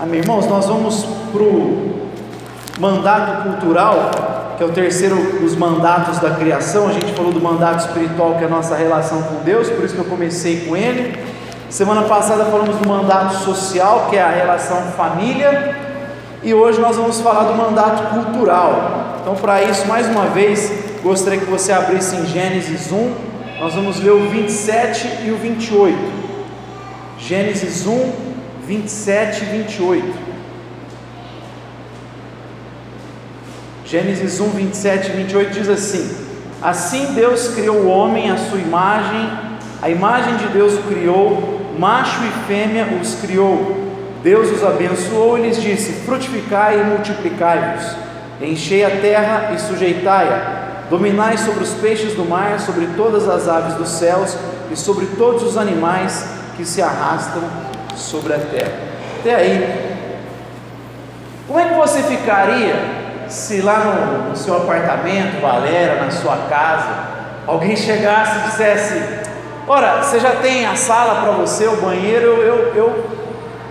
Amém. 0.00 0.20
Irmãos, 0.20 0.46
nós 0.46 0.66
vamos 0.66 1.04
para 1.32 1.42
o 1.42 1.98
mandato 2.78 3.42
cultural, 3.42 4.54
que 4.56 4.62
é 4.62 4.66
o 4.66 4.70
terceiro 4.70 5.40
dos 5.40 5.56
mandatos 5.56 6.20
da 6.20 6.30
criação. 6.30 6.86
A 6.86 6.92
gente 6.92 7.12
falou 7.14 7.32
do 7.32 7.40
mandato 7.40 7.80
espiritual, 7.80 8.36
que 8.36 8.44
é 8.44 8.46
a 8.46 8.50
nossa 8.50 8.76
relação 8.76 9.20
com 9.22 9.42
Deus, 9.42 9.68
por 9.68 9.84
isso 9.84 9.94
que 9.94 10.00
eu 10.00 10.04
comecei 10.04 10.66
com 10.68 10.76
ele. 10.76 11.18
Semana 11.68 12.02
passada 12.02 12.44
falamos 12.44 12.76
do 12.76 12.88
mandato 12.88 13.38
social, 13.38 14.06
que 14.08 14.16
é 14.16 14.22
a 14.22 14.30
relação 14.30 14.76
família, 14.96 15.74
e 16.44 16.54
hoje 16.54 16.80
nós 16.80 16.94
vamos 16.94 17.20
falar 17.20 17.50
do 17.50 17.54
mandato 17.54 18.14
cultural. 18.14 19.16
Então, 19.20 19.34
para 19.34 19.64
isso, 19.64 19.84
mais 19.88 20.06
uma 20.06 20.26
vez, 20.26 20.72
gostaria 21.02 21.40
que 21.40 21.50
você 21.50 21.72
abrisse 21.72 22.14
em 22.14 22.24
Gênesis 22.24 22.92
1, 22.92 23.14
nós 23.58 23.74
vamos 23.74 24.00
ler 24.00 24.12
o 24.12 24.28
27 24.28 25.24
e 25.24 25.32
o 25.32 25.36
28. 25.36 25.98
Gênesis 27.18 27.84
1, 27.84 28.27
27 28.68 29.44
e 29.44 29.46
28. 29.46 30.18
Gênesis 33.86 34.38
1, 34.38 34.50
27 34.50 35.08
e 35.08 35.12
28 35.12 35.50
diz 35.52 35.68
assim: 35.70 36.14
Assim 36.60 37.14
Deus 37.14 37.48
criou 37.54 37.76
o 37.76 37.88
homem 37.88 38.30
à 38.30 38.36
sua 38.36 38.58
imagem, 38.58 39.26
a 39.80 39.88
imagem 39.88 40.36
de 40.36 40.48
Deus 40.48 40.74
o 40.74 40.82
criou, 40.82 41.62
macho 41.78 42.20
e 42.22 42.46
fêmea 42.46 42.86
os 43.00 43.14
criou. 43.14 43.88
Deus 44.22 44.50
os 44.50 44.62
abençoou 44.62 45.38
e 45.38 45.42
lhes 45.46 45.62
disse: 45.62 46.04
Frutificai 46.04 46.78
e 46.78 46.84
multiplicai-vos, 46.84 47.96
enchei 48.42 48.84
a 48.84 48.90
terra 48.90 49.54
e 49.54 49.58
sujeitai-a, 49.58 50.88
dominai 50.90 51.38
sobre 51.38 51.64
os 51.64 51.72
peixes 51.72 52.12
do 52.12 52.26
mar, 52.26 52.60
sobre 52.60 52.86
todas 52.98 53.26
as 53.26 53.48
aves 53.48 53.76
dos 53.76 53.88
céus 53.88 54.36
e 54.70 54.76
sobre 54.76 55.06
todos 55.16 55.42
os 55.42 55.56
animais 55.56 56.28
que 56.54 56.66
se 56.66 56.82
arrastam 56.82 57.67
sobre 57.98 58.34
a 58.34 58.38
terra. 58.38 58.72
Até 59.20 59.34
aí, 59.34 59.98
como 61.46 61.58
é 61.58 61.64
que 61.64 61.74
você 61.74 62.02
ficaria 62.02 62.74
se 63.28 63.60
lá 63.60 63.78
no, 63.78 64.30
no 64.30 64.36
seu 64.36 64.56
apartamento, 64.56 65.40
Valéria, 65.40 66.02
na 66.02 66.10
sua 66.10 66.36
casa, 66.48 66.88
alguém 67.46 67.76
chegasse 67.76 68.38
e 68.38 68.42
dissesse: 68.42 69.02
Ora, 69.66 70.02
você 70.02 70.18
já 70.20 70.32
tem 70.36 70.66
a 70.66 70.76
sala 70.76 71.22
para 71.22 71.32
você, 71.32 71.66
o 71.66 71.76
banheiro, 71.76 72.26
eu, 72.26 72.42
eu, 72.42 72.74
eu, 72.74 73.04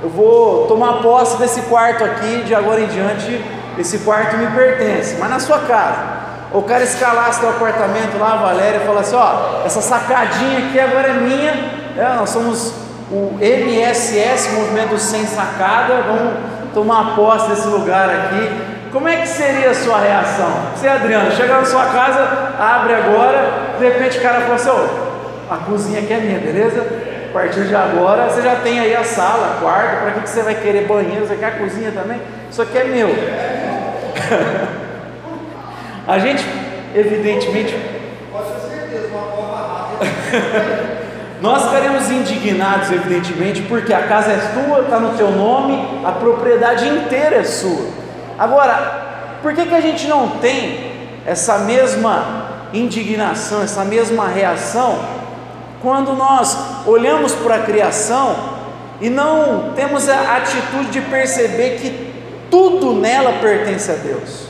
eu 0.03 0.09
vou 0.09 0.67
tomar 0.67 1.01
posse 1.01 1.37
desse 1.37 1.61
quarto 1.61 2.03
aqui, 2.03 2.43
de 2.43 2.53
agora 2.53 2.81
em 2.81 2.87
diante, 2.87 3.43
esse 3.77 3.99
quarto 3.99 4.37
me 4.37 4.47
pertence, 4.47 5.15
mas 5.19 5.29
na 5.29 5.39
sua 5.39 5.59
casa. 5.59 6.17
O 6.53 6.61
cara 6.61 6.83
escalasse 6.83 7.43
o 7.43 7.49
apartamento 7.49 8.17
lá, 8.17 8.37
Valéria, 8.37 8.77
e 8.77 8.85
falasse: 8.85 9.13
Ó, 9.15 9.63
essa 9.65 9.81
sacadinha 9.81 10.67
aqui 10.67 10.79
agora 10.79 11.09
é 11.09 11.13
minha, 11.13 11.51
é, 11.97 12.15
nós 12.15 12.29
somos 12.29 12.86
o 13.11 13.37
MSS, 13.39 14.53
Movimento 14.53 14.97
Sem 14.97 15.25
Sacada, 15.25 16.01
vamos 16.01 16.33
tomar 16.73 17.15
posse 17.15 17.49
desse 17.49 17.67
lugar 17.67 18.09
aqui. 18.09 18.49
Como 18.91 19.07
é 19.07 19.17
que 19.17 19.27
seria 19.27 19.69
a 19.69 19.73
sua 19.73 19.99
reação? 19.99 20.49
Você, 20.75 20.87
Adriano, 20.87 21.31
chega 21.31 21.57
na 21.57 21.65
sua 21.65 21.85
casa, 21.85 22.55
abre 22.59 22.93
agora, 22.93 23.75
de 23.79 23.85
repente 23.85 24.17
o 24.17 24.21
cara 24.21 24.41
fala 24.41 24.55
assim: 24.55 24.69
oh, 24.69 25.53
a 25.53 25.57
cozinha 25.57 26.01
aqui 26.01 26.13
é 26.13 26.17
minha, 26.17 26.39
beleza? 26.39 26.85
A 27.29 27.33
partir 27.33 27.65
de 27.65 27.75
agora 27.75 28.29
você 28.29 28.41
já 28.41 28.55
tem 28.55 28.79
aí 28.79 28.95
a 28.95 29.03
sala, 29.03 29.57
quarto, 29.59 30.01
para 30.01 30.11
que, 30.11 30.21
que 30.21 30.29
você 30.29 30.41
vai 30.41 30.55
querer 30.55 30.87
banheiro? 30.87 31.25
Você 31.25 31.35
quer 31.35 31.47
a 31.47 31.51
cozinha 31.51 31.91
também? 31.91 32.21
Isso 32.49 32.61
aqui 32.61 32.77
é 32.77 32.85
meu. 32.85 33.09
a 36.07 36.19
gente, 36.19 36.45
evidentemente. 36.95 37.75
Pode 38.31 38.49
ter 38.49 38.59
certeza, 38.59 39.09
uma 39.13 39.57
rápida. 39.57 40.87
Nós 41.41 41.65
ficaremos 41.65 42.09
indignados, 42.09 42.91
evidentemente, 42.91 43.61
porque 43.63 43.93
a 43.93 44.07
casa 44.07 44.31
é 44.31 44.37
tua, 44.53 44.81
está 44.81 44.99
no 44.99 45.15
teu 45.15 45.29
nome, 45.29 46.01
a 46.03 46.11
propriedade 46.11 46.87
inteira 46.87 47.35
é 47.35 47.43
sua. 47.43 47.89
Agora, 48.39 49.37
por 49.41 49.53
que, 49.53 49.67
que 49.67 49.75
a 49.75 49.81
gente 49.81 50.07
não 50.07 50.29
tem 50.39 50.91
essa 51.25 51.59
mesma 51.59 52.69
indignação, 52.73 53.61
essa 53.61 53.85
mesma 53.85 54.27
reação, 54.27 54.97
quando 55.79 56.13
nós 56.13 56.57
olhamos 56.87 57.33
para 57.33 57.57
a 57.57 57.59
criação 57.59 58.35
e 58.99 59.07
não 59.07 59.73
temos 59.75 60.09
a 60.09 60.37
atitude 60.37 60.89
de 60.89 61.01
perceber 61.01 61.77
que 61.79 62.13
tudo 62.49 62.93
nela 62.93 63.33
pertence 63.33 63.91
a 63.91 63.95
Deus? 63.95 64.47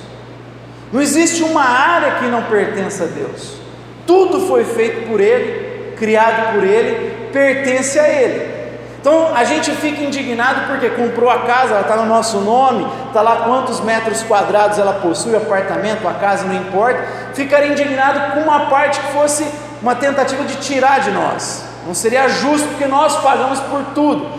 Não 0.94 1.02
existe 1.02 1.44
uma 1.44 1.64
área 1.64 2.12
que 2.20 2.28
não 2.28 2.44
pertence 2.44 3.04
a 3.04 3.08
Deus, 3.08 3.58
tudo 4.06 4.48
foi 4.48 4.64
feito 4.64 5.06
por 5.10 5.20
Ele 5.20 5.67
criado 5.98 6.54
por 6.54 6.64
Ele, 6.64 7.30
pertence 7.32 8.00
a 8.00 8.08
Ele. 8.08 8.58
Então 9.00 9.34
a 9.34 9.44
gente 9.44 9.72
fica 9.72 10.04
indignado 10.04 10.68
porque 10.68 10.90
comprou 10.90 11.30
a 11.30 11.40
casa, 11.44 11.72
ela 11.72 11.82
está 11.82 11.96
no 11.96 12.06
nosso 12.06 12.40
nome, 12.40 12.86
está 13.08 13.22
lá 13.22 13.38
quantos 13.46 13.80
metros 13.80 14.22
quadrados 14.24 14.80
ela 14.80 14.94
possui, 14.94 15.36
apartamento, 15.36 16.08
a 16.08 16.14
casa, 16.14 16.46
não 16.46 16.54
importa. 16.54 17.06
Ficaria 17.34 17.72
indignado 17.72 18.34
com 18.34 18.42
uma 18.42 18.66
parte 18.66 19.00
que 19.00 19.12
fosse 19.14 19.46
uma 19.82 19.96
tentativa 19.96 20.44
de 20.44 20.56
tirar 20.58 21.00
de 21.00 21.12
nós. 21.12 21.64
Não 21.86 21.94
seria 21.94 22.28
justo 22.28 22.68
porque 22.68 22.86
nós 22.86 23.16
pagamos 23.22 23.60
por 23.62 23.82
tudo. 23.96 24.30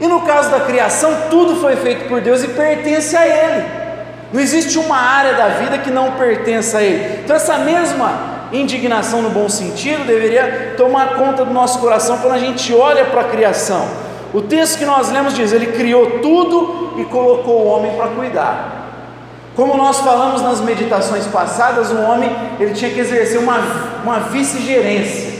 E 0.00 0.06
no 0.06 0.20
caso 0.20 0.50
da 0.50 0.60
criação, 0.60 1.12
tudo 1.28 1.56
foi 1.56 1.74
feito 1.74 2.08
por 2.08 2.20
Deus 2.20 2.44
e 2.44 2.48
pertence 2.48 3.16
a 3.16 3.26
Ele. 3.26 3.64
Não 4.32 4.40
existe 4.40 4.78
uma 4.78 4.96
área 4.96 5.34
da 5.34 5.48
vida 5.48 5.78
que 5.78 5.90
não 5.90 6.12
pertença 6.12 6.78
a 6.78 6.82
Ele. 6.82 7.22
Então 7.24 7.34
essa 7.34 7.58
mesma 7.58 8.37
indignação 8.52 9.22
no 9.22 9.30
bom 9.30 9.48
sentido 9.48 10.04
deveria 10.04 10.74
tomar 10.76 11.16
conta 11.16 11.44
do 11.44 11.52
nosso 11.52 11.78
coração 11.78 12.18
quando 12.18 12.34
a 12.34 12.38
gente 12.38 12.74
olha 12.74 13.04
para 13.06 13.22
a 13.22 13.24
criação. 13.24 13.86
O 14.32 14.42
texto 14.42 14.78
que 14.78 14.84
nós 14.84 15.10
lemos 15.10 15.34
diz: 15.34 15.52
Ele 15.52 15.72
criou 15.72 16.18
tudo 16.20 16.94
e 16.98 17.04
colocou 17.04 17.62
o 17.62 17.66
homem 17.66 17.94
para 17.96 18.08
cuidar. 18.08 18.74
Como 19.56 19.76
nós 19.76 19.98
falamos 19.98 20.40
nas 20.40 20.60
meditações 20.60 21.26
passadas, 21.26 21.90
o 21.90 22.00
homem 22.00 22.30
ele 22.60 22.74
tinha 22.74 22.90
que 22.90 23.00
exercer 23.00 23.40
uma, 23.40 23.58
uma 24.04 24.20
vice-gerência. 24.20 25.32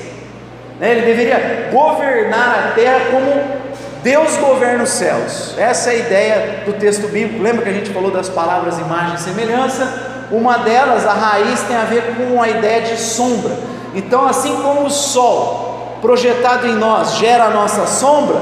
Né? 0.80 0.90
Ele 0.90 1.02
deveria 1.02 1.68
governar 1.70 2.70
a 2.70 2.72
terra 2.74 3.00
como 3.12 3.58
Deus 4.02 4.36
governa 4.36 4.84
os 4.84 4.90
céus. 4.90 5.54
Essa 5.56 5.90
é 5.90 5.92
a 5.92 5.98
ideia 5.98 6.62
do 6.64 6.72
texto 6.72 7.06
bíblico. 7.08 7.42
Lembra 7.42 7.62
que 7.62 7.68
a 7.68 7.72
gente 7.72 7.90
falou 7.90 8.10
das 8.10 8.28
palavras 8.28 8.78
imagem 8.78 9.14
e 9.14 9.20
semelhança? 9.20 10.07
Uma 10.30 10.58
delas, 10.58 11.06
a 11.06 11.12
raiz, 11.12 11.60
tem 11.62 11.76
a 11.76 11.84
ver 11.84 12.16
com 12.16 12.42
a 12.42 12.48
ideia 12.48 12.82
de 12.82 13.00
sombra. 13.00 13.56
Então, 13.94 14.26
assim 14.26 14.54
como 14.62 14.84
o 14.84 14.90
sol 14.90 15.96
projetado 16.02 16.66
em 16.66 16.74
nós 16.74 17.16
gera 17.16 17.44
a 17.44 17.50
nossa 17.50 17.86
sombra, 17.86 18.40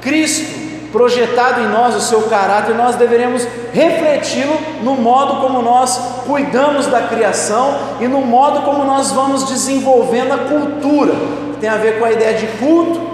Cristo 0.00 0.60
projetado 0.92 1.60
em 1.60 1.68
nós 1.68 1.94
o 1.94 2.00
seu 2.00 2.22
caráter, 2.22 2.74
nós 2.74 2.96
deveremos 2.96 3.46
refleti-lo 3.72 4.56
no 4.82 4.96
modo 4.96 5.40
como 5.40 5.62
nós 5.62 5.96
cuidamos 6.26 6.86
da 6.86 7.02
criação 7.02 7.78
e 8.00 8.08
no 8.08 8.20
modo 8.20 8.62
como 8.62 8.84
nós 8.84 9.12
vamos 9.12 9.44
desenvolvendo 9.44 10.32
a 10.32 10.38
cultura, 10.38 11.12
que 11.52 11.60
tem 11.60 11.70
a 11.70 11.76
ver 11.76 11.98
com 11.98 12.04
a 12.04 12.12
ideia 12.12 12.34
de 12.34 12.46
culto, 12.58 13.09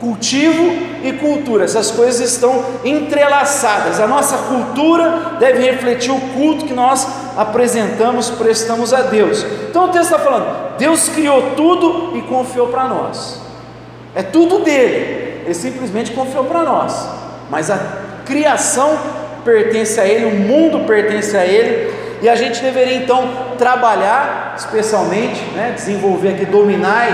cultivo 0.00 0.72
e 1.04 1.12
cultura. 1.12 1.64
Essas 1.64 1.90
coisas 1.90 2.20
estão 2.32 2.64
entrelaçadas. 2.84 4.00
A 4.00 4.06
nossa 4.06 4.36
cultura 4.38 5.36
deve 5.38 5.62
refletir 5.70 6.10
o 6.10 6.20
culto 6.34 6.64
que 6.64 6.72
nós 6.72 7.06
apresentamos, 7.36 8.30
prestamos 8.30 8.92
a 8.92 9.02
Deus. 9.02 9.44
Então 9.68 9.84
o 9.84 9.88
texto 9.88 10.12
está 10.12 10.18
falando: 10.18 10.76
Deus 10.78 11.08
criou 11.10 11.54
tudo 11.54 12.16
e 12.16 12.22
confiou 12.22 12.68
para 12.68 12.84
nós. 12.84 13.40
É 14.14 14.22
tudo 14.22 14.60
dele. 14.60 15.42
Ele 15.44 15.54
simplesmente 15.54 16.12
confiou 16.12 16.44
para 16.44 16.62
nós. 16.62 17.08
Mas 17.50 17.70
a 17.70 17.78
criação 18.24 18.98
pertence 19.44 20.00
a 20.00 20.06
Ele, 20.06 20.26
o 20.26 20.40
mundo 20.40 20.86
pertence 20.86 21.36
a 21.36 21.44
Ele, 21.44 21.92
e 22.22 22.28
a 22.28 22.36
gente 22.36 22.60
deveria 22.60 22.96
então 22.96 23.28
trabalhar, 23.56 24.54
especialmente, 24.56 25.40
né, 25.54 25.72
desenvolver 25.74 26.30
aqui, 26.30 26.44
dominar 26.44 27.08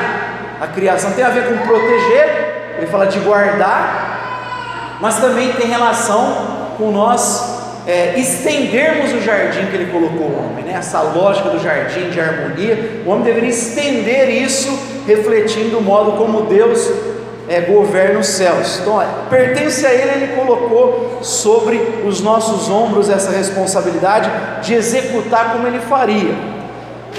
a 0.61 0.67
criação, 0.67 1.13
tem 1.13 1.25
a 1.25 1.29
ver 1.31 1.47
com 1.47 1.67
proteger, 1.67 2.46
ele 2.77 2.87
fala 2.87 3.07
de 3.07 3.19
guardar, 3.21 4.99
mas 5.01 5.19
também 5.19 5.53
tem 5.53 5.67
relação 5.67 6.75
com 6.79 6.91
nós 6.91 7.57
é, 7.87 8.19
estendermos 8.19 9.13
o 9.13 9.21
jardim 9.21 9.67
que 9.67 9.77
ele 9.77 9.93
colocou 9.93 10.27
o 10.27 10.39
homem, 10.39 10.65
né? 10.65 10.75
essa 10.77 11.01
lógica 11.01 11.51
do 11.51 11.59
jardim 11.59 12.11
de 12.11 12.21
harmonia. 12.21 13.03
O 13.07 13.11
homem 13.11 13.25
deveria 13.25 13.51
estender 13.51 14.29
isso, 14.29 14.77
refletindo 15.07 15.79
o 15.79 15.83
modo 15.83 16.13
como 16.13 16.43
Deus 16.43 16.91
é, 17.49 17.61
governa 17.61 18.19
os 18.19 18.27
céus. 18.27 18.81
Então, 18.81 19.03
pertence 19.31 19.87
a 19.87 19.93
Ele, 19.93 20.25
Ele 20.25 20.35
colocou 20.35 21.21
sobre 21.23 21.77
os 22.05 22.21
nossos 22.21 22.69
ombros 22.69 23.09
essa 23.09 23.31
responsabilidade 23.31 24.31
de 24.63 24.75
executar 24.75 25.53
como 25.53 25.67
Ele 25.67 25.79
faria. 25.79 26.35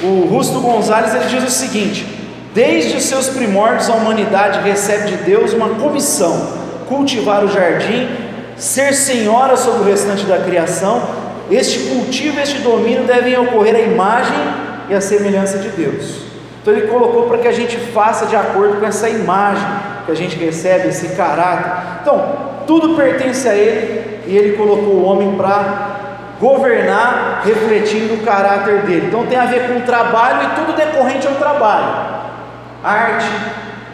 O 0.04 0.28
Rusto 0.30 0.60
Gonzalez 0.60 1.16
ele 1.16 1.26
diz 1.26 1.44
o 1.44 1.50
seguinte: 1.50 2.17
Desde 2.54 2.98
os 2.98 3.04
seus 3.04 3.30
primórdios, 3.30 3.90
a 3.90 3.94
humanidade 3.94 4.60
recebe 4.62 5.08
de 5.10 5.18
Deus 5.18 5.54
uma 5.54 5.70
comissão: 5.70 6.48
cultivar 6.88 7.44
o 7.44 7.48
jardim, 7.48 8.10
ser 8.56 8.94
senhora 8.94 9.56
sobre 9.56 9.82
o 9.82 9.84
restante 9.84 10.26
da 10.26 10.40
criação. 10.40 11.02
Este 11.50 11.90
cultivo, 11.90 12.40
este 12.40 12.60
domínio 12.60 13.04
devem 13.04 13.38
ocorrer 13.38 13.76
à 13.76 13.80
imagem 13.80 14.38
e 14.90 14.94
à 14.94 15.00
semelhança 15.00 15.60
de 15.60 15.70
Deus. 15.70 16.28
Então 16.62 16.74
ele 16.74 16.88
colocou 16.88 17.24
para 17.24 17.38
que 17.38 17.48
a 17.48 17.54
gente 17.54 17.78
faça 17.78 18.26
de 18.26 18.36
acordo 18.36 18.80
com 18.80 18.86
essa 18.86 19.08
imagem 19.08 19.66
que 20.06 20.12
a 20.12 20.16
gente 20.16 20.38
recebe, 20.38 20.90
esse 20.90 21.16
caráter. 21.16 22.02
Então, 22.02 22.48
tudo 22.68 22.96
pertence 22.96 23.48
a 23.48 23.54
Ele 23.54 24.20
e 24.28 24.36
Ele 24.36 24.58
colocou 24.58 24.96
o 24.96 25.04
homem 25.04 25.36
para 25.36 25.98
governar, 26.40 27.42
refletindo 27.46 28.16
o 28.16 28.18
caráter 28.20 28.82
dele. 28.82 29.08
Então 29.08 29.26
tem 29.26 29.38
a 29.38 29.46
ver 29.46 29.68
com 29.68 29.80
o 29.80 29.82
trabalho 29.82 30.44
e 30.44 30.56
tudo 30.56 30.76
decorrente 30.76 31.26
ao 31.28 31.36
trabalho: 31.36 32.07
arte, 32.88 33.30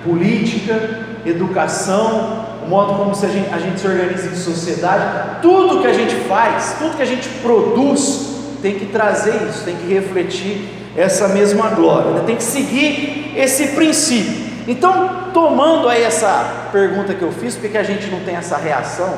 política, 0.04 0.80
educação, 1.26 2.46
o 2.66 2.70
modo 2.70 2.94
como 2.96 3.12
a 3.12 3.30
gente, 3.30 3.54
a 3.54 3.58
gente 3.58 3.80
se 3.80 3.88
organiza 3.88 4.28
em 4.28 4.36
sociedade, 4.36 5.42
tudo 5.42 5.82
que 5.82 5.88
a 5.88 5.94
gente 5.94 6.16
faz, 6.28 6.76
tudo 6.78 6.96
que 6.96 7.02
a 7.02 7.06
gente 7.06 7.28
produz, 7.42 8.34
tem 8.62 8.76
que 8.76 8.86
trazer 8.86 9.50
isso, 9.50 9.64
tem 9.66 9.76
que 9.76 9.94
refletir 9.94 10.70
essa 10.96 11.28
mesma 11.28 11.70
glória, 11.70 12.12
né? 12.12 12.24
tem 12.26 12.36
que 12.36 12.44
seguir 12.44 13.34
esse 13.36 13.70
princípio. 13.70 14.54
Então, 14.68 15.32
tomando 15.34 15.90
aí 15.90 16.04
essa 16.04 16.70
pergunta 16.72 17.14
que 17.14 17.22
eu 17.22 17.32
fiz, 17.32 17.56
por 17.56 17.70
que 17.70 17.78
a 17.78 17.84
gente 17.84 18.08
não 18.08 18.22
tem 18.22 18.36
essa 18.36 18.56
reação 18.56 19.14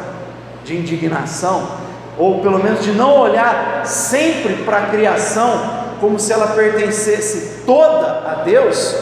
de 0.63 0.75
indignação, 0.75 1.67
ou 2.17 2.39
pelo 2.39 2.57
menos 2.63 2.83
de 2.83 2.91
não 2.91 3.19
olhar 3.19 3.85
sempre 3.85 4.63
para 4.63 4.77
a 4.77 4.85
criação 4.87 5.85
como 5.99 6.19
se 6.19 6.33
ela 6.33 6.47
pertencesse 6.47 7.63
toda 7.65 8.07
a 8.31 8.41
Deus, 8.43 8.95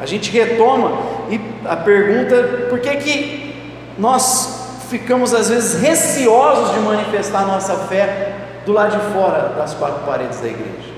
a 0.00 0.06
gente 0.06 0.30
retoma 0.30 0.98
e 1.28 1.38
a 1.66 1.76
pergunta: 1.76 2.66
por 2.70 2.80
que 2.80 2.96
que 2.96 3.54
nós 3.98 4.86
ficamos 4.88 5.34
às 5.34 5.50
vezes 5.50 5.80
receosos 5.80 6.72
de 6.72 6.80
manifestar 6.80 7.46
nossa 7.46 7.74
fé 7.86 8.32
do 8.64 8.72
lado 8.72 8.96
de 8.96 9.12
fora 9.12 9.50
das 9.56 9.74
quatro 9.74 10.06
paredes 10.06 10.40
da 10.40 10.48
igreja? 10.48 10.90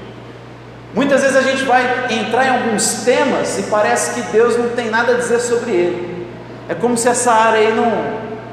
Muitas 0.95 1.23
vezes 1.23 1.37
a 1.37 1.43
gente 1.43 1.65
vai 1.65 1.83
entrar 2.11 2.47
em 2.47 2.51
alguns 2.51 3.03
temas 3.03 3.59
e 3.59 3.65
parece 3.65 4.15
que 4.15 4.31
Deus 4.31 4.57
não 4.57 4.69
tem 4.69 4.89
nada 4.89 5.15
a 5.15 5.17
dizer 5.17 5.41
sobre 5.41 5.73
ele. 5.73 6.29
É 6.69 6.75
como 6.75 6.97
se 6.97 7.09
essa 7.09 7.33
área 7.33 7.61
aí 7.61 7.75
não, 7.75 7.91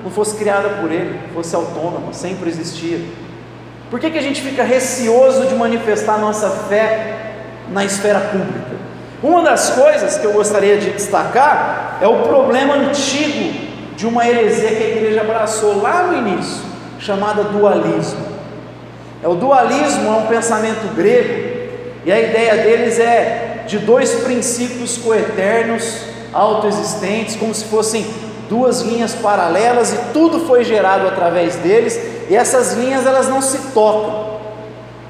não 0.03 0.09
fosse 0.09 0.35
criada 0.35 0.69
por 0.81 0.91
ele, 0.91 1.19
fosse 1.33 1.53
autônoma, 1.53 2.11
sempre 2.13 2.49
existia. 2.49 2.99
Por 3.91 3.99
que, 3.99 4.09
que 4.09 4.17
a 4.17 4.21
gente 4.21 4.41
fica 4.41 4.63
receoso 4.63 5.47
de 5.47 5.55
manifestar 5.55 6.17
nossa 6.17 6.49
fé 6.49 7.33
na 7.69 7.83
esfera 7.83 8.19
pública? 8.19 8.68
Uma 9.21 9.41
das 9.41 9.71
coisas 9.71 10.17
que 10.17 10.25
eu 10.25 10.31
gostaria 10.31 10.77
de 10.77 10.91
destacar 10.91 11.97
é 12.01 12.07
o 12.07 12.23
problema 12.23 12.75
antigo 12.75 13.67
de 13.95 14.07
uma 14.07 14.25
heresia 14.25 14.69
que 14.69 14.83
a 14.83 14.87
igreja 14.87 15.21
abraçou 15.21 15.81
lá 15.81 16.03
no 16.03 16.17
início, 16.17 16.63
chamada 16.99 17.43
dualismo. 17.43 18.25
É, 19.21 19.27
o 19.27 19.35
dualismo 19.35 20.07
é 20.07 20.17
um 20.19 20.27
pensamento 20.27 20.95
grego 20.95 21.49
e 22.05 22.11
a 22.11 22.17
ideia 22.17 22.63
deles 22.63 22.97
é 22.97 23.65
de 23.67 23.79
dois 23.79 24.13
princípios 24.21 24.97
coeternos, 24.97 26.01
autoexistentes, 26.31 27.35
como 27.35 27.53
se 27.53 27.65
fossem 27.65 28.07
duas 28.47 28.81
linhas 28.81 29.13
paralelas 29.15 29.91
e 29.91 29.97
tudo 30.13 30.39
foi 30.47 30.63
gerado 30.63 31.05
através 31.05 31.57
deles, 31.57 31.99
e 32.29 32.35
essas 32.35 32.73
linhas 32.73 33.05
elas 33.05 33.27
não 33.27 33.41
se 33.41 33.57
tocam. 33.73 34.39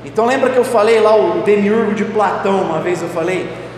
Então 0.04 0.26
lembra 0.26 0.50
que 0.50 0.58
eu 0.58 0.66
falei 0.66 1.00
lá 1.00 1.16
o 1.16 1.44
demiurgo 1.44 1.94
de 1.94 2.06
Platão, 2.06 2.64
uma 2.64 2.80
vez 2.80 3.04
eu 3.04 3.10
falei 3.10 3.69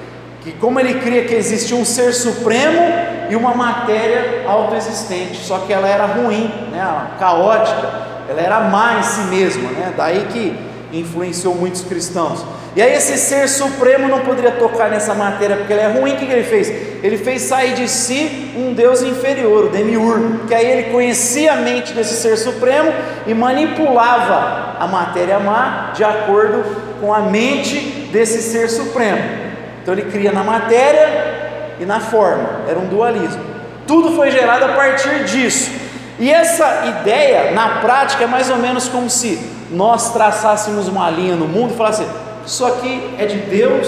que 0.41 0.51
como 0.53 0.79
ele 0.79 0.95
cria 0.95 1.23
que 1.25 1.35
existia 1.35 1.77
um 1.77 1.85
ser 1.85 2.13
supremo 2.13 2.81
e 3.29 3.35
uma 3.35 3.53
matéria 3.53 4.43
autoexistente, 4.47 5.37
só 5.37 5.59
que 5.59 5.71
ela 5.71 5.87
era 5.87 6.05
ruim, 6.05 6.51
né, 6.71 7.07
caótica, 7.19 7.89
ela 8.27 8.41
era 8.41 8.59
má 8.61 8.99
em 8.99 9.03
si 9.03 9.21
mesma, 9.21 9.69
né? 9.71 9.93
Daí 9.95 10.25
que 10.31 10.71
influenciou 10.91 11.55
muitos 11.55 11.81
cristãos. 11.83 12.43
E 12.75 12.81
aí 12.81 12.93
esse 12.93 13.17
ser 13.17 13.47
supremo 13.49 14.07
não 14.07 14.21
poderia 14.21 14.51
tocar 14.51 14.89
nessa 14.89 15.13
matéria 15.13 15.57
porque 15.57 15.73
ele 15.73 15.81
é 15.81 15.87
ruim. 15.87 16.13
O 16.13 16.17
que, 16.17 16.25
que 16.25 16.31
ele 16.31 16.43
fez? 16.43 16.69
Ele 17.03 17.17
fez 17.17 17.41
sair 17.43 17.73
de 17.73 17.87
si 17.87 18.53
um 18.55 18.73
Deus 18.73 19.01
inferior, 19.01 19.65
o 19.65 19.69
demiurgo, 19.69 20.47
que 20.47 20.55
aí 20.55 20.65
ele 20.65 20.83
conhecia 20.91 21.53
a 21.53 21.55
mente 21.57 21.93
desse 21.93 22.15
ser 22.15 22.37
supremo 22.37 22.91
e 23.27 23.33
manipulava 23.33 24.77
a 24.79 24.87
matéria 24.87 25.39
má 25.39 25.91
de 25.93 26.03
acordo 26.03 26.63
com 26.99 27.13
a 27.13 27.19
mente 27.19 28.09
desse 28.11 28.41
ser 28.41 28.69
supremo. 28.69 29.50
Então 29.81 29.93
ele 29.93 30.03
cria 30.03 30.31
na 30.31 30.43
matéria 30.43 31.75
e 31.79 31.85
na 31.85 31.99
forma. 31.99 32.61
Era 32.67 32.79
um 32.79 32.87
dualismo. 32.87 33.43
Tudo 33.87 34.15
foi 34.15 34.31
gerado 34.31 34.65
a 34.65 34.69
partir 34.69 35.23
disso. 35.25 35.71
E 36.19 36.31
essa 36.31 36.85
ideia, 36.85 37.51
na 37.51 37.79
prática, 37.79 38.23
é 38.23 38.27
mais 38.27 38.49
ou 38.49 38.57
menos 38.57 38.87
como 38.87 39.09
se 39.09 39.39
nós 39.71 40.13
traçássemos 40.13 40.87
uma 40.87 41.09
linha 41.09 41.35
no 41.35 41.47
mundo 41.47 41.73
e 41.73 41.77
falasse 41.77 42.05
isso 42.45 42.65
aqui 42.65 43.15
é 43.17 43.25
de 43.25 43.37
Deus, 43.37 43.87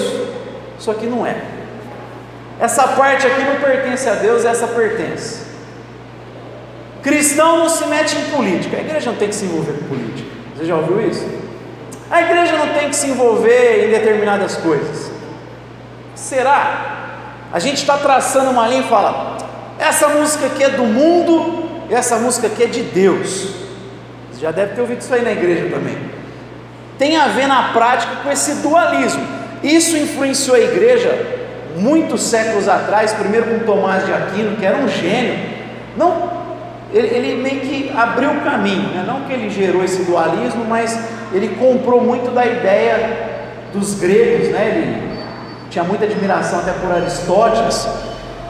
isso 0.80 0.90
aqui 0.90 1.06
não 1.06 1.26
é. 1.26 1.36
Essa 2.60 2.88
parte 2.90 3.28
aqui 3.28 3.44
não 3.44 3.56
pertence 3.58 4.08
a 4.10 4.16
Deus, 4.16 4.46
essa 4.46 4.68
pertence. 4.68 5.44
Cristão 7.04 7.60
não 7.60 7.70
se 7.70 7.86
mete 7.86 8.16
em 8.16 8.32
política, 8.32 8.78
a 8.78 8.80
igreja 8.80 9.12
não 9.12 9.18
tem 9.18 9.28
que 9.30 9.36
se 9.36 9.46
envolver 9.46 9.74
com 9.74 9.86
política. 9.86 10.30
Você 10.56 10.66
já 10.66 10.76
ouviu 10.76 11.08
isso? 11.08 11.28
A 12.10 12.22
igreja 12.22 12.56
não 12.58 12.70
tem 12.70 12.90
que 12.90 12.96
se 12.96 13.08
envolver 13.08 13.86
em 13.86 13.92
determinadas 13.92 14.56
coisas. 14.56 15.13
Será? 16.16 17.12
A 17.52 17.60
gente 17.60 17.78
está 17.78 17.98
traçando 17.98 18.52
uma 18.52 18.68
linha 18.68 18.82
e 18.82 18.90
fala: 18.90 19.38
essa 19.80 20.10
música 20.10 20.48
aqui 20.48 20.64
é 20.64 20.70
do 20.70 20.84
mundo, 20.84 21.70
essa 21.90 22.18
música 22.18 22.48
aqui 22.48 22.64
é 22.64 22.68
de 22.68 22.82
Deus. 22.82 23.54
Você 24.32 24.42
já 24.42 24.52
deve 24.52 24.76
ter 24.76 24.82
ouvido 24.82 25.02
isso 25.02 25.14
aí 25.14 25.22
na 25.22 25.32
igreja 25.32 25.70
também 25.70 26.14
tem 26.98 27.18
a 27.18 27.28
ver 27.28 27.48
na 27.48 27.74
prática 27.74 28.18
com 28.24 28.32
esse 28.32 28.56
dualismo. 28.62 29.22
Isso 29.62 29.98
influenciou 29.98 30.56
a 30.56 30.60
igreja 30.60 31.42
muitos 31.78 32.24
séculos 32.24 32.70
atrás, 32.70 33.12
primeiro 33.14 33.48
com 33.48 33.60
Tomás 33.60 34.06
de 34.06 34.14
Aquino, 34.14 34.56
que 34.56 34.66
era 34.66 34.78
um 34.78 34.88
gênio. 34.88 35.38
Não, 35.98 36.32
ele, 36.94 37.08
ele 37.08 37.42
meio 37.42 37.62
que 37.62 37.92
abriu 37.96 38.32
o 38.32 38.42
caminho, 38.42 38.90
né? 38.90 39.04
não 39.06 39.22
que 39.22 39.34
ele 39.34 39.50
gerou 39.50 39.84
esse 39.84 40.04
dualismo, 40.04 40.66
mas 40.66 40.98
ele 41.34 41.56
comprou 41.60 42.02
muito 42.02 42.32
da 42.32 42.46
ideia 42.46 43.32
dos 43.74 43.96
gregos, 43.96 44.50
né? 44.50 44.68
ele 44.68 45.13
tinha 45.74 45.84
muita 45.84 46.06
admiração 46.06 46.60
até 46.60 46.72
por 46.72 46.92
Aristóteles, 46.92 47.88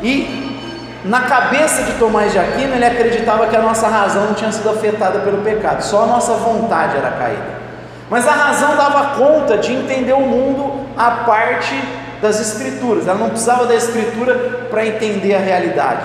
e 0.01 0.59
na 1.05 1.21
cabeça 1.21 1.83
de 1.83 1.93
Tomás 1.93 2.33
de 2.33 2.37
Aquino 2.37 2.75
ele 2.75 2.85
acreditava 2.85 3.47
que 3.47 3.55
a 3.55 3.61
nossa 3.61 3.87
razão 3.87 4.25
não 4.25 4.33
tinha 4.33 4.51
sido 4.51 4.69
afetada 4.69 5.19
pelo 5.19 5.37
pecado, 5.37 5.81
só 5.81 6.03
a 6.03 6.05
nossa 6.05 6.33
vontade 6.33 6.97
era 6.97 7.11
caída. 7.11 7.63
Mas 8.09 8.27
a 8.27 8.31
razão 8.31 8.75
dava 8.75 9.15
conta 9.15 9.57
de 9.57 9.71
entender 9.71 10.11
o 10.11 10.19
mundo 10.19 10.85
a 10.97 11.11
parte 11.25 11.81
das 12.21 12.41
Escrituras, 12.41 13.07
ela 13.07 13.17
não 13.17 13.29
precisava 13.29 13.65
da 13.67 13.75
Escritura 13.75 14.67
para 14.69 14.85
entender 14.85 15.33
a 15.33 15.39
realidade. 15.39 16.01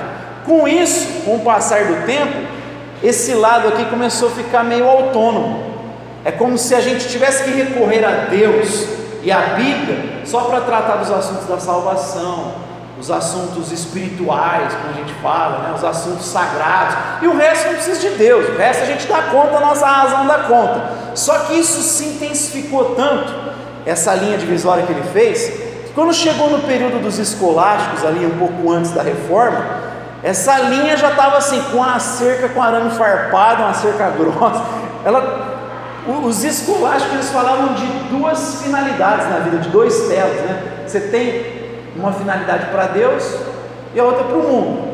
Com 0.46 0.68
isso, 0.68 1.24
com 1.24 1.34
o 1.34 1.40
passar 1.40 1.84
do 1.86 2.06
tempo, 2.06 2.46
esse 3.02 3.34
lado 3.34 3.66
aqui 3.66 3.84
começou 3.86 4.28
a 4.28 4.32
ficar 4.32 4.62
meio 4.62 4.88
autônomo. 4.88 5.64
É 6.24 6.30
como 6.30 6.56
se 6.56 6.76
a 6.76 6.80
gente 6.80 7.08
tivesse 7.08 7.42
que 7.42 7.50
recorrer 7.50 8.04
a 8.04 8.26
Deus 8.30 9.07
e 9.22 9.32
a 9.32 9.40
Bíblia 9.56 10.22
só 10.24 10.42
para 10.42 10.60
tratar 10.60 10.96
dos 10.96 11.10
assuntos 11.10 11.46
da 11.46 11.58
salvação, 11.58 12.52
os 12.98 13.10
assuntos 13.10 13.70
espirituais, 13.70 14.74
como 14.74 14.90
a 14.90 14.92
gente 14.92 15.12
fala, 15.22 15.58
né? 15.58 15.74
os 15.74 15.84
assuntos 15.84 16.26
sagrados, 16.26 16.96
e 17.22 17.28
o 17.28 17.36
resto 17.36 17.66
não 17.66 17.74
precisa 17.74 18.00
de 18.00 18.16
Deus, 18.16 18.48
o 18.48 18.56
resto 18.56 18.82
a 18.82 18.86
gente 18.86 19.06
dá 19.06 19.22
conta, 19.22 19.56
a 19.56 19.60
nossa 19.60 19.86
razão 19.86 20.26
dá 20.26 20.38
conta. 20.40 20.90
Só 21.14 21.38
que 21.40 21.54
isso 21.54 21.80
se 21.80 22.04
intensificou 22.04 22.96
tanto, 22.96 23.32
essa 23.86 24.14
linha 24.14 24.36
divisória 24.36 24.84
que 24.84 24.92
ele 24.92 25.04
fez, 25.12 25.48
que 25.86 25.92
quando 25.94 26.12
chegou 26.12 26.50
no 26.50 26.60
período 26.60 27.00
dos 27.00 27.18
escolásticos, 27.18 28.04
ali 28.04 28.26
um 28.26 28.38
pouco 28.38 28.70
antes 28.70 28.90
da 28.90 29.02
reforma, 29.02 29.64
essa 30.22 30.58
linha 30.58 30.96
já 30.96 31.10
estava 31.10 31.36
assim, 31.36 31.62
com 31.70 31.82
a 31.82 31.98
cerca 32.00 32.48
com 32.48 32.60
arame 32.60 32.90
farpado, 32.90 33.62
uma 33.62 33.74
cerca 33.74 34.10
grossa. 34.18 34.62
Ela, 35.04 35.57
os 36.08 36.42
escolásticos 36.42 37.14
eles 37.14 37.30
falavam 37.30 37.74
de 37.74 37.86
duas 38.10 38.62
finalidades 38.62 39.28
na 39.28 39.40
vida, 39.40 39.58
de 39.58 39.68
dois 39.68 40.08
telos, 40.08 40.36
né? 40.42 40.62
Você 40.86 41.00
tem 41.00 41.58
uma 41.96 42.12
finalidade 42.12 42.66
para 42.66 42.86
Deus 42.86 43.38
e 43.94 44.00
a 44.00 44.04
outra 44.04 44.24
para 44.24 44.36
o 44.36 44.42
mundo. 44.42 44.88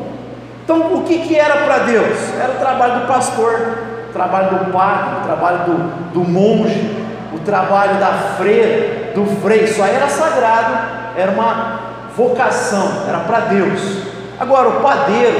Então, 0.63 0.95
o 0.95 1.03
que, 1.03 1.19
que 1.19 1.37
era 1.37 1.57
para 1.57 1.79
Deus? 1.79 2.17
Era 2.41 2.53
o 2.53 2.57
trabalho 2.57 3.01
do 3.01 3.07
pastor, 3.07 3.77
o 4.09 4.13
trabalho 4.13 4.57
do 4.57 4.71
padre, 4.71 5.19
o 5.21 5.23
trabalho 5.23 5.57
do, 5.59 6.13
do 6.13 6.19
monge, 6.21 7.05
o 7.33 7.39
trabalho 7.39 7.99
da 7.99 8.11
freira, 8.37 9.13
do 9.13 9.25
freio. 9.41 9.65
Isso 9.65 9.81
aí 9.81 9.95
era 9.95 10.09
sagrado, 10.09 10.73
era 11.15 11.31
uma 11.31 11.79
vocação, 12.15 13.03
era 13.07 13.19
para 13.19 13.39
Deus. 13.41 14.07
Agora, 14.39 14.69
o 14.69 14.81
padeiro, 14.81 15.37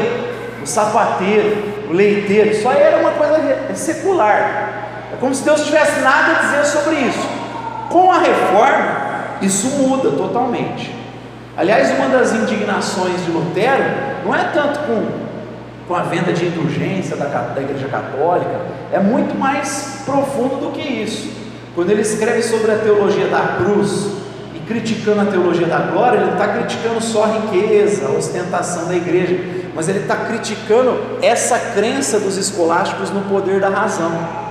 o 0.64 0.68
sapateiro, 0.68 1.90
o 1.90 1.94
leiteiro, 1.94 2.52
isso 2.52 2.70
aí 2.70 2.82
era 2.82 2.98
uma 2.98 3.12
coisa 3.12 3.74
secular. 3.74 4.86
É 5.14 5.18
como 5.20 5.34
se 5.34 5.44
Deus 5.44 5.66
tivesse 5.66 6.00
nada 6.02 6.32
a 6.32 6.42
dizer 6.42 6.66
sobre 6.66 6.96
isso. 6.96 7.28
Com 7.90 8.12
a 8.12 8.20
reforma, 8.20 9.06
isso 9.42 9.68
muda 9.68 10.12
totalmente. 10.12 10.94
Aliás, 11.58 11.90
uma 11.92 12.10
das 12.10 12.34
indignações 12.34 13.24
de 13.24 13.32
Lutero 13.32 13.84
não 14.26 14.36
é 14.36 14.44
tanto 14.54 14.80
com, 14.80 15.06
com 15.88 15.96
a 15.96 16.02
venda 16.02 16.34
de 16.34 16.46
indulgência 16.48 17.16
da, 17.16 17.26
da 17.26 17.62
Igreja 17.62 17.88
Católica, 17.88 18.60
é 18.92 19.00
muito 19.00 19.38
mais 19.38 20.02
profundo 20.06 20.58
do 20.58 20.72
que 20.72 20.82
isso. 20.82 21.30
Quando 21.74 21.92
ele 21.92 22.02
escreve 22.02 22.42
sobre 22.42 22.72
a 22.72 22.78
teologia 22.78 23.28
da 23.28 23.58
cruz 23.58 24.08
e 24.54 24.60
criticando 24.68 25.22
a 25.22 25.26
teologia 25.26 25.68
da 25.68 25.80
glória, 25.80 26.18
ele 26.18 26.26
não 26.26 26.34
está 26.34 26.48
criticando 26.48 27.02
só 27.02 27.24
a 27.24 27.28
riqueza, 27.28 28.08
a 28.08 28.12
ostentação 28.12 28.88
da 28.88 28.96
igreja, 28.96 29.38
mas 29.74 29.88
ele 29.88 30.00
está 30.00 30.16
criticando 30.16 30.98
essa 31.22 31.60
crença 31.60 32.20
dos 32.20 32.38
escolásticos 32.38 33.12
no 33.12 33.22
poder 33.24 33.60
da 33.60 33.70
razão. 33.70 34.45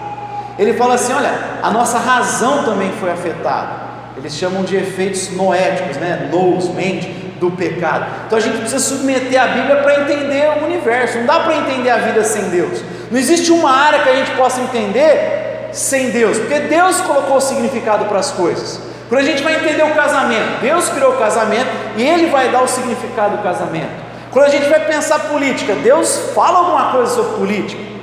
Ele 0.58 0.74
fala 0.74 0.94
assim: 0.94 1.12
olha, 1.12 1.32
a 1.62 1.70
nossa 1.70 1.98
razão 1.98 2.64
também 2.64 2.92
foi 2.92 3.10
afetada. 3.10 3.84
Eles 4.16 4.34
chamam 4.34 4.62
de 4.62 4.76
efeitos 4.76 5.30
noéticos, 5.32 5.96
né? 5.96 6.28
Nous, 6.30 6.72
mente, 6.72 7.08
do 7.40 7.50
pecado. 7.50 8.06
Então 8.26 8.38
a 8.38 8.40
gente 8.40 8.58
precisa 8.58 8.78
submeter 8.78 9.40
a 9.42 9.48
Bíblia 9.48 9.76
para 9.76 10.02
entender 10.02 10.48
o 10.60 10.64
universo. 10.64 11.18
Não 11.18 11.26
dá 11.26 11.40
para 11.40 11.56
entender 11.56 11.90
a 11.90 11.96
vida 11.96 12.22
sem 12.22 12.44
Deus. 12.44 12.80
Não 13.10 13.18
existe 13.18 13.50
uma 13.50 13.70
área 13.70 14.00
que 14.00 14.08
a 14.08 14.16
gente 14.16 14.30
possa 14.32 14.60
entender 14.60 15.68
sem 15.72 16.10
Deus, 16.10 16.38
porque 16.38 16.60
Deus 16.60 17.00
colocou 17.00 17.36
o 17.36 17.40
significado 17.40 18.04
para 18.04 18.20
as 18.20 18.30
coisas. 18.30 18.80
Quando 19.08 19.20
a 19.20 19.24
gente 19.24 19.42
vai 19.42 19.56
entender 19.56 19.82
o 19.82 19.94
casamento, 19.94 20.60
Deus 20.60 20.88
criou 20.88 21.12
o 21.12 21.18
casamento 21.18 21.68
e 21.96 22.02
Ele 22.02 22.26
vai 22.26 22.50
dar 22.50 22.62
o 22.62 22.68
significado 22.68 23.36
do 23.36 23.42
casamento. 23.42 23.90
Quando 24.30 24.46
a 24.46 24.50
gente 24.50 24.68
vai 24.68 24.80
pensar 24.80 25.18
política, 25.20 25.74
Deus 25.74 26.30
fala 26.34 26.58
alguma 26.58 26.92
coisa 26.92 27.14
sobre 27.14 27.36
política. 27.36 27.93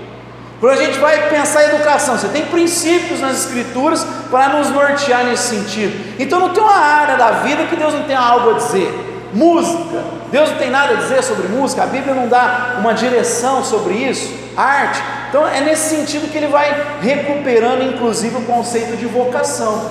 Quando 0.61 0.73
a 0.73 0.83
gente 0.83 0.99
vai 0.99 1.27
pensar 1.27 1.63
em 1.63 1.69
educação, 1.73 2.15
você 2.15 2.27
tem 2.27 2.45
princípios 2.45 3.19
nas 3.19 3.47
escrituras 3.47 4.05
para 4.29 4.49
nos 4.49 4.69
nortear 4.69 5.25
nesse 5.25 5.55
sentido. 5.55 6.15
Então 6.19 6.39
não 6.39 6.49
tem 6.49 6.61
uma 6.61 6.77
área 6.77 7.17
da 7.17 7.31
vida 7.31 7.65
que 7.65 7.75
Deus 7.75 7.95
não 7.95 8.03
tenha 8.03 8.19
algo 8.19 8.51
a 8.51 8.53
dizer. 8.53 8.93
Música, 9.33 10.03
Deus 10.31 10.51
não 10.51 10.57
tem 10.59 10.69
nada 10.69 10.93
a 10.93 10.97
dizer 10.97 11.23
sobre 11.23 11.47
música, 11.47 11.81
a 11.81 11.87
Bíblia 11.87 12.13
não 12.13 12.27
dá 12.27 12.75
uma 12.77 12.93
direção 12.93 13.63
sobre 13.63 13.95
isso. 13.95 14.31
Arte, 14.55 15.01
então 15.29 15.47
é 15.47 15.61
nesse 15.61 15.95
sentido 15.95 16.31
que 16.31 16.37
ele 16.37 16.47
vai 16.47 16.99
recuperando, 17.01 17.81
inclusive, 17.81 18.35
o 18.35 18.41
conceito 18.41 18.95
de 18.97 19.07
vocação. 19.07 19.89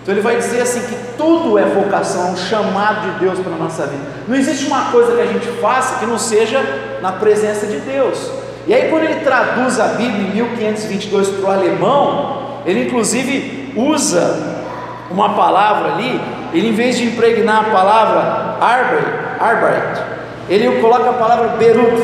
Então 0.00 0.14
ele 0.14 0.22
vai 0.22 0.36
dizer 0.36 0.60
assim 0.60 0.82
que 0.82 0.94
tudo 1.16 1.58
é 1.58 1.64
vocação, 1.64 2.34
um 2.34 2.36
chamado 2.36 3.00
de 3.00 3.18
Deus 3.18 3.40
para 3.40 3.52
a 3.52 3.56
nossa 3.56 3.86
vida. 3.86 4.02
Não 4.28 4.36
existe 4.36 4.66
uma 4.66 4.92
coisa 4.92 5.16
que 5.16 5.20
a 5.22 5.26
gente 5.26 5.48
faça 5.60 5.98
que 5.98 6.06
não 6.06 6.18
seja 6.18 6.60
na 7.00 7.10
presença 7.10 7.66
de 7.66 7.78
Deus. 7.78 8.41
E 8.66 8.74
aí 8.74 8.88
quando 8.90 9.04
ele 9.04 9.20
traduz 9.20 9.80
a 9.80 9.88
Bíblia 9.88 10.28
em 10.28 10.30
1522 10.30 11.28
para 11.28 11.50
o 11.50 11.52
alemão, 11.52 12.60
ele 12.64 12.86
inclusive 12.86 13.72
usa 13.76 14.62
uma 15.10 15.34
palavra 15.34 15.94
ali, 15.94 16.20
ele 16.52 16.68
em 16.68 16.72
vez 16.72 16.96
de 16.96 17.06
impregnar 17.06 17.66
a 17.66 17.70
palavra 17.70 18.56
Arbeit, 18.60 19.06
Arbeit 19.40 20.12
ele 20.48 20.80
coloca 20.80 21.10
a 21.10 21.14
palavra 21.14 21.48
Berut, 21.56 22.02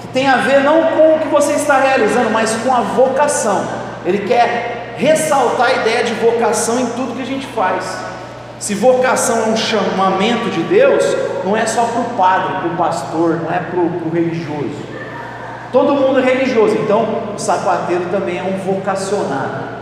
que 0.00 0.06
tem 0.12 0.28
a 0.28 0.36
ver 0.36 0.62
não 0.62 0.82
com 0.82 1.16
o 1.16 1.18
que 1.18 1.28
você 1.28 1.52
está 1.52 1.78
realizando, 1.78 2.30
mas 2.30 2.52
com 2.64 2.72
a 2.72 2.80
vocação. 2.80 3.64
Ele 4.04 4.18
quer 4.18 4.94
ressaltar 4.96 5.66
a 5.68 5.72
ideia 5.74 6.04
de 6.04 6.14
vocação 6.14 6.78
em 6.78 6.86
tudo 6.86 7.16
que 7.16 7.22
a 7.22 7.26
gente 7.26 7.46
faz. 7.48 7.84
Se 8.58 8.74
vocação 8.74 9.38
é 9.38 9.46
um 9.46 9.56
chamamento 9.56 10.50
de 10.50 10.62
Deus, 10.62 11.04
não 11.44 11.56
é 11.56 11.64
só 11.64 11.82
para 11.84 12.00
o 12.02 12.04
padre, 12.16 12.58
para 12.58 12.68
o 12.68 12.76
pastor, 12.76 13.40
não 13.42 13.50
é 13.50 13.58
para 13.58 13.80
o 13.80 14.10
religioso. 14.12 14.89
Todo 15.72 15.94
mundo 15.94 16.18
é 16.18 16.22
religioso, 16.22 16.76
então 16.78 17.34
o 17.34 17.38
sapateiro 17.38 18.06
também 18.10 18.38
é 18.38 18.42
um 18.42 18.58
vocacionado. 18.58 19.80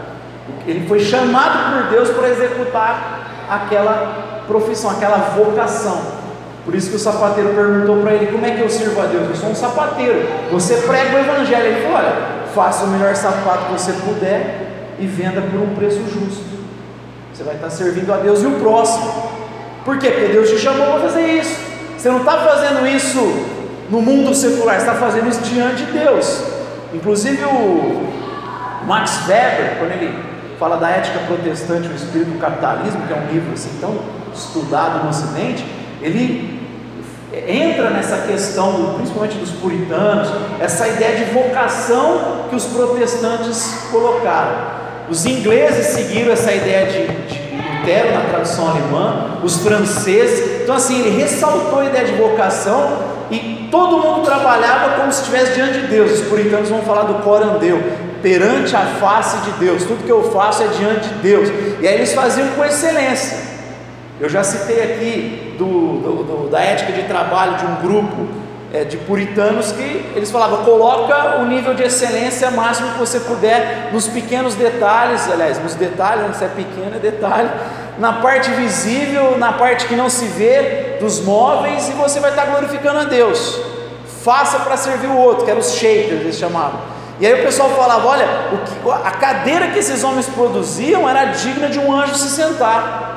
Ele 0.66 0.86
foi 0.86 1.00
chamado 1.00 1.72
por 1.72 1.90
Deus 1.90 2.10
para 2.10 2.28
executar 2.28 3.46
aquela 3.48 4.42
profissão, 4.46 4.90
aquela 4.90 5.16
vocação. 5.34 6.18
Por 6.64 6.74
isso 6.74 6.90
que 6.90 6.96
o 6.96 6.98
sapateiro 6.98 7.54
perguntou 7.54 8.02
para 8.02 8.12
ele: 8.12 8.26
Como 8.30 8.44
é 8.44 8.50
que 8.50 8.60
eu 8.60 8.68
sirvo 8.68 9.00
a 9.00 9.06
Deus? 9.06 9.30
Eu 9.30 9.36
sou 9.36 9.48
um 9.48 9.54
sapateiro. 9.54 10.28
Você 10.50 10.74
prega 10.86 11.16
o 11.16 11.20
evangelho. 11.20 11.66
Ele 11.66 11.82
falou: 11.82 11.96
Olha, 11.96 12.16
faça 12.54 12.84
o 12.84 12.88
melhor 12.88 13.16
sapato 13.16 13.66
que 13.66 13.72
você 13.72 13.92
puder 13.92 14.96
e 14.98 15.06
venda 15.06 15.40
por 15.40 15.60
um 15.60 15.74
preço 15.74 16.00
justo. 16.12 16.44
Você 17.32 17.42
vai 17.42 17.54
estar 17.54 17.70
servindo 17.70 18.12
a 18.12 18.18
Deus 18.18 18.42
e 18.42 18.46
o 18.46 18.60
próximo. 18.60 19.10
Por 19.86 19.98
quê? 19.98 20.10
Porque 20.10 20.32
Deus 20.32 20.50
te 20.50 20.58
chamou 20.58 20.86
para 20.86 21.00
fazer 21.08 21.22
isso. 21.22 21.58
Você 21.96 22.10
não 22.10 22.18
está 22.18 22.36
fazendo 22.36 22.86
isso 22.86 23.18
no 23.90 24.00
mundo 24.00 24.34
secular, 24.34 24.76
está 24.76 24.94
fazendo 24.94 25.28
isso 25.28 25.40
diante 25.40 25.84
de 25.84 25.92
Deus. 25.92 26.42
Inclusive 26.92 27.44
o 27.44 28.08
Max 28.86 29.26
Weber, 29.26 29.76
quando 29.78 29.92
ele 29.92 30.18
fala 30.58 30.76
da 30.76 30.90
ética 30.90 31.20
protestante, 31.26 31.88
o 31.88 31.94
espírito 31.94 32.32
do 32.32 32.38
capitalismo, 32.38 33.06
que 33.06 33.12
é 33.12 33.16
um 33.16 33.32
livro 33.32 33.52
assim 33.52 33.70
tão 33.80 33.96
estudado 34.34 35.04
no 35.04 35.10
Ocidente, 35.10 35.64
ele 36.02 36.58
entra 37.46 37.90
nessa 37.90 38.26
questão, 38.26 38.94
principalmente 38.96 39.36
dos 39.36 39.50
puritanos, 39.50 40.28
essa 40.60 40.88
ideia 40.88 41.24
de 41.24 41.32
vocação 41.32 42.46
que 42.48 42.56
os 42.56 42.64
protestantes 42.64 43.86
colocaram. 43.90 44.78
Os 45.08 45.24
ingleses 45.24 45.86
seguiram 45.86 46.32
essa 46.32 46.52
ideia 46.52 46.86
de, 46.86 47.06
de 47.32 47.48
Lutero 47.88 48.12
na 48.12 48.20
tradução 48.28 48.68
alemã, 48.68 49.38
os 49.42 49.56
franceses. 49.62 50.62
Então, 50.62 50.74
assim, 50.74 51.00
ele 51.00 51.16
ressaltou 51.16 51.80
a 51.80 51.86
ideia 51.86 52.04
de 52.04 52.12
vocação 52.12 52.98
e 53.30 53.57
todo 53.70 53.98
mundo 53.98 54.24
trabalhava 54.24 54.96
como 54.96 55.12
se 55.12 55.20
estivesse 55.20 55.54
diante 55.54 55.80
de 55.80 55.86
Deus. 55.86 56.12
Os 56.12 56.26
puritanos 56.28 56.68
vão 56.68 56.82
falar 56.82 57.02
do 57.02 57.22
corandeu, 57.22 57.82
perante 58.22 58.74
a 58.74 58.80
face 58.80 59.38
de 59.38 59.52
Deus. 59.52 59.84
Tudo 59.84 60.04
que 60.04 60.12
eu 60.12 60.30
faço 60.30 60.62
é 60.62 60.66
diante 60.68 61.08
de 61.08 61.14
Deus. 61.16 61.48
E 61.80 61.86
aí 61.86 61.94
eles 61.94 62.12
faziam 62.12 62.48
com 62.48 62.64
excelência. 62.64 63.38
Eu 64.20 64.28
já 64.28 64.42
citei 64.42 64.82
aqui 64.82 65.54
do, 65.56 65.64
do, 66.00 66.24
do, 66.24 66.50
da 66.50 66.60
ética 66.60 66.92
de 66.92 67.04
trabalho 67.04 67.56
de 67.56 67.64
um 67.64 67.74
grupo 67.76 68.26
é, 68.72 68.84
de 68.84 68.96
puritanos 68.96 69.72
que 69.72 70.12
eles 70.14 70.30
falavam: 70.30 70.64
coloca 70.64 71.38
o 71.38 71.46
nível 71.46 71.74
de 71.74 71.84
excelência 71.84 72.50
máximo 72.50 72.92
que 72.92 72.98
você 72.98 73.20
puder 73.20 73.90
nos 73.92 74.08
pequenos 74.08 74.54
detalhes, 74.54 75.30
aliás, 75.30 75.62
nos 75.62 75.74
detalhes, 75.74 76.26
não 76.26 76.34
se 76.34 76.44
é 76.44 76.48
pequeno, 76.48 76.96
é 76.96 76.98
detalhe, 76.98 77.48
na 77.98 78.14
parte 78.14 78.50
visível, 78.52 79.36
na 79.38 79.52
parte 79.52 79.86
que 79.86 79.96
não 79.96 80.08
se 80.08 80.24
vê 80.26 80.96
dos 81.00 81.20
móveis, 81.20 81.88
e 81.88 81.92
você 81.92 82.20
vai 82.20 82.30
estar 82.30 82.46
glorificando 82.46 83.00
a 83.00 83.04
Deus. 83.04 83.60
Faça 84.22 84.60
para 84.60 84.76
servir 84.76 85.08
o 85.08 85.16
outro, 85.16 85.44
que 85.44 85.50
eram 85.50 85.60
os 85.60 85.72
shakers, 85.72 86.20
eles 86.20 86.36
chamavam. 86.36 86.80
E 87.20 87.26
aí 87.26 87.40
o 87.40 87.44
pessoal 87.44 87.70
falava: 87.70 88.06
olha, 88.06 88.26
que, 88.66 88.90
a 88.90 89.10
cadeira 89.10 89.68
que 89.68 89.78
esses 89.80 90.04
homens 90.04 90.26
produziam 90.26 91.08
era 91.08 91.24
digna 91.26 91.68
de 91.68 91.78
um 91.78 91.92
anjo 91.92 92.14
se 92.14 92.30
sentar. 92.30 93.16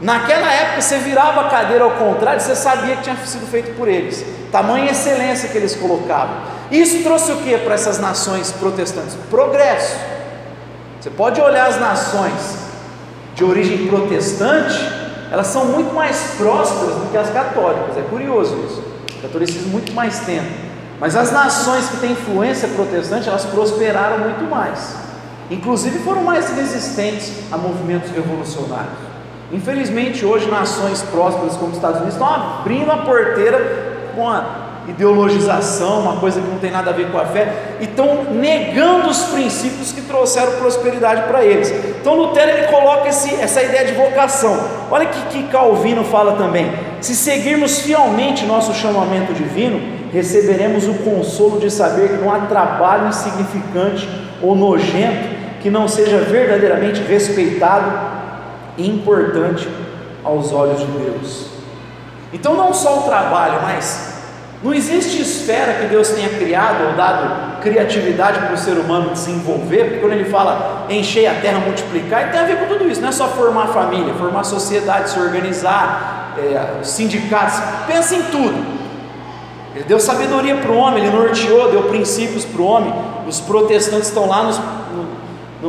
Naquela 0.00 0.50
época 0.52 0.80
você 0.80 0.98
virava 0.98 1.42
a 1.42 1.50
cadeira 1.50 1.84
ao 1.84 1.90
contrário, 1.90 2.40
você 2.40 2.54
sabia 2.54 2.96
que 2.96 3.02
tinha 3.02 3.16
sido 3.16 3.46
feito 3.50 3.76
por 3.76 3.88
eles. 3.88 4.24
Tamanha 4.50 4.92
excelência 4.92 5.48
que 5.48 5.58
eles 5.58 5.74
colocavam. 5.74 6.36
Isso 6.70 7.02
trouxe 7.02 7.32
o 7.32 7.36
que 7.38 7.58
para 7.58 7.74
essas 7.74 7.98
nações 7.98 8.52
protestantes? 8.52 9.16
Progresso. 9.28 9.96
Você 11.00 11.10
pode 11.10 11.40
olhar 11.40 11.66
as 11.66 11.80
nações 11.80 12.67
de 13.38 13.44
origem 13.44 13.86
protestante, 13.86 14.76
elas 15.30 15.46
são 15.46 15.66
muito 15.66 15.94
mais 15.94 16.34
prósperas 16.36 16.96
do 16.96 17.08
que 17.12 17.16
as 17.16 17.30
católicas. 17.30 17.96
É 17.96 18.02
curioso 18.02 18.56
isso. 18.66 18.82
O 19.16 19.22
catolicismo 19.22 19.68
muito 19.68 19.92
mais 19.92 20.18
tempo. 20.20 20.48
Mas 20.98 21.14
as 21.14 21.30
nações 21.30 21.88
que 21.88 21.98
têm 21.98 22.12
influência 22.12 22.66
protestante, 22.66 23.28
elas 23.28 23.44
prosperaram 23.44 24.18
muito 24.18 24.42
mais. 24.50 24.96
Inclusive 25.48 26.00
foram 26.00 26.24
mais 26.24 26.50
resistentes 26.50 27.32
a 27.52 27.56
movimentos 27.56 28.10
revolucionários. 28.10 28.98
Infelizmente, 29.52 30.26
hoje, 30.26 30.50
nações 30.50 31.00
prósperas 31.02 31.56
como 31.56 31.68
os 31.68 31.76
Estados 31.76 31.98
Unidos 31.98 32.14
estão 32.14 32.28
abrindo 32.28 32.90
a 32.90 32.96
porteira 32.98 34.10
com 34.16 34.28
a 34.28 34.67
ideologização, 34.88 36.00
uma 36.00 36.16
coisa 36.16 36.40
que 36.40 36.48
não 36.48 36.58
tem 36.58 36.70
nada 36.70 36.90
a 36.90 36.92
ver 36.92 37.10
com 37.10 37.18
a 37.18 37.26
fé, 37.26 37.76
e 37.80 37.84
estão 37.84 38.24
negando 38.32 39.08
os 39.08 39.24
princípios 39.24 39.92
que 39.92 40.00
trouxeram 40.02 40.52
prosperidade 40.52 41.28
para 41.28 41.44
eles. 41.44 41.70
Então, 42.00 42.14
Lutero 42.14 42.50
ele 42.50 42.68
coloca 42.68 43.08
esse, 43.08 43.34
essa 43.34 43.62
ideia 43.62 43.84
de 43.84 43.92
vocação. 43.92 44.58
Olha 44.90 45.06
que, 45.06 45.20
que 45.26 45.48
Calvino 45.48 46.04
fala 46.04 46.32
também: 46.32 46.72
se 47.00 47.14
seguirmos 47.14 47.80
fielmente 47.80 48.46
nosso 48.46 48.72
chamamento 48.74 49.32
divino, 49.34 49.98
receberemos 50.12 50.88
o 50.88 50.94
consolo 50.94 51.60
de 51.60 51.70
saber 51.70 52.08
que 52.08 52.24
não 52.24 52.32
há 52.32 52.40
trabalho 52.40 53.08
insignificante 53.08 54.08
ou 54.42 54.56
nojento 54.56 55.36
que 55.60 55.70
não 55.70 55.88
seja 55.88 56.18
verdadeiramente 56.18 57.02
respeitado 57.02 57.90
importante 58.78 59.68
aos 60.24 60.52
olhos 60.52 60.80
de 60.80 60.86
Deus. 60.86 61.46
Então, 62.32 62.54
não 62.54 62.72
só 62.72 63.00
o 63.00 63.02
trabalho, 63.02 63.60
mas 63.62 64.17
não 64.62 64.74
existe 64.74 65.22
esfera 65.22 65.74
que 65.74 65.86
Deus 65.86 66.08
tenha 66.08 66.28
criado 66.30 66.88
ou 66.88 66.92
dado 66.94 67.60
criatividade 67.60 68.40
para 68.40 68.54
o 68.54 68.56
ser 68.56 68.72
humano 68.72 69.10
desenvolver, 69.10 69.84
porque 69.84 69.98
quando 70.00 70.12
ele 70.12 70.24
fala 70.24 70.86
encher 70.90 71.26
a 71.26 71.34
terra, 71.34 71.60
multiplicar, 71.60 72.32
tem 72.32 72.40
a 72.40 72.44
ver 72.44 72.58
com 72.58 72.66
tudo 72.66 72.88
isso, 72.88 73.00
não 73.00 73.08
é 73.08 73.12
só 73.12 73.28
formar 73.28 73.68
família, 73.68 74.14
formar 74.14 74.42
sociedade, 74.42 75.10
se 75.10 75.18
organizar, 75.18 76.34
é, 76.36 76.82
sindicatos, 76.82 77.60
pensa 77.86 78.16
em 78.16 78.22
tudo. 78.22 78.78
Ele 79.76 79.84
deu 79.84 80.00
sabedoria 80.00 80.56
para 80.56 80.72
o 80.72 80.76
homem, 80.76 81.04
ele 81.04 81.16
norteou, 81.16 81.70
deu 81.70 81.84
princípios 81.84 82.44
para 82.44 82.60
o 82.60 82.64
homem. 82.64 82.92
Os 83.28 83.38
protestantes 83.38 84.08
estão 84.08 84.26
lá 84.26 84.42
nos, 84.42 84.60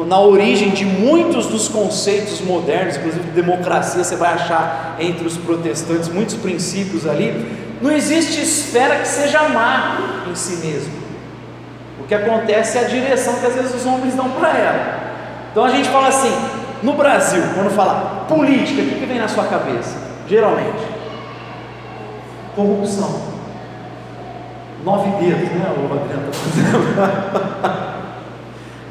na 0.08 0.20
origem 0.20 0.70
de 0.70 0.86
muitos 0.86 1.46
dos 1.46 1.68
conceitos 1.68 2.42
modernos, 2.42 2.98
inclusive 2.98 3.24
de 3.24 3.32
democracia, 3.32 4.04
você 4.04 4.16
vai 4.16 4.34
achar 4.34 4.96
entre 5.00 5.28
os 5.28 5.38
protestantes 5.38 6.10
muitos 6.10 6.36
princípios 6.36 7.06
ali. 7.06 7.69
Não 7.82 7.92
existe 7.92 8.42
esfera 8.42 8.98
que 8.98 9.08
seja 9.08 9.48
má 9.50 10.24
em 10.30 10.36
si 10.36 10.66
mesmo. 10.66 10.94
O 12.00 12.04
que 12.04 12.14
acontece 12.14 12.78
é 12.78 12.82
a 12.82 12.88
direção 12.88 13.36
que 13.36 13.46
às 13.46 13.56
vezes 13.56 13.74
os 13.74 13.86
homens 13.86 14.16
dão 14.16 14.30
para 14.32 14.50
ela. 14.50 15.00
Então 15.52 15.64
a 15.64 15.70
gente 15.70 15.90
fala 15.90 16.08
assim, 16.08 16.34
no 16.84 16.94
Brasil, 16.94 17.44
quando 17.56 17.70
fala 17.72 18.26
política, 18.28 18.82
o 18.82 18.86
que, 18.86 19.06
vem 19.06 19.20
na 19.20 19.28
sua 19.28 19.46
cabeça? 19.46 19.98
Geralmente, 20.28 20.80
corrupção. 22.56 23.30
Nove 24.84 25.10
dedos, 25.24 25.50
né? 25.52 25.74
O 25.76 25.94
Adriano 25.94 26.32
fazendo. 26.32 27.90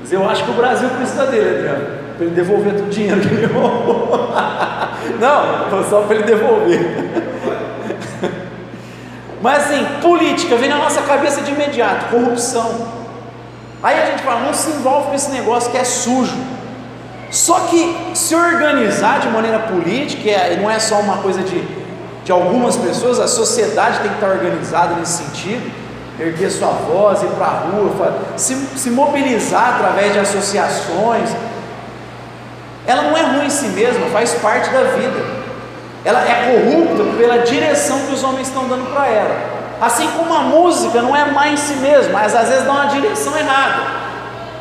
Mas 0.01 0.13
eu 0.13 0.29
acho 0.29 0.45
que 0.45 0.51
o 0.51 0.55
Brasil 0.55 0.89
precisa 0.91 1.27
dele, 1.27 1.59
Adriano, 1.59 1.87
para 2.17 2.27
ele 2.27 2.35
devolver 2.35 2.73
todo 2.75 2.87
o 2.87 2.91
dinheiro 2.91 3.21
que 3.21 3.29
ele 3.29 3.47
roubou. 3.47 4.31
Não, 5.21 5.85
só 5.89 6.03
para 6.03 6.17
ele 6.17 6.25
devolver. 6.25 7.38
Mas 9.41 9.65
assim, 9.65 9.85
política 10.01 10.57
vem 10.57 10.69
na 10.69 10.79
nossa 10.79 11.03
cabeça 11.03 11.43
de 11.43 11.53
imediato, 11.53 12.07
corrupção. 12.07 12.89
Aí 13.83 14.01
a 14.01 14.07
gente 14.07 14.23
fala, 14.23 14.41
não 14.41 14.53
se 14.53 14.71
envolve 14.71 15.09
com 15.09 15.15
esse 15.15 15.31
negócio 15.31 15.71
que 15.71 15.77
é 15.77 15.85
sujo. 15.85 16.37
Só 17.31 17.61
que 17.61 17.97
se 18.15 18.35
organizar 18.35 19.21
de 19.21 19.29
maneira 19.29 19.61
política, 19.61 20.31
não 20.61 20.69
é 20.69 20.79
só 20.81 20.97
uma 21.01 21.19
coisa 21.19 21.43
de, 21.43 21.63
de 22.25 22.33
algumas 22.33 22.77
pessoas, 22.77 23.21
a 23.21 23.29
sociedade 23.29 24.01
tem 24.01 24.09
que 24.09 24.15
estar 24.15 24.31
organizada 24.31 24.95
nesse 24.95 25.25
sentido, 25.25 25.71
erguer 26.19 26.51
sua 26.51 26.71
voz, 26.71 27.23
ir 27.23 27.29
para 27.29 27.47
a 27.47 27.61
rua, 27.61 28.19
se, 28.37 28.57
se 28.77 28.91
mobilizar 28.91 29.77
através 29.77 30.13
de 30.15 30.19
associações. 30.19 31.31
Ela 32.87 33.03
não 33.03 33.17
é 33.17 33.23
ruim 33.23 33.47
em 33.47 33.51
si 33.51 33.69
mesma, 33.69 34.07
faz 34.07 34.33
parte 34.35 34.71
da 34.71 34.83
vida. 34.85 35.38
Ela 36.05 36.21
é 36.23 36.53
corrupta 36.53 37.05
pela 37.19 37.39
direção 37.39 37.99
que 38.07 38.15
os 38.15 38.23
homens 38.23 38.49
estão 38.49 38.69
dando 38.69 38.93
para 38.93 39.07
ela. 39.09 39.37
Assim 39.81 40.09
como 40.17 40.35
a 40.35 40.41
música 40.41 41.03
não 41.03 41.15
é 41.15 41.25
má 41.31 41.49
em 41.49 41.57
si 41.57 41.75
mesma, 41.75 42.13
mas 42.13 42.35
às 42.35 42.49
vezes 42.49 42.65
dá 42.65 42.73
uma 42.73 42.87
direção 42.87 43.37
errada. 43.37 43.83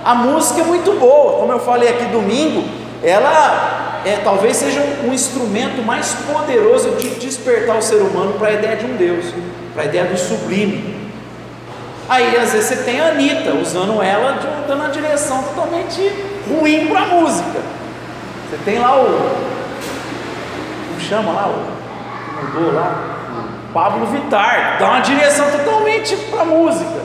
A 0.05 0.15
música 0.15 0.61
é 0.61 0.63
muito 0.63 0.93
boa, 0.99 1.39
como 1.39 1.51
eu 1.51 1.59
falei 1.59 1.89
aqui 1.89 2.05
domingo, 2.05 2.63
ela 3.03 4.01
é, 4.05 4.17
talvez 4.23 4.57
seja 4.57 4.79
um, 4.79 5.09
um 5.09 5.13
instrumento 5.13 5.83
mais 5.83 6.15
poderoso 6.31 6.91
de 6.91 7.09
despertar 7.15 7.77
o 7.77 7.81
ser 7.81 7.97
humano 7.97 8.33
para 8.39 8.49
a 8.49 8.53
ideia 8.53 8.75
de 8.77 8.85
um 8.85 8.95
Deus, 8.95 9.25
para 9.73 9.83
a 9.83 9.85
ideia 9.85 10.05
do 10.05 10.17
sublime. 10.17 10.95
Aí 12.07 12.37
às 12.37 12.53
vezes 12.53 12.67
você 12.67 12.75
tem 12.83 13.01
a 13.01 13.09
Anitta 13.09 13.53
usando 13.53 14.01
ela 14.01 14.33
de, 14.33 14.47
dando 14.67 14.79
uma 14.79 14.89
direção 14.89 15.43
totalmente 15.43 16.09
ruim 16.49 16.87
para 16.87 17.01
a 17.01 17.05
música. 17.07 17.59
Você 18.49 18.57
tem 18.63 18.79
lá 18.79 18.95
o. 18.95 19.56
Chama 20.99 21.31
lá? 21.31 21.49
Mudou 22.53 22.73
lá? 22.73 23.17
Pablo 23.73 24.07
Vittar, 24.07 24.77
dá 24.79 24.87
uma 24.87 24.99
direção 25.01 25.49
totalmente 25.51 26.15
para 26.15 26.41
a 26.41 26.45
música. 26.45 27.01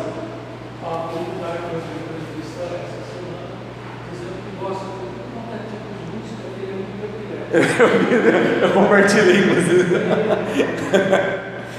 Eu, 7.53 8.63
eu 8.63 8.71
compartilhei, 8.71 9.41
inclusive. 9.41 9.97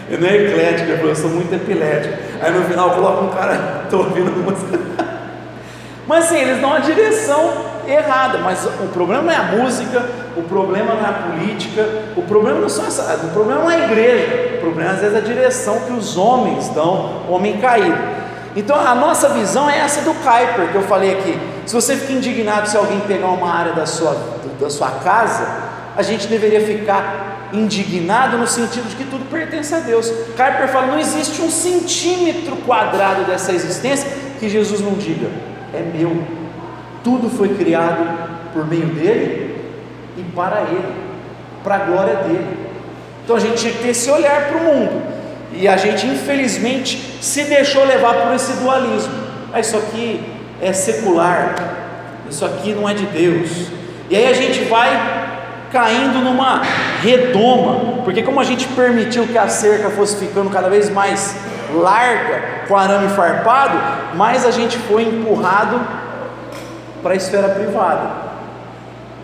Eu 0.09 0.19
não 0.19 0.27
é 0.27 0.35
eclético, 0.35 0.91
eu 0.91 1.15
sou 1.15 1.29
muito 1.31 1.55
epilético. 1.55 2.15
Aí 2.41 2.51
no 2.51 2.63
final 2.65 2.91
coloca 2.91 3.23
um 3.23 3.29
cara, 3.29 3.81
estou 3.83 4.01
ouvindo 4.01 4.31
música. 4.31 4.79
Mas 6.05 6.25
assim, 6.25 6.37
eles 6.37 6.59
dão 6.59 6.69
uma 6.69 6.81
direção 6.81 7.72
errada, 7.87 8.39
mas 8.39 8.65
o 8.65 8.87
problema 8.93 9.23
não 9.23 9.31
é 9.31 9.35
a 9.35 9.43
música, 9.43 10.05
o 10.35 10.43
problema 10.43 10.93
não 10.93 11.05
é 11.05 11.09
a 11.09 11.13
política, 11.13 11.87
o 12.15 12.21
problema 12.21 12.59
não 12.59 12.69
são 12.69 12.85
essa, 12.85 13.15
o 13.23 13.29
problema 13.29 13.61
não 13.61 13.71
é 13.71 13.75
a 13.75 13.85
igreja, 13.85 14.55
o 14.57 14.59
problema 14.59 14.91
às 14.91 14.99
vezes 14.99 15.15
é 15.15 15.17
a 15.17 15.21
direção 15.21 15.79
que 15.81 15.93
os 15.93 16.17
homens 16.17 16.69
dão, 16.69 17.23
homem 17.29 17.57
caído. 17.57 17.97
Então 18.55 18.79
a 18.79 18.93
nossa 18.93 19.29
visão 19.29 19.69
é 19.69 19.79
essa 19.79 20.01
do 20.01 20.13
Kuiper 20.13 20.71
que 20.71 20.75
eu 20.75 20.83
falei 20.83 21.13
aqui. 21.13 21.39
Se 21.65 21.73
você 21.73 21.95
fica 21.95 22.13
indignado 22.13 22.69
se 22.69 22.77
alguém 22.77 22.99
pegar 23.01 23.27
uma 23.27 23.51
área 23.51 23.73
da 23.73 23.85
sua, 23.85 24.15
da 24.59 24.69
sua 24.69 24.91
casa, 24.91 25.47
a 25.95 26.01
gente 26.01 26.27
deveria 26.27 26.61
ficar 26.61 27.49
indignado 27.51 28.37
no 28.37 28.47
sentido 28.47 28.87
de 28.89 28.95
que 28.95 29.05
tudo 29.05 29.29
pertence 29.29 29.73
a 29.73 29.79
Deus. 29.79 30.09
Kuiper 30.09 30.67
fala: 30.67 30.87
não 30.87 30.99
existe 30.99 31.41
um 31.41 31.49
centímetro 31.49 32.57
quadrado 32.57 33.23
dessa 33.23 33.51
existência 33.51 34.07
que 34.39 34.49
Jesus 34.49 34.81
não 34.81 34.93
diga, 34.93 35.29
é 35.73 35.81
meu 35.81 36.42
tudo 37.03 37.29
foi 37.29 37.49
criado 37.49 38.51
por 38.53 38.67
meio 38.67 38.85
dele 38.87 39.55
e 40.17 40.23
para 40.35 40.61
ele, 40.61 40.93
para 41.63 41.75
a 41.75 41.79
glória 41.79 42.15
dele. 42.15 42.57
Então 43.23 43.35
a 43.35 43.39
gente 43.39 43.55
tinha 43.55 43.73
que 43.73 43.79
ter 43.79 43.89
esse 43.89 44.09
olhar 44.09 44.49
para 44.49 44.57
o 44.57 44.63
mundo. 44.63 45.01
E 45.51 45.67
a 45.67 45.77
gente, 45.77 46.07
infelizmente, 46.07 46.97
se 47.21 47.43
deixou 47.43 47.85
levar 47.85 48.13
por 48.15 48.33
esse 48.33 48.53
dualismo. 48.53 49.13
Ah, 49.53 49.59
isso 49.59 49.77
aqui 49.77 50.21
é 50.61 50.73
secular, 50.73 51.55
isso 52.29 52.43
aqui 52.43 52.73
não 52.73 52.89
é 52.89 52.93
de 52.93 53.05
Deus. 53.05 53.67
E 54.09 54.15
aí 54.15 54.27
a 54.27 54.33
gente 54.33 54.63
vai 54.65 54.89
caindo 55.71 56.19
numa 56.19 56.61
redoma, 57.01 58.03
porque 58.03 58.21
como 58.21 58.39
a 58.39 58.43
gente 58.43 58.67
permitiu 58.69 59.27
que 59.27 59.37
a 59.37 59.47
cerca 59.47 59.89
fosse 59.89 60.15
ficando 60.17 60.49
cada 60.49 60.69
vez 60.69 60.89
mais 60.89 61.35
larga, 61.73 62.65
com 62.67 62.77
arame 62.77 63.09
farpado, 63.09 63.77
mais 64.15 64.45
a 64.45 64.51
gente 64.51 64.77
foi 64.77 65.03
empurrado 65.03 65.81
para 67.03 67.13
a 67.13 67.15
esfera 67.15 67.49
privada. 67.49 68.09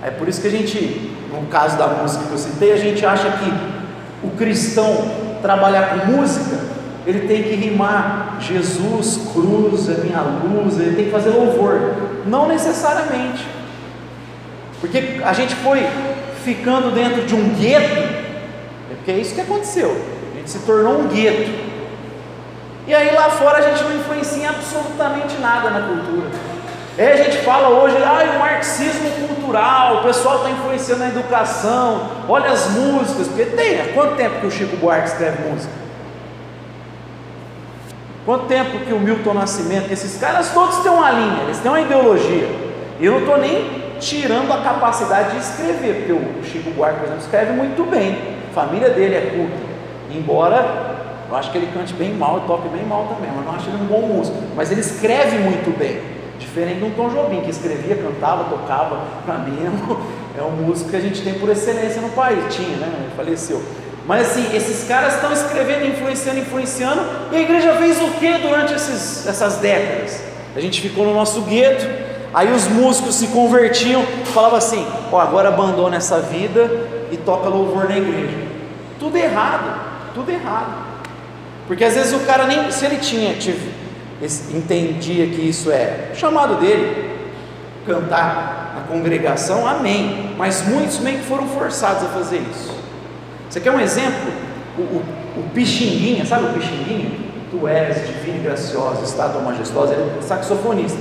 É 0.03 0.11
por 0.11 0.27
isso 0.27 0.41
que 0.41 0.47
a 0.47 0.51
gente, 0.51 1.15
no 1.31 1.47
caso 1.47 1.77
da 1.77 1.87
música 1.87 2.25
que 2.25 2.31
eu 2.31 2.37
citei, 2.37 2.73
a 2.73 2.77
gente 2.77 3.03
acha 3.05 3.31
que 3.31 3.51
o 4.21 4.29
cristão 4.31 5.09
trabalhar 5.41 5.89
com 5.89 6.11
música, 6.11 6.59
ele 7.07 7.27
tem 7.27 7.43
que 7.43 7.55
rimar 7.55 8.37
Jesus, 8.41 9.31
cruz, 9.33 9.89
é 9.89 10.03
minha 10.03 10.21
luz, 10.21 10.79
ele 10.79 10.95
tem 10.95 11.05
que 11.05 11.11
fazer 11.11 11.29
louvor. 11.29 11.93
Não 12.25 12.47
necessariamente. 12.47 13.47
Porque 14.79 15.21
a 15.23 15.33
gente 15.33 15.55
foi 15.55 15.85
ficando 16.43 16.93
dentro 16.93 17.25
de 17.25 17.35
um 17.35 17.49
gueto, 17.55 17.99
é 18.91 18.95
porque 18.95 19.11
é 19.11 19.17
isso 19.17 19.33
que 19.33 19.41
aconteceu. 19.41 19.89
A 20.33 20.37
gente 20.37 20.49
se 20.49 20.59
tornou 20.59 20.99
um 20.99 21.07
gueto. 21.07 21.49
E 22.87 22.93
aí 22.93 23.13
lá 23.13 23.29
fora 23.29 23.59
a 23.59 23.61
gente 23.61 23.83
não 23.83 23.95
influencia 23.95 24.49
absolutamente 24.49 25.37
nada 25.39 25.69
na 25.69 25.87
cultura. 25.87 26.29
É, 26.99 27.13
a 27.13 27.15
gente 27.15 27.37
fala 27.37 27.69
hoje, 27.69 27.95
ah, 28.03 28.35
o 28.35 28.39
marxismo 28.39 29.09
cultural, 29.25 29.99
o 29.99 30.03
pessoal 30.03 30.39
está 30.39 30.49
influenciando 30.49 31.05
a 31.05 31.07
educação, 31.07 32.09
olha 32.27 32.51
as 32.51 32.71
músicas, 32.71 33.25
porque 33.29 33.45
tem, 33.45 33.79
há 33.79 33.93
quanto 33.93 34.17
tempo 34.17 34.41
que 34.41 34.47
o 34.47 34.51
Chico 34.51 34.75
Buarque 34.75 35.07
escreve 35.07 35.49
música? 35.49 35.71
Quanto 38.25 38.47
tempo 38.47 38.79
que 38.79 38.91
o 38.91 38.99
Milton 38.99 39.33
Nascimento, 39.33 39.89
esses 39.89 40.19
caras 40.19 40.53
todos 40.53 40.79
têm 40.79 40.91
uma 40.91 41.09
linha, 41.09 41.43
eles 41.43 41.59
têm 41.59 41.71
uma 41.71 41.79
ideologia. 41.79 42.49
E 42.99 43.05
eu 43.05 43.13
não 43.13 43.19
estou 43.19 43.37
nem 43.37 43.95
tirando 44.01 44.51
a 44.51 44.57
capacidade 44.57 45.31
de 45.31 45.37
escrever, 45.37 46.05
porque 46.05 46.11
o 46.11 46.43
Chico 46.43 46.69
Buarque, 46.71 46.99
por 46.99 47.05
exemplo, 47.05 47.23
escreve 47.23 47.53
muito 47.53 47.89
bem, 47.89 48.17
a 48.51 48.53
família 48.53 48.89
dele 48.89 49.15
é 49.15 49.21
culta, 49.21 49.55
embora 50.13 50.97
eu 51.29 51.37
acho 51.37 51.49
que 51.49 51.59
ele 51.59 51.71
cante 51.73 51.93
bem 51.93 52.13
mal 52.13 52.39
e 52.39 52.41
toque 52.41 52.67
bem 52.67 52.83
mal 52.83 53.05
também, 53.05 53.31
mas 53.33 53.45
não 53.45 53.55
acho 53.55 53.69
ele 53.69 53.83
um 53.83 53.85
bom 53.85 54.01
músico, 54.01 54.37
mas 54.53 54.69
ele 54.69 54.81
escreve 54.81 55.37
muito 55.37 55.73
bem. 55.79 56.18
Diferente 56.39 56.79
de 56.79 56.85
um 56.85 56.91
Tom 56.91 57.09
Jobim, 57.09 57.41
que 57.41 57.49
escrevia, 57.49 57.97
cantava, 57.97 58.45
tocava, 58.45 59.01
para 59.25 59.39
mim 59.39 59.57
é, 60.37 60.41
um 60.41 60.51
músico 60.51 60.89
que 60.89 60.95
a 60.95 61.01
gente 61.01 61.21
tem 61.21 61.33
por 61.33 61.49
excelência 61.49 62.01
no 62.01 62.09
país. 62.09 62.39
Tinha, 62.49 62.77
né? 62.77 63.09
Faleceu. 63.15 63.61
Mas 64.09 64.31
assim, 64.31 64.55
esses 64.55 64.87
caras 64.87 65.15
estão 65.15 65.31
escrevendo, 65.31 65.85
influenciando, 65.85 66.39
influenciando, 66.39 67.01
e 67.31 67.35
a 67.35 67.41
igreja 67.41 67.73
fez 67.73 68.01
o 68.01 68.07
que 68.19 68.33
durante 68.39 68.73
esses, 68.73 69.27
essas 69.27 69.57
décadas? 69.57 70.23
A 70.55 70.59
gente 70.59 70.81
ficou 70.81 71.05
no 71.05 71.13
nosso 71.13 71.41
gueto, 71.41 71.87
aí 72.33 72.51
os 72.51 72.67
músicos 72.67 73.15
se 73.15 73.27
convertiam, 73.27 74.03
falavam 74.33 74.57
assim: 74.57 74.83
ó, 75.11 75.17
oh, 75.17 75.19
agora 75.19 75.49
abandona 75.49 75.97
essa 75.97 76.19
vida 76.21 76.71
e 77.11 77.17
toca 77.17 77.49
louvor 77.49 77.87
na 77.87 77.97
igreja. 77.97 78.35
Tudo 78.99 79.15
errado, 79.15 79.79
tudo 80.15 80.31
errado. 80.31 80.89
Porque 81.67 81.83
às 81.83 81.93
vezes 81.93 82.13
o 82.13 82.25
cara 82.25 82.47
nem, 82.47 82.71
se 82.71 82.83
ele 82.85 82.97
tinha, 82.97 83.35
entendia 84.53 85.27
que 85.27 85.41
isso 85.41 85.71
é 85.71 86.09
chamado 86.13 86.55
dele, 86.55 87.09
cantar 87.85 88.73
na 88.75 88.81
congregação, 88.81 89.67
amém. 89.67 90.33
Mas 90.37 90.67
muitos 90.67 90.99
meio 90.99 91.19
que 91.19 91.25
foram 91.25 91.47
forçados 91.47 92.03
a 92.03 92.07
fazer 92.07 92.41
isso. 92.51 92.77
Você 93.49 93.59
quer 93.59 93.71
um 93.71 93.79
exemplo? 93.79 94.31
O, 94.77 94.81
o, 94.81 95.03
o 95.37 95.49
Pixinguinha, 95.53 96.25
sabe 96.25 96.45
o 96.45 96.53
Pixinguinha? 96.53 97.11
Tu 97.49 97.67
és 97.67 98.07
divina 98.07 98.37
e 98.37 98.41
graciosa, 98.41 99.03
estátua 99.03 99.41
majestosa, 99.41 99.93
ele 99.93 100.11
é 100.19 100.21
saxofonista. 100.21 100.99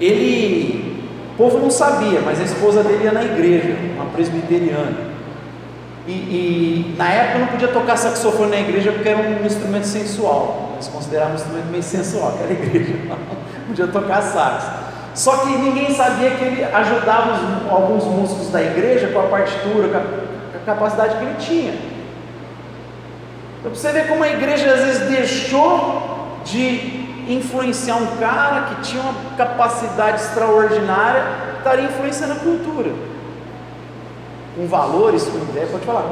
Ele, 0.00 1.06
o 1.32 1.36
povo 1.36 1.58
não 1.58 1.70
sabia, 1.70 2.20
mas 2.20 2.40
a 2.40 2.44
esposa 2.44 2.82
dele 2.82 3.04
ia 3.04 3.12
na 3.12 3.22
igreja, 3.22 3.76
uma 3.94 4.06
presbiteriana. 4.06 5.14
E, 6.06 6.12
e, 6.12 6.94
na 6.98 7.10
época 7.10 7.38
não 7.38 7.46
podia 7.48 7.68
tocar 7.68 7.96
saxofone 7.96 8.50
na 8.50 8.60
igreja 8.60 8.92
porque 8.92 9.08
era 9.08 9.20
um 9.20 9.44
instrumento 9.44 9.86
sensual. 9.86 10.63
Eles 10.74 10.88
consideravam 10.88 11.32
um 11.32 11.36
instrumento 11.36 11.66
meio 11.66 11.82
sensual, 11.82 12.34
aquela 12.34 12.52
igreja. 12.52 12.94
Podia 13.66 13.86
tocar 13.86 14.22
sax. 14.22 14.64
Só 15.14 15.38
que 15.38 15.48
ninguém 15.48 15.94
sabia 15.94 16.30
que 16.32 16.44
ele 16.44 16.64
ajudava 16.64 17.32
os, 17.32 17.70
alguns 17.70 18.04
músicos 18.04 18.50
da 18.50 18.60
igreja 18.60 19.08
com 19.08 19.20
a 19.20 19.24
partitura, 19.24 19.88
com 19.88 19.96
a, 19.96 20.00
com 20.00 20.58
a 20.58 20.64
capacidade 20.66 21.16
que 21.16 21.24
ele 21.24 21.36
tinha. 21.38 21.74
Então 23.60 23.74
você 23.74 23.92
vê 23.92 24.02
como 24.02 24.22
a 24.22 24.28
igreja 24.28 24.72
às 24.72 24.80
vezes 24.80 25.08
deixou 25.08 26.40
de 26.44 27.04
influenciar 27.28 27.96
um 27.96 28.18
cara 28.18 28.66
que 28.66 28.82
tinha 28.82 29.02
uma 29.02 29.14
capacidade 29.36 30.20
extraordinária, 30.20 31.22
estaria 31.58 31.84
influenciando 31.86 32.34
a 32.34 32.36
cultura 32.36 32.90
com 34.54 34.66
valores, 34.66 35.24
com 35.24 35.38
ideia, 35.38 35.66
pode 35.66 35.84
falar. 35.84 36.02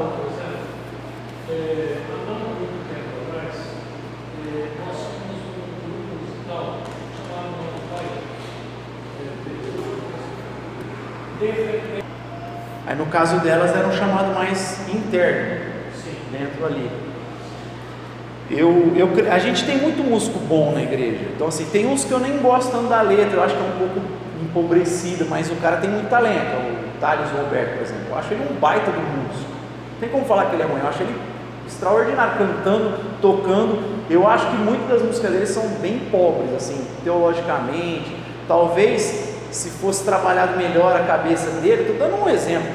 É, 1.49 1.97
há 2.09 2.33
muito 2.33 2.89
tempo 2.89 3.29
atrás, 3.29 3.55
é, 4.47 4.67
nós 4.85 4.97
Aí 12.85 12.95
no 12.97 13.05
caso 13.07 13.39
delas 13.39 13.75
era 13.75 13.87
um 13.87 13.91
chamado 13.91 14.33
mais 14.33 14.87
interno, 14.89 15.61
dentro 16.31 16.65
ali. 16.65 16.89
Eu, 18.51 18.93
eu, 18.95 19.31
a 19.31 19.39
gente 19.39 19.65
tem 19.65 19.77
muito 19.77 20.03
músico 20.03 20.37
bom 20.39 20.73
na 20.73 20.81
igreja. 20.81 21.25
Então 21.35 21.47
assim, 21.47 21.65
tem 21.65 21.87
uns 21.87 22.03
que 22.03 22.11
eu 22.11 22.19
nem 22.19 22.37
gosto 22.39 22.71
tanto 22.71 22.89
da 22.89 23.01
letra, 23.01 23.37
eu 23.37 23.43
acho 23.43 23.55
que 23.55 23.61
é 23.61 23.65
um 23.65 23.77
pouco 23.77 24.01
empobrecida, 24.41 25.25
mas 25.29 25.49
o 25.49 25.55
cara 25.55 25.77
tem 25.77 25.89
muito 25.89 26.09
talento. 26.09 26.55
O 26.57 26.99
Thales 26.99 27.29
Roberto, 27.31 27.73
por 27.73 27.81
exemplo. 27.81 28.05
Eu 28.09 28.17
acho 28.17 28.33
ele 28.33 28.47
um 28.51 28.59
baita 28.59 28.91
do 28.91 28.99
músico. 28.99 29.49
Não 29.93 29.99
tem 29.99 30.09
como 30.09 30.25
falar 30.25 30.45
que 30.45 30.55
ele 30.55 30.63
é 30.63 30.65
ruim, 30.65 30.79
eu 30.79 30.87
acho 30.87 31.01
ele 31.01 31.15
extraordinário, 31.65 32.37
cantando, 32.37 32.99
tocando. 33.21 33.93
Eu 34.09 34.27
acho 34.27 34.45
que 34.47 34.57
muitas 34.57 34.89
das 34.89 35.01
músicas 35.01 35.31
dele 35.31 35.45
são 35.45 35.67
bem 35.81 35.99
pobres, 36.11 36.53
assim, 36.53 36.85
teologicamente. 37.03 38.15
Talvez 38.47 39.32
se 39.53 39.69
fosse 39.69 40.03
trabalhado 40.03 40.57
melhor 40.57 40.95
a 40.95 41.03
cabeça 41.03 41.49
dele, 41.61 41.83
estou 41.83 41.95
dando 41.97 42.23
um 42.23 42.29
exemplo, 42.29 42.69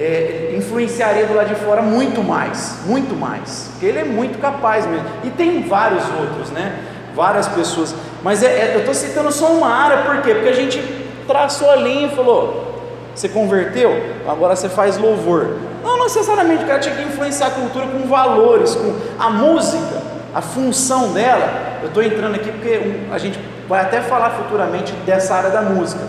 é, 0.00 0.54
influenciaria 0.56 1.26
do 1.26 1.34
lado 1.34 1.48
de 1.48 1.56
fora 1.56 1.82
muito 1.82 2.22
mais, 2.22 2.78
muito 2.86 3.14
mais, 3.14 3.68
porque 3.72 3.86
ele 3.86 3.98
é 3.98 4.04
muito 4.04 4.38
capaz 4.40 4.86
mesmo. 4.86 5.06
E 5.24 5.30
tem 5.30 5.62
vários 5.62 6.04
outros, 6.18 6.50
né? 6.50 6.78
Várias 7.14 7.46
pessoas. 7.48 7.94
Mas 8.22 8.42
é, 8.42 8.46
é, 8.46 8.74
eu 8.74 8.80
estou 8.80 8.94
citando 8.94 9.30
só 9.30 9.52
uma 9.52 9.68
área, 9.68 10.04
por 10.04 10.22
quê? 10.22 10.34
Porque 10.34 10.48
a 10.48 10.54
gente 10.54 10.82
traçou 11.26 11.70
a 11.70 11.76
linha 11.76 12.08
e 12.08 12.16
falou: 12.16 12.72
você 13.14 13.28
converteu, 13.28 13.90
agora 14.26 14.56
você 14.56 14.68
faz 14.68 14.96
louvor. 14.96 15.58
Não 15.82 15.98
necessariamente 16.02 16.64
o 16.64 16.66
cara 16.66 16.78
tinha 16.78 16.94
que 16.94 17.02
influenciar 17.02 17.48
a 17.48 17.50
cultura 17.50 17.86
com 17.86 18.06
valores, 18.08 18.74
com 18.74 18.94
a 19.18 19.30
música, 19.30 20.00
a 20.34 20.40
função 20.40 21.12
dela. 21.12 21.80
Eu 21.82 21.88
estou 21.88 22.02
entrando 22.02 22.36
aqui 22.36 22.50
porque 22.50 22.80
a 23.10 23.18
gente 23.18 23.38
vai 23.68 23.80
até 23.80 24.00
falar 24.00 24.30
futuramente 24.30 24.92
dessa 25.06 25.34
área 25.34 25.50
da 25.50 25.62
música, 25.62 26.02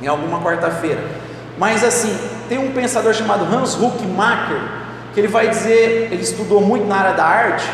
em 0.00 0.06
alguma 0.06 0.40
quarta-feira. 0.40 1.00
Mas 1.58 1.84
assim, 1.84 2.16
tem 2.48 2.58
um 2.58 2.72
pensador 2.72 3.12
chamado 3.14 3.44
Hans 3.44 3.74
Huckmacher, 3.74 4.60
que 5.12 5.20
ele 5.20 5.28
vai 5.28 5.48
dizer, 5.48 6.08
ele 6.10 6.22
estudou 6.22 6.60
muito 6.60 6.86
na 6.86 6.96
área 6.96 7.12
da 7.12 7.24
arte, 7.24 7.68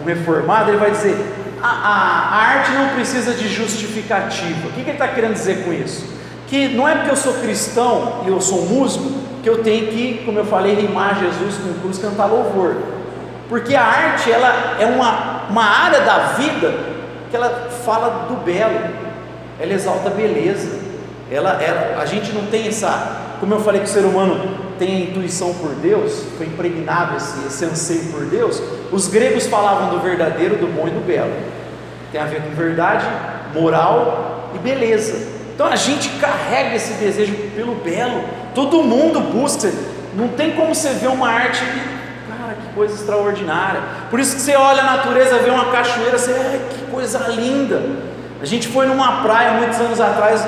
um 0.00 0.04
reformado, 0.04 0.70
ele 0.70 0.78
vai 0.78 0.90
dizer, 0.90 1.16
a, 1.62 1.68
a, 1.68 2.28
a 2.28 2.36
arte 2.56 2.72
não 2.72 2.88
precisa 2.88 3.34
de 3.34 3.48
justificativa. 3.48 4.68
O 4.68 4.72
que, 4.72 4.82
que 4.82 4.90
ele 4.90 4.92
está 4.92 5.08
querendo 5.08 5.34
dizer 5.34 5.64
com 5.64 5.72
isso? 5.72 6.04
Que 6.48 6.68
não 6.68 6.88
é 6.88 6.94
porque 6.96 7.10
eu 7.10 7.16
sou 7.16 7.34
cristão 7.34 8.22
e 8.26 8.28
eu 8.28 8.40
sou 8.40 8.66
músico, 8.66 9.10
que 9.42 9.48
eu 9.48 9.62
tenho 9.62 9.88
que, 9.88 10.22
como 10.24 10.38
eu 10.38 10.44
falei, 10.44 10.74
rimar 10.74 11.18
Jesus 11.18 11.56
com 11.56 11.72
cruz, 11.80 11.98
cantar 11.98 12.26
louvor. 12.26 12.76
Porque 13.48 13.74
a 13.74 13.84
arte, 13.84 14.30
ela 14.30 14.76
é 14.78 14.86
uma, 14.86 15.46
uma 15.48 15.64
área 15.64 16.00
da 16.00 16.18
vida 16.34 16.74
que 17.30 17.36
ela 17.36 17.68
fala 17.84 18.26
do 18.28 18.36
belo, 18.44 18.78
ela 19.60 19.72
exalta 19.72 20.08
a 20.08 20.12
beleza, 20.12 20.80
ela, 21.30 21.62
ela, 21.62 22.00
a 22.00 22.06
gente 22.06 22.32
não 22.32 22.46
tem 22.46 22.68
essa, 22.68 23.36
como 23.40 23.54
eu 23.54 23.60
falei 23.60 23.80
que 23.80 23.88
o 23.88 23.90
ser 23.90 24.04
humano 24.04 24.56
tem 24.78 24.96
a 24.96 25.00
intuição 25.00 25.54
por 25.54 25.70
Deus, 25.76 26.24
foi 26.36 26.46
impregnado 26.46 27.16
esse, 27.16 27.46
esse 27.46 27.64
anseio 27.64 28.12
por 28.12 28.24
Deus, 28.26 28.62
os 28.90 29.08
gregos 29.08 29.46
falavam 29.46 29.90
do 29.90 30.00
verdadeiro, 30.00 30.56
do 30.56 30.66
bom 30.66 30.88
e 30.88 30.90
do 30.90 31.06
belo, 31.06 31.32
tem 32.10 32.20
a 32.20 32.24
ver 32.24 32.42
com 32.42 32.50
verdade, 32.50 33.06
moral 33.54 34.50
e 34.54 34.58
beleza, 34.58 35.28
então 35.54 35.66
a 35.66 35.76
gente 35.76 36.08
carrega 36.20 36.74
esse 36.74 36.94
desejo 36.94 37.34
pelo 37.54 37.74
belo, 37.76 38.24
todo 38.54 38.82
mundo 38.82 39.20
busca, 39.20 39.70
não 40.14 40.28
tem 40.28 40.52
como 40.52 40.74
você 40.74 40.90
ver 40.90 41.08
uma 41.08 41.28
arte 41.28 41.62
coisa 42.74 42.94
extraordinária. 42.94 43.80
Por 44.10 44.20
isso 44.20 44.36
que 44.36 44.42
você 44.42 44.56
olha 44.56 44.82
a 44.82 44.96
natureza, 44.96 45.38
vê 45.38 45.50
uma 45.50 45.70
cachoeira, 45.70 46.18
você, 46.18 46.32
ai, 46.32 46.60
que 46.70 46.90
coisa 46.90 47.18
linda. 47.28 47.82
A 48.40 48.44
gente 48.44 48.66
foi 48.66 48.86
numa 48.86 49.22
praia 49.22 49.52
muitos 49.52 49.78
anos 49.78 50.00
atrás, 50.00 50.44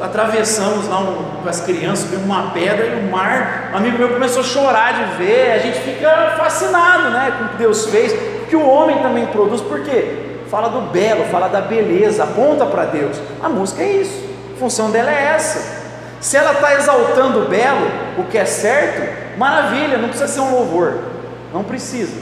atravessamos 0.00 0.86
lá 0.88 1.00
um, 1.00 1.42
com 1.42 1.48
as 1.48 1.60
crianças, 1.60 2.08
vimos 2.08 2.24
uma 2.24 2.52
pedra 2.52 2.86
e 2.86 3.00
o 3.00 3.10
mar. 3.10 3.70
Um 3.72 3.78
amigo 3.78 3.98
meu 3.98 4.10
começou 4.10 4.42
a 4.42 4.44
chorar 4.44 4.92
de 4.94 5.16
ver. 5.16 5.52
A 5.52 5.58
gente 5.58 5.80
fica 5.80 6.34
fascinado, 6.36 7.10
né, 7.10 7.32
com 7.36 7.44
o 7.46 7.48
que 7.48 7.56
Deus 7.56 7.86
fez, 7.86 8.14
que 8.48 8.54
o 8.54 8.64
homem 8.64 8.98
também 8.98 9.26
produz. 9.26 9.60
Por 9.60 9.80
quê? 9.80 10.38
Fala 10.48 10.68
do 10.68 10.82
belo, 10.92 11.24
fala 11.26 11.48
da 11.48 11.60
beleza, 11.60 12.22
aponta 12.22 12.64
para 12.64 12.84
Deus. 12.84 13.16
A 13.42 13.48
música 13.48 13.82
é 13.82 13.90
isso. 13.90 14.30
A 14.54 14.58
função 14.60 14.90
dela 14.90 15.10
é 15.10 15.32
essa. 15.34 15.80
Se 16.20 16.36
ela 16.36 16.52
está 16.52 16.74
exaltando 16.74 17.40
o 17.40 17.48
belo, 17.48 17.90
o 18.18 18.24
que 18.24 18.38
é 18.38 18.44
certo, 18.44 19.38
maravilha, 19.38 19.98
não 19.98 20.10
precisa 20.10 20.28
ser 20.28 20.40
um 20.40 20.52
louvor. 20.52 21.09
Não 21.52 21.64
precisa. 21.64 22.16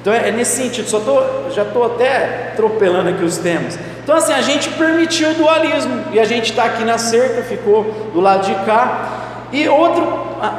Então 0.00 0.12
é, 0.12 0.28
é 0.28 0.32
nesse 0.32 0.56
sentido, 0.56 0.88
só 0.88 1.00
tô, 1.00 1.50
já 1.50 1.62
estou 1.62 1.84
até 1.84 2.52
atropelando 2.52 3.08
aqui 3.10 3.24
os 3.24 3.38
temas. 3.38 3.78
Então 4.02 4.16
assim, 4.16 4.32
a 4.32 4.40
gente 4.40 4.70
permitiu 4.70 5.30
o 5.30 5.34
dualismo 5.34 6.04
e 6.12 6.20
a 6.20 6.24
gente 6.24 6.50
está 6.50 6.64
aqui 6.64 6.84
na 6.84 6.98
cerca, 6.98 7.42
ficou 7.42 8.10
do 8.12 8.20
lado 8.20 8.46
de 8.46 8.54
cá. 8.64 9.46
E 9.52 9.68
outro, 9.68 10.06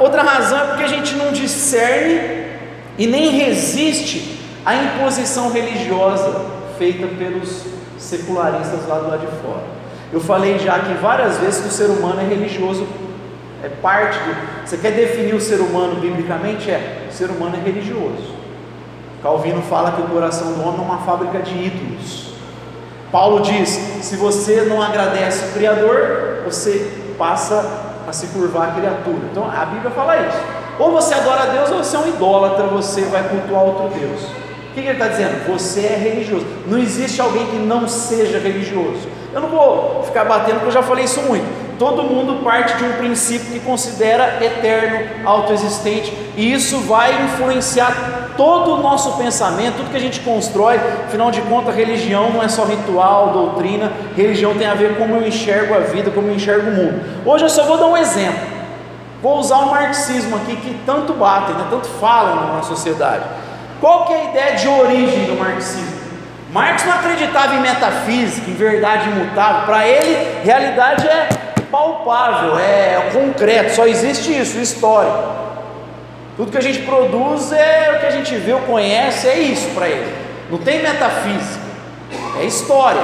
outra 0.00 0.22
razão 0.22 0.58
é 0.58 0.66
porque 0.68 0.84
a 0.84 0.88
gente 0.88 1.14
não 1.14 1.32
discerne 1.32 2.46
e 2.98 3.06
nem 3.06 3.30
resiste 3.30 4.38
à 4.64 4.74
imposição 4.74 5.50
religiosa 5.50 6.44
feita 6.78 7.06
pelos 7.06 7.64
secularistas 7.98 8.86
lá 8.86 8.98
do 8.98 9.08
lado 9.08 9.20
de 9.20 9.42
fora. 9.42 9.64
Eu 10.12 10.20
falei 10.20 10.58
já 10.58 10.76
aqui 10.76 10.92
várias 10.94 11.38
vezes 11.38 11.60
que 11.60 11.68
o 11.68 11.70
ser 11.70 11.86
humano 11.86 12.20
é 12.20 12.24
religioso 12.24 12.86
é 13.62 13.68
parte 13.68 14.18
do. 14.18 14.66
Você 14.66 14.76
quer 14.76 14.92
definir 14.92 15.34
o 15.34 15.40
ser 15.40 15.60
humano 15.60 16.00
biblicamente? 16.00 16.70
É: 16.70 17.06
o 17.10 17.12
ser 17.12 17.30
humano 17.30 17.56
é 17.56 17.60
religioso. 17.60 18.40
Calvino 19.22 19.60
fala 19.62 19.92
que 19.92 20.00
o 20.00 20.06
coração 20.06 20.52
do 20.52 20.62
homem 20.62 20.80
é 20.80 20.84
uma 20.84 20.98
fábrica 20.98 21.40
de 21.40 21.52
ídolos. 21.52 22.32
Paulo 23.12 23.40
diz: 23.40 23.68
se 23.68 24.16
você 24.16 24.62
não 24.62 24.80
agradece 24.80 25.46
o 25.46 25.52
Criador, 25.52 26.42
você 26.44 26.90
passa 27.18 27.98
a 28.08 28.12
se 28.12 28.28
curvar 28.28 28.70
à 28.70 28.72
criatura. 28.72 29.28
Então 29.30 29.44
a 29.50 29.64
Bíblia 29.66 29.90
fala 29.90 30.16
isso. 30.16 30.38
Ou 30.78 30.92
você 30.92 31.12
adora 31.12 31.42
a 31.42 31.46
Deus, 31.46 31.70
ou 31.70 31.84
você 31.84 31.96
é 31.96 31.98
um 31.98 32.08
idólatra, 32.08 32.66
você 32.68 33.02
vai 33.02 33.28
cultuar 33.28 33.64
outro 33.64 33.88
Deus. 33.88 34.22
O 34.22 34.72
que, 34.72 34.82
que 34.82 34.88
ele 34.88 34.92
está 34.92 35.08
dizendo? 35.08 35.46
Você 35.48 35.80
é 35.80 35.96
religioso. 35.96 36.46
Não 36.66 36.78
existe 36.78 37.20
alguém 37.20 37.44
que 37.48 37.56
não 37.56 37.86
seja 37.86 38.38
religioso. 38.38 39.06
Eu 39.34 39.40
não 39.42 39.48
vou 39.48 40.02
ficar 40.04 40.24
batendo, 40.24 40.54
porque 40.54 40.68
eu 40.68 40.72
já 40.72 40.82
falei 40.82 41.04
isso 41.04 41.20
muito 41.22 41.69
todo 41.80 42.02
mundo 42.02 42.44
parte 42.44 42.76
de 42.76 42.84
um 42.84 42.92
princípio 42.92 43.52
que 43.52 43.60
considera 43.60 44.36
eterno, 44.44 45.26
autoexistente, 45.26 46.12
e 46.36 46.52
isso 46.52 46.78
vai 46.80 47.10
influenciar 47.24 48.34
todo 48.36 48.74
o 48.74 48.82
nosso 48.82 49.16
pensamento, 49.16 49.78
tudo 49.78 49.90
que 49.90 49.96
a 49.96 50.00
gente 50.00 50.20
constrói. 50.20 50.78
Afinal 51.06 51.30
de 51.30 51.40
contas, 51.40 51.74
religião 51.74 52.28
não 52.34 52.42
é 52.42 52.48
só 52.48 52.66
ritual, 52.66 53.30
doutrina, 53.30 53.90
religião 54.14 54.52
tem 54.52 54.66
a 54.66 54.74
ver 54.74 54.96
com 54.96 55.06
como 55.06 55.14
eu 55.14 55.26
enxergo 55.26 55.74
a 55.74 55.78
vida, 55.78 56.10
como 56.10 56.28
eu 56.28 56.34
enxergo 56.34 56.68
o 56.68 56.74
mundo. 56.74 57.02
Hoje 57.24 57.46
eu 57.46 57.48
só 57.48 57.64
vou 57.64 57.78
dar 57.78 57.86
um 57.86 57.96
exemplo. 57.96 58.60
Vou 59.22 59.38
usar 59.38 59.60
o 59.60 59.70
marxismo 59.70 60.36
aqui 60.36 60.56
que 60.56 60.78
tanto 60.84 61.14
batem, 61.14 61.54
né, 61.54 61.66
tanto 61.70 61.88
falam 61.88 62.56
na 62.56 62.62
sociedade. 62.62 63.24
Qual 63.80 64.04
que 64.04 64.12
é 64.12 64.20
a 64.20 64.24
ideia 64.24 64.56
de 64.56 64.68
origem 64.68 65.24
do 65.24 65.38
marxismo? 65.38 65.98
Marx 66.52 66.84
não 66.84 66.92
acreditava 66.92 67.54
em 67.54 67.60
metafísica, 67.60 68.50
em 68.50 68.54
verdade 68.54 69.08
imutável. 69.08 69.62
Para 69.62 69.86
ele, 69.86 70.42
realidade 70.42 71.06
é 71.06 71.39
palpável, 71.70 72.58
é 72.58 73.10
concreto, 73.12 73.74
só 73.74 73.86
existe 73.86 74.36
isso, 74.36 74.58
história. 74.58 75.12
Tudo 76.36 76.52
que 76.52 76.58
a 76.58 76.62
gente 76.62 76.80
produz 76.80 77.52
é 77.52 77.92
o 77.94 78.00
que 78.00 78.06
a 78.06 78.10
gente 78.10 78.34
vê 78.36 78.52
conhece, 78.66 79.28
é 79.28 79.38
isso 79.38 79.68
para 79.74 79.88
ele. 79.88 80.12
Não 80.50 80.58
tem 80.58 80.82
metafísica, 80.82 81.60
é 82.40 82.44
história, 82.44 83.02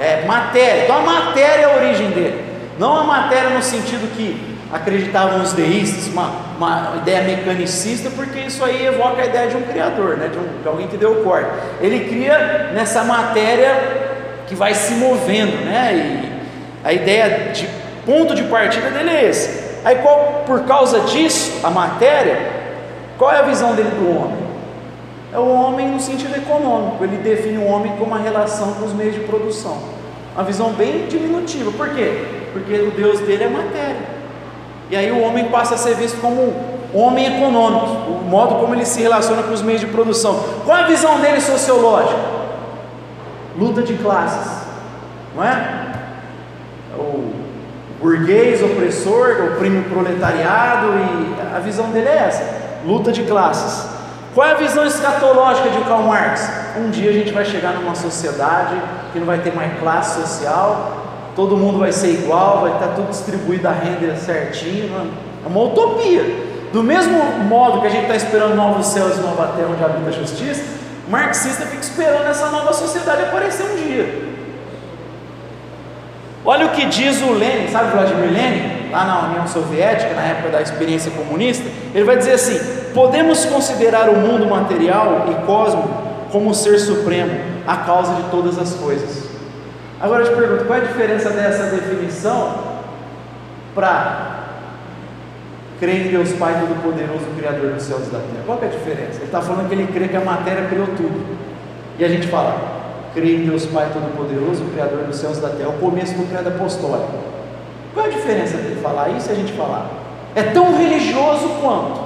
é 0.00 0.24
matéria. 0.26 0.84
Então 0.84 0.98
a 0.98 1.02
matéria 1.02 1.62
é 1.62 1.64
a 1.64 1.76
origem 1.76 2.10
dele. 2.10 2.44
Não 2.78 3.00
a 3.00 3.04
matéria 3.04 3.50
no 3.50 3.62
sentido 3.62 4.14
que 4.16 4.54
acreditavam 4.72 5.40
os 5.40 5.52
deístas, 5.52 6.08
uma, 6.08 6.30
uma 6.56 6.94
ideia 6.96 7.22
mecanicista, 7.22 8.10
porque 8.10 8.40
isso 8.40 8.64
aí 8.64 8.86
evoca 8.86 9.22
a 9.22 9.26
ideia 9.26 9.48
de 9.48 9.56
um 9.56 9.62
criador, 9.62 10.16
né? 10.16 10.28
de, 10.28 10.38
um, 10.38 10.62
de 10.62 10.68
alguém 10.68 10.88
que 10.88 10.96
deu 10.96 11.12
o 11.12 11.24
corte. 11.24 11.48
Ele 11.80 12.08
cria 12.08 12.70
nessa 12.74 13.04
matéria 13.04 13.72
que 14.46 14.54
vai 14.54 14.74
se 14.74 14.94
movendo, 14.94 15.64
né? 15.64 15.92
E 15.94 16.86
a 16.86 16.92
ideia 16.92 17.52
de 17.52 17.66
ponto 18.04 18.34
de 18.34 18.44
partida 18.44 18.90
dele 18.90 19.10
é 19.10 19.28
esse. 19.28 19.64
Aí, 19.84 19.96
qual, 19.96 20.44
por 20.46 20.64
causa 20.64 21.00
disso, 21.00 21.60
a 21.62 21.70
matéria, 21.70 22.52
qual 23.18 23.30
é 23.30 23.38
a 23.38 23.42
visão 23.42 23.74
dele 23.74 23.90
do 23.90 24.08
homem? 24.10 24.44
É 25.32 25.38
o 25.38 25.48
homem 25.48 25.88
no 25.88 26.00
sentido 26.00 26.34
econômico, 26.36 27.02
ele 27.02 27.16
define 27.16 27.58
o 27.58 27.66
homem 27.66 27.92
como 27.98 28.12
uma 28.12 28.18
relação 28.18 28.74
com 28.74 28.84
os 28.84 28.92
meios 28.92 29.14
de 29.14 29.20
produção. 29.20 29.78
Uma 30.34 30.44
visão 30.44 30.70
bem 30.72 31.06
diminutiva, 31.06 31.70
por 31.72 31.90
quê? 31.90 32.24
Porque 32.52 32.72
o 32.72 32.90
Deus 32.92 33.20
dele 33.20 33.44
é 33.44 33.48
matéria. 33.48 34.14
E 34.90 34.96
aí 34.96 35.10
o 35.10 35.20
homem 35.20 35.46
passa 35.46 35.74
a 35.74 35.78
ser 35.78 35.96
visto 35.96 36.20
como 36.20 36.54
homem 36.94 37.26
econômico, 37.26 37.86
o 38.10 38.24
modo 38.24 38.54
como 38.56 38.74
ele 38.74 38.86
se 38.86 39.02
relaciona 39.02 39.42
com 39.42 39.52
os 39.52 39.60
meios 39.60 39.80
de 39.80 39.88
produção. 39.88 40.38
Qual 40.64 40.76
é 40.76 40.82
a 40.82 40.86
visão 40.86 41.20
dele 41.20 41.40
sociológica? 41.40 42.16
Luta 43.58 43.82
de 43.82 43.94
classes, 43.94 44.68
não 45.34 45.44
é? 45.44 45.92
O 46.96 47.33
burguês 48.04 48.62
opressor, 48.62 49.54
oprime 49.54 49.78
o 49.78 49.84
proletariado, 49.84 50.88
e 50.88 51.56
a 51.56 51.58
visão 51.58 51.90
dele 51.90 52.08
é 52.08 52.16
essa: 52.28 52.44
luta 52.84 53.10
de 53.10 53.22
classes. 53.22 53.88
Qual 54.34 54.46
é 54.46 54.50
a 54.50 54.56
visão 54.56 54.84
escatológica 54.84 55.70
de 55.70 55.78
Karl 55.84 56.02
Marx? 56.02 56.50
Um 56.76 56.90
dia 56.90 57.08
a 57.08 57.12
gente 57.14 57.32
vai 57.32 57.44
chegar 57.44 57.72
numa 57.72 57.94
sociedade 57.94 58.74
que 59.12 59.18
não 59.18 59.26
vai 59.26 59.38
ter 59.38 59.54
mais 59.54 59.78
classe 59.78 60.20
social, 60.20 61.32
todo 61.34 61.56
mundo 61.56 61.78
vai 61.78 61.92
ser 61.92 62.10
igual, 62.10 62.62
vai 62.62 62.72
estar 62.72 62.88
tudo 62.88 63.08
distribuído 63.08 63.66
a 63.68 63.70
renda 63.70 64.14
certinho. 64.16 64.90
É 65.42 65.48
uma 65.48 65.62
utopia. 65.62 66.52
Do 66.72 66.82
mesmo 66.82 67.16
modo 67.44 67.80
que 67.80 67.86
a 67.86 67.90
gente 67.90 68.02
está 68.02 68.16
esperando 68.16 68.56
novos 68.56 68.86
céus 68.88 69.16
e 69.16 69.20
nova 69.20 69.52
terra 69.56 69.68
onde 69.72 69.84
habita 69.84 70.08
a 70.08 70.12
justiça, 70.12 70.64
o 71.06 71.10
marxista 71.10 71.64
fica 71.66 71.82
esperando 71.82 72.26
essa 72.26 72.48
nova 72.48 72.72
sociedade 72.72 73.22
aparecer 73.22 73.64
um 73.64 73.76
dia. 73.76 74.33
Olha 76.44 76.66
o 76.66 76.70
que 76.70 76.84
diz 76.86 77.22
o 77.22 77.32
Lenin, 77.32 77.68
sabe 77.68 77.90
Vladimir 77.90 78.30
Lenin? 78.30 78.90
Lá 78.90 79.04
na 79.04 79.28
União 79.28 79.46
Soviética, 79.46 80.14
na 80.14 80.22
época 80.22 80.50
da 80.50 80.60
experiência 80.60 81.10
comunista, 81.10 81.64
ele 81.94 82.04
vai 82.04 82.16
dizer 82.16 82.32
assim: 82.32 82.60
podemos 82.92 83.44
considerar 83.46 84.10
o 84.10 84.16
mundo 84.16 84.46
material 84.46 85.26
e 85.30 85.46
cosmo 85.46 85.88
como 86.30 86.50
o 86.50 86.54
ser 86.54 86.78
supremo, 86.78 87.32
a 87.66 87.76
causa 87.78 88.14
de 88.14 88.22
todas 88.24 88.58
as 88.58 88.74
coisas. 88.74 89.24
Agora 90.00 90.22
eu 90.22 90.30
te 90.30 90.36
pergunto, 90.36 90.64
qual 90.66 90.78
é 90.78 90.82
a 90.82 90.84
diferença 90.84 91.30
dessa 91.30 91.74
definição 91.74 92.54
para 93.74 94.34
crê 95.80 95.92
em 95.92 96.08
Deus 96.08 96.32
Pai 96.32 96.60
Todo-Poderoso, 96.60 97.24
Criador 97.36 97.72
dos 97.72 97.82
céus 97.82 98.08
e 98.08 98.10
da 98.10 98.18
terra? 98.18 98.42
Qual 98.44 98.58
é 98.60 98.66
a 98.66 98.68
diferença? 98.68 99.16
Ele 99.16 99.24
está 99.24 99.40
falando 99.40 99.68
que 99.68 99.74
ele 99.74 99.86
crê 99.86 100.08
que 100.08 100.16
a 100.16 100.20
matéria 100.20 100.66
criou 100.68 100.86
tudo. 100.88 101.24
E 101.98 102.04
a 102.04 102.08
gente 102.08 102.26
fala, 102.26 102.73
crê 103.14 103.36
em 103.36 103.46
Deus 103.46 103.64
Pai 103.66 103.88
Todo-Poderoso, 103.92 104.64
Criador 104.72 105.04
dos 105.04 105.16
céus 105.16 105.38
e 105.38 105.40
da 105.40 105.48
terra. 105.48 105.70
O 105.70 105.78
começo 105.78 106.14
do 106.14 106.28
credo 106.28 106.48
apostólico. 106.48 107.12
Qual 107.94 108.04
é 108.04 108.08
a 108.08 108.12
diferença 108.12 108.56
dele 108.56 108.80
falar 108.82 109.10
isso 109.10 109.30
e 109.30 109.32
a 109.32 109.36
gente 109.36 109.52
falar? 109.52 109.88
É 110.34 110.42
tão 110.42 110.76
religioso 110.76 111.48
quanto. 111.60 112.04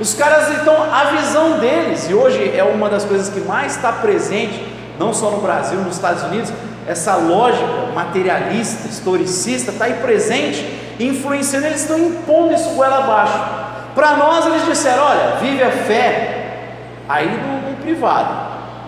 Os 0.00 0.12
caras 0.12 0.60
então, 0.60 0.92
a 0.92 1.04
visão 1.04 1.58
deles, 1.58 2.10
e 2.10 2.14
hoje 2.14 2.52
é 2.54 2.62
uma 2.62 2.90
das 2.90 3.04
coisas 3.04 3.30
que 3.30 3.40
mais 3.40 3.76
está 3.76 3.92
presente, 3.92 4.66
não 4.98 5.14
só 5.14 5.30
no 5.30 5.40
Brasil, 5.40 5.78
nos 5.78 5.94
Estados 5.94 6.22
Unidos, 6.24 6.52
essa 6.86 7.14
lógica 7.14 7.66
materialista, 7.94 8.88
historicista, 8.88 9.70
está 9.70 9.86
aí 9.86 9.94
presente, 9.94 10.66
influenciando, 11.00 11.66
eles 11.66 11.80
estão 11.80 11.98
impondo 11.98 12.52
isso 12.52 12.70
goela 12.70 12.98
abaixo. 12.98 13.38
Para 13.94 14.16
nós, 14.16 14.46
eles 14.46 14.66
disseram: 14.66 15.02
olha, 15.02 15.36
vive 15.40 15.62
a 15.62 15.70
fé 15.70 16.58
aí 17.08 17.26
no, 17.26 17.70
no 17.70 17.76
privado, 17.78 18.34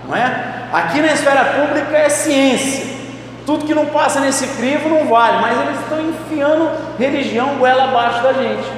não 0.06 0.14
é? 0.14 0.57
Aqui 0.72 1.00
na 1.00 1.08
esfera 1.08 1.44
pública 1.44 1.96
é 1.96 2.08
ciência. 2.08 2.98
Tudo 3.46 3.64
que 3.64 3.74
não 3.74 3.86
passa 3.86 4.20
nesse 4.20 4.46
crivo 4.46 4.88
não 4.88 5.08
vale, 5.08 5.38
mas 5.38 5.58
eles 5.60 5.80
estão 5.80 6.00
enfiando 6.00 6.70
religião 6.98 7.56
goela 7.56 7.84
abaixo 7.84 8.22
da 8.22 8.32
gente. 8.34 8.70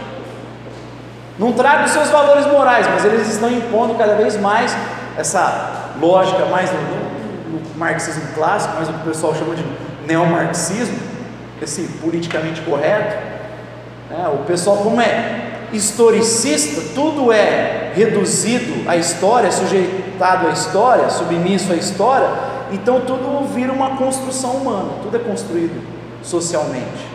Não 1.39 1.53
traga 1.53 1.85
os 1.85 1.91
seus 1.91 2.09
valores 2.09 2.47
morais, 2.47 2.87
mas 2.87 3.05
eles 3.05 3.29
estão 3.29 3.51
impondo 3.51 3.95
cada 3.95 4.15
vez 4.15 4.37
mais 4.39 4.77
essa 5.17 5.91
lógica 6.01 6.47
mais 6.47 6.71
marxismo 7.77 8.23
clássico, 8.35 8.75
mas 8.79 8.89
o 8.89 8.93
que 8.93 9.01
o 9.01 9.13
pessoal 9.13 9.35
chama 9.35 9.55
de 9.55 9.65
neomarxismo, 10.07 10.99
esse 11.61 11.83
politicamente 12.01 12.61
correto. 12.61 13.17
Né? 14.11 14.29
O 14.35 14.45
pessoal, 14.45 14.77
como 14.79 15.01
é 15.01 15.50
historicista, 15.73 16.95
tudo 16.95 17.33
é 17.33 17.93
reduzido 17.95 18.89
à 18.89 18.97
história, 18.97 19.51
sujeitado 19.51 20.49
à 20.49 20.51
história, 20.51 21.11
submisso 21.11 21.73
à 21.73 21.77
história, 21.77 22.29
então 22.73 23.01
tudo 23.01 23.47
vira 23.53 23.73
uma 23.73 23.97
construção 23.97 24.53
humana, 24.53 24.91
tudo 25.03 25.17
é 25.17 25.21
construído 25.21 25.83
socialmente. 26.23 27.09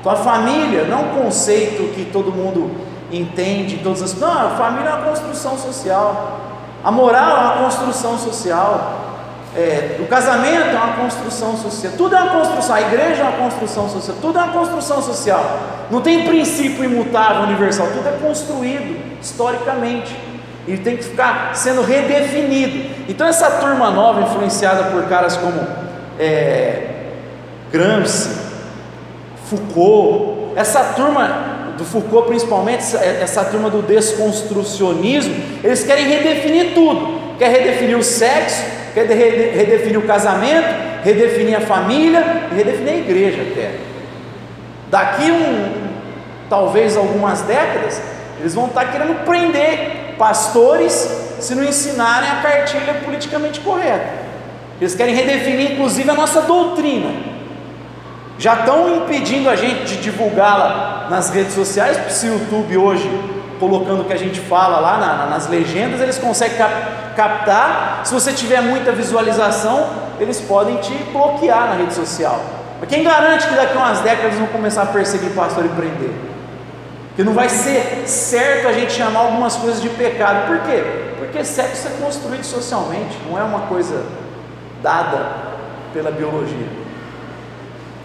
Então 0.00 0.12
a 0.12 0.16
família 0.16 0.84
não 0.84 0.98
é 0.98 1.00
um 1.02 1.22
conceito 1.22 1.92
que 1.94 2.04
todo 2.04 2.32
mundo 2.32 2.70
entende, 3.10 3.78
todas 3.78 4.02
as. 4.02 4.14
Não, 4.18 4.46
a 4.46 4.50
família 4.50 4.90
é 4.90 4.94
uma 4.94 5.06
construção 5.08 5.58
social. 5.58 6.40
A 6.84 6.90
moral 6.90 7.36
é 7.36 7.40
uma 7.40 7.64
construção 7.64 8.18
social. 8.18 9.05
É, 9.56 9.96
o 10.00 10.06
casamento 10.06 10.68
é 10.68 10.74
uma 10.74 10.96
construção 10.96 11.56
social, 11.56 11.94
tudo 11.96 12.14
é 12.14 12.20
uma 12.20 12.32
construção, 12.32 12.74
a 12.74 12.82
igreja 12.82 13.22
é 13.22 13.24
uma 13.24 13.38
construção 13.38 13.88
social, 13.88 14.16
tudo 14.20 14.38
é 14.38 14.42
uma 14.42 14.52
construção 14.52 15.00
social. 15.00 15.60
Não 15.90 16.02
tem 16.02 16.26
princípio 16.26 16.84
imutável, 16.84 17.44
universal, 17.44 17.86
tudo 17.86 18.06
é 18.06 18.12
construído 18.20 19.00
historicamente. 19.20 20.14
E 20.68 20.76
tem 20.76 20.96
que 20.96 21.04
ficar 21.04 21.54
sendo 21.54 21.80
redefinido. 21.80 22.94
Então, 23.08 23.26
essa 23.26 23.48
turma 23.52 23.90
nova, 23.90 24.22
influenciada 24.22 24.90
por 24.90 25.04
caras 25.04 25.36
como 25.36 25.66
é, 26.18 26.88
Gramsci, 27.72 28.28
Foucault, 29.48 30.52
essa 30.56 30.82
turma 30.94 31.72
do 31.78 31.84
Foucault, 31.84 32.28
principalmente, 32.28 32.84
essa, 32.96 33.44
turma 33.44 33.70
do 33.70 33.80
desconstrucionismo, 33.80 35.34
eles 35.62 35.84
querem 35.84 36.08
redefinir 36.08 36.74
tudo, 36.74 37.36
quer 37.38 37.50
redefinir 37.50 37.96
o 37.96 38.02
sexo 38.02 38.75
quer 38.96 39.06
redefinir 39.06 39.98
o 39.98 40.06
casamento, 40.06 40.68
redefinir 41.04 41.58
a 41.58 41.60
família 41.60 42.48
redefinir 42.54 42.94
a 42.94 42.96
igreja 42.96 43.42
até. 43.42 43.72
Daqui 44.90 45.30
um, 45.30 45.88
talvez 46.48 46.96
algumas 46.96 47.42
décadas, 47.42 48.00
eles 48.40 48.54
vão 48.54 48.68
estar 48.68 48.86
querendo 48.86 49.22
prender 49.26 50.14
pastores 50.16 50.94
se 51.38 51.54
não 51.54 51.62
ensinarem 51.62 52.30
a 52.30 52.36
cartilha 52.36 52.94
politicamente 53.04 53.60
correta. 53.60 54.08
Eles 54.80 54.94
querem 54.94 55.14
redefinir 55.14 55.72
inclusive 55.72 56.08
a 56.08 56.14
nossa 56.14 56.40
doutrina. 56.40 57.10
Já 58.38 58.54
estão 58.54 58.96
impedindo 58.96 59.50
a 59.50 59.56
gente 59.56 59.84
de 59.84 59.96
divulgá-la 59.98 61.08
nas 61.10 61.28
redes 61.28 61.52
sociais, 61.52 61.98
se 62.14 62.26
o 62.28 62.34
YouTube 62.34 62.78
hoje 62.78 63.10
colocando 63.58 64.02
o 64.02 64.04
que 64.04 64.12
a 64.12 64.18
gente 64.18 64.40
fala 64.40 64.78
lá 64.78 64.98
na, 64.98 65.26
nas 65.26 65.48
legendas, 65.48 66.00
eles 66.00 66.18
conseguem 66.18 66.56
cap, 66.56 67.14
captar. 67.16 68.02
Se 68.04 68.14
você 68.14 68.32
tiver 68.32 68.60
muita 68.60 68.92
visualização, 68.92 69.88
eles 70.20 70.40
podem 70.40 70.76
te 70.76 70.92
bloquear 71.12 71.68
na 71.68 71.74
rede 71.74 71.94
social. 71.94 72.40
Mas 72.80 72.88
quem 72.88 73.02
garante 73.02 73.46
que 73.46 73.54
daqui 73.54 73.76
a 73.76 73.80
umas 73.80 74.00
décadas 74.00 74.38
vão 74.38 74.46
começar 74.48 74.82
a 74.82 74.86
perseguir 74.86 75.30
pastor 75.30 75.64
e 75.64 75.68
prender? 75.68 76.10
Que 77.14 77.24
não 77.24 77.32
vai 77.32 77.48
ser 77.48 78.06
certo 78.06 78.68
a 78.68 78.72
gente 78.72 78.92
chamar 78.92 79.20
algumas 79.20 79.56
coisas 79.56 79.80
de 79.80 79.88
pecado. 79.88 80.46
Por 80.46 80.58
quê? 80.60 80.84
Porque 81.18 81.42
sexo 81.42 81.88
é 81.88 82.04
construído 82.04 82.44
socialmente, 82.44 83.16
não 83.28 83.38
é 83.38 83.42
uma 83.42 83.60
coisa 83.60 84.04
dada 84.82 85.26
pela 85.94 86.10
biologia. 86.10 86.66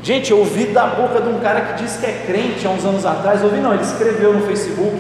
Gente, 0.02 0.32
eu 0.32 0.40
ouvi 0.40 0.66
da 0.66 0.88
boca 0.88 1.22
de 1.22 1.30
um 1.30 1.40
cara 1.40 1.62
que 1.62 1.84
disse 1.84 2.00
que 2.00 2.06
é 2.06 2.24
crente 2.26 2.66
há 2.66 2.70
uns 2.72 2.84
anos 2.84 3.06
atrás, 3.06 3.44
ouvi 3.44 3.58
não, 3.58 3.74
ele 3.74 3.84
escreveu 3.84 4.34
no 4.34 4.48
Facebook, 4.48 4.98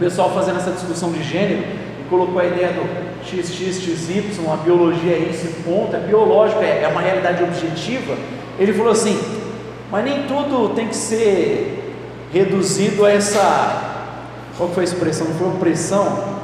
pessoal 0.00 0.30
fazendo 0.30 0.56
essa 0.56 0.70
discussão 0.70 1.12
de 1.12 1.22
gênero 1.22 1.62
e 2.00 2.08
colocou 2.08 2.40
a 2.40 2.46
ideia 2.46 2.72
do 2.72 3.24
XXXY, 3.24 4.50
a 4.50 4.56
biologia 4.56 5.12
é 5.12 5.28
isso, 5.30 5.46
ponto, 5.62 5.94
é 5.94 6.00
biológico, 6.00 6.62
é, 6.62 6.82
é 6.82 6.88
uma 6.88 7.02
realidade 7.02 7.44
objetiva. 7.44 8.16
Ele 8.58 8.72
falou 8.72 8.92
assim: 8.92 9.20
mas 9.90 10.04
nem 10.04 10.22
tudo 10.22 10.74
tem 10.74 10.88
que 10.88 10.96
ser 10.96 11.94
reduzido 12.32 13.04
a 13.04 13.12
essa. 13.12 13.88
Qual 14.56 14.70
foi 14.70 14.82
a 14.82 14.84
expressão? 14.84 15.28
Não 15.28 15.34
foi 15.34 15.48
opressão? 15.48 16.40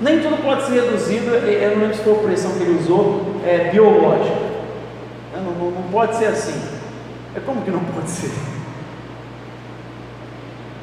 Nem 0.00 0.20
tudo 0.20 0.42
pode 0.42 0.66
ser 0.66 0.82
reduzido, 0.82 1.30
eu 1.30 1.70
não 1.70 1.82
lembro 1.82 1.96
se 1.96 2.02
foi 2.02 2.12
a 2.12 2.16
opressão 2.16 2.52
que 2.52 2.62
ele 2.62 2.78
usou, 2.78 3.40
é 3.44 3.70
biológica. 3.70 4.36
Não, 5.34 5.52
não, 5.52 5.70
não 5.70 5.82
pode 5.90 6.16
ser 6.16 6.26
assim. 6.26 6.60
É 7.34 7.40
como 7.40 7.62
que 7.62 7.70
não 7.70 7.80
pode 7.80 8.10
ser? 8.10 8.30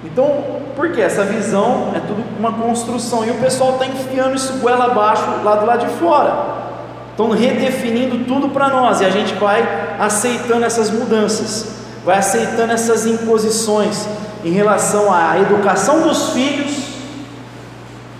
Então, 0.03 0.61
por 0.75 0.91
que 0.91 1.01
essa 1.01 1.23
visão 1.23 1.91
é 1.95 1.99
tudo 1.99 2.23
uma 2.37 2.51
construção 2.51 3.25
e 3.25 3.31
o 3.31 3.35
pessoal 3.35 3.73
está 3.73 3.85
enfiando 3.85 4.35
isso 4.35 4.53
goela 4.59 4.85
abaixo 4.85 5.23
lá 5.43 5.55
do 5.55 5.65
lado 5.65 5.87
de 5.87 5.93
fora. 5.95 6.63
Estão 7.11 7.29
redefinindo 7.29 8.25
tudo 8.25 8.49
para 8.49 8.69
nós 8.69 8.99
e 9.01 9.05
a 9.05 9.09
gente 9.09 9.33
vai 9.35 9.95
aceitando 9.99 10.65
essas 10.65 10.89
mudanças, 10.89 11.75
vai 12.03 12.17
aceitando 12.17 12.73
essas 12.73 13.05
imposições 13.05 14.07
em 14.43 14.51
relação 14.51 15.13
à 15.13 15.39
educação 15.39 16.01
dos 16.01 16.31
filhos, 16.31 16.93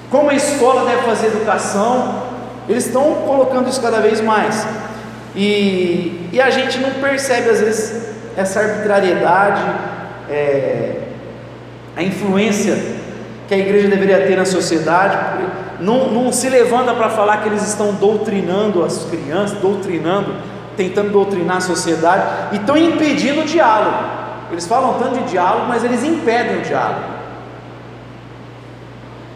como 0.10 0.30
a 0.30 0.36
escola 0.36 0.86
deve 0.86 1.02
fazer 1.02 1.28
educação, 1.28 2.24
eles 2.70 2.86
estão 2.86 3.16
colocando 3.26 3.68
isso 3.68 3.82
cada 3.82 4.00
vez 4.00 4.22
mais. 4.22 4.66
E, 5.36 6.30
e 6.32 6.40
a 6.40 6.52
gente 6.52 6.78
não 6.78 6.92
percebe 6.92 7.50
às 7.50 7.60
vezes 7.60 8.14
essa 8.38 8.60
arbitrariedade, 8.60 9.64
é, 10.30 11.03
a 11.96 12.04
influência 12.04 12.78
que 13.48 13.54
a 13.54 13.58
igreja 13.58 13.88
deveria 13.88 14.26
ter 14.26 14.38
na 14.38 14.46
sociedade, 14.46 15.18
não, 15.80 16.10
não 16.12 16.32
se 16.32 16.50
levanta 16.50 16.94
para 16.94 17.10
falar 17.10 17.38
que 17.38 17.50
eles 17.50 17.68
estão 17.68 17.94
doutrinando 17.94 18.84
as 18.84 19.06
crianças, 19.06 19.58
doutrinando, 19.60 20.34
tentando 20.78 21.12
doutrinar 21.12 21.58
a 21.58 21.62
sociedade, 21.62 22.24
e 22.54 22.56
estão 22.58 22.78
impedindo 22.78 23.42
o 23.42 23.46
diálogo. 23.46 23.98
Eles 24.52 24.66
falam 24.66 24.94
tanto 25.00 25.20
de 25.20 25.32
diálogo, 25.32 25.68
mas 25.68 25.84
eles 25.84 26.04
impedem 26.04 26.60
o 26.60 26.62
diálogo. 26.62 27.14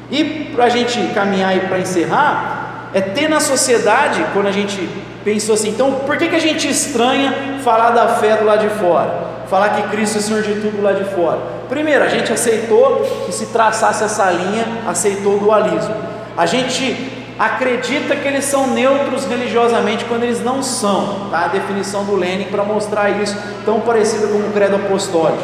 E 0.10 0.52
para 0.56 0.65
a 0.65 0.70
gente 0.70 1.00
caminhar 1.13 1.56
e 1.56 1.62
para 1.62 1.80
encerrar, 1.80 2.89
é 2.93 3.02
ter 3.02 3.28
na 3.28 3.39
sociedade, 3.39 4.26
quando 4.34 4.48
a 4.48 4.52
gente 4.52 4.89
pensou 5.24 5.56
assim, 5.56 5.70
então 5.70 5.91
por 6.06 6.17
que, 6.17 6.30
que 6.30 6.36
a 6.36 6.39
gente 6.39 6.70
estranha 6.70 7.60
falar 7.62 7.89
da 7.91 8.08
fé 8.15 8.38
do 8.38 8.46
lado 8.46 8.62
de 8.62 8.70
fora? 8.76 9.27
Falar 9.50 9.70
que 9.70 9.84
Cristo 9.90 10.18
é 10.18 10.22
Senhor 10.22 10.42
de 10.42 10.56
tudo 10.56 10.82
lá 10.82 10.92
de 10.92 11.06
fora? 11.06 11.40
Primeiro, 11.70 12.04
a 12.04 12.10
gente 12.10 12.32
aceitou 12.32 13.02
que 13.26 13.32
se 13.32 13.48
traçasse 13.48 14.04
essa 14.04 14.30
linha, 14.30 14.66
aceitou 14.86 15.36
o 15.36 15.40
dualismo. 15.40 15.96
A 16.36 16.46
gente 16.46 17.14
acredita 17.40 18.16
que 18.16 18.28
eles 18.28 18.46
são 18.46 18.68
neutros 18.68 19.26
religiosamente 19.26 20.04
quando 20.06 20.24
eles 20.24 20.44
não 20.44 20.62
são, 20.62 21.30
tá? 21.30 21.46
A 21.46 21.48
definição 21.48 22.04
do 22.04 22.16
Lenin 22.16 22.46
para 22.46 22.64
mostrar 22.64 23.10
isso, 23.22 23.38
tão 23.64 23.80
parecido 23.82 24.28
com 24.28 24.40
o 24.40 24.52
credo 24.52 24.76
apostólico. 24.76 25.44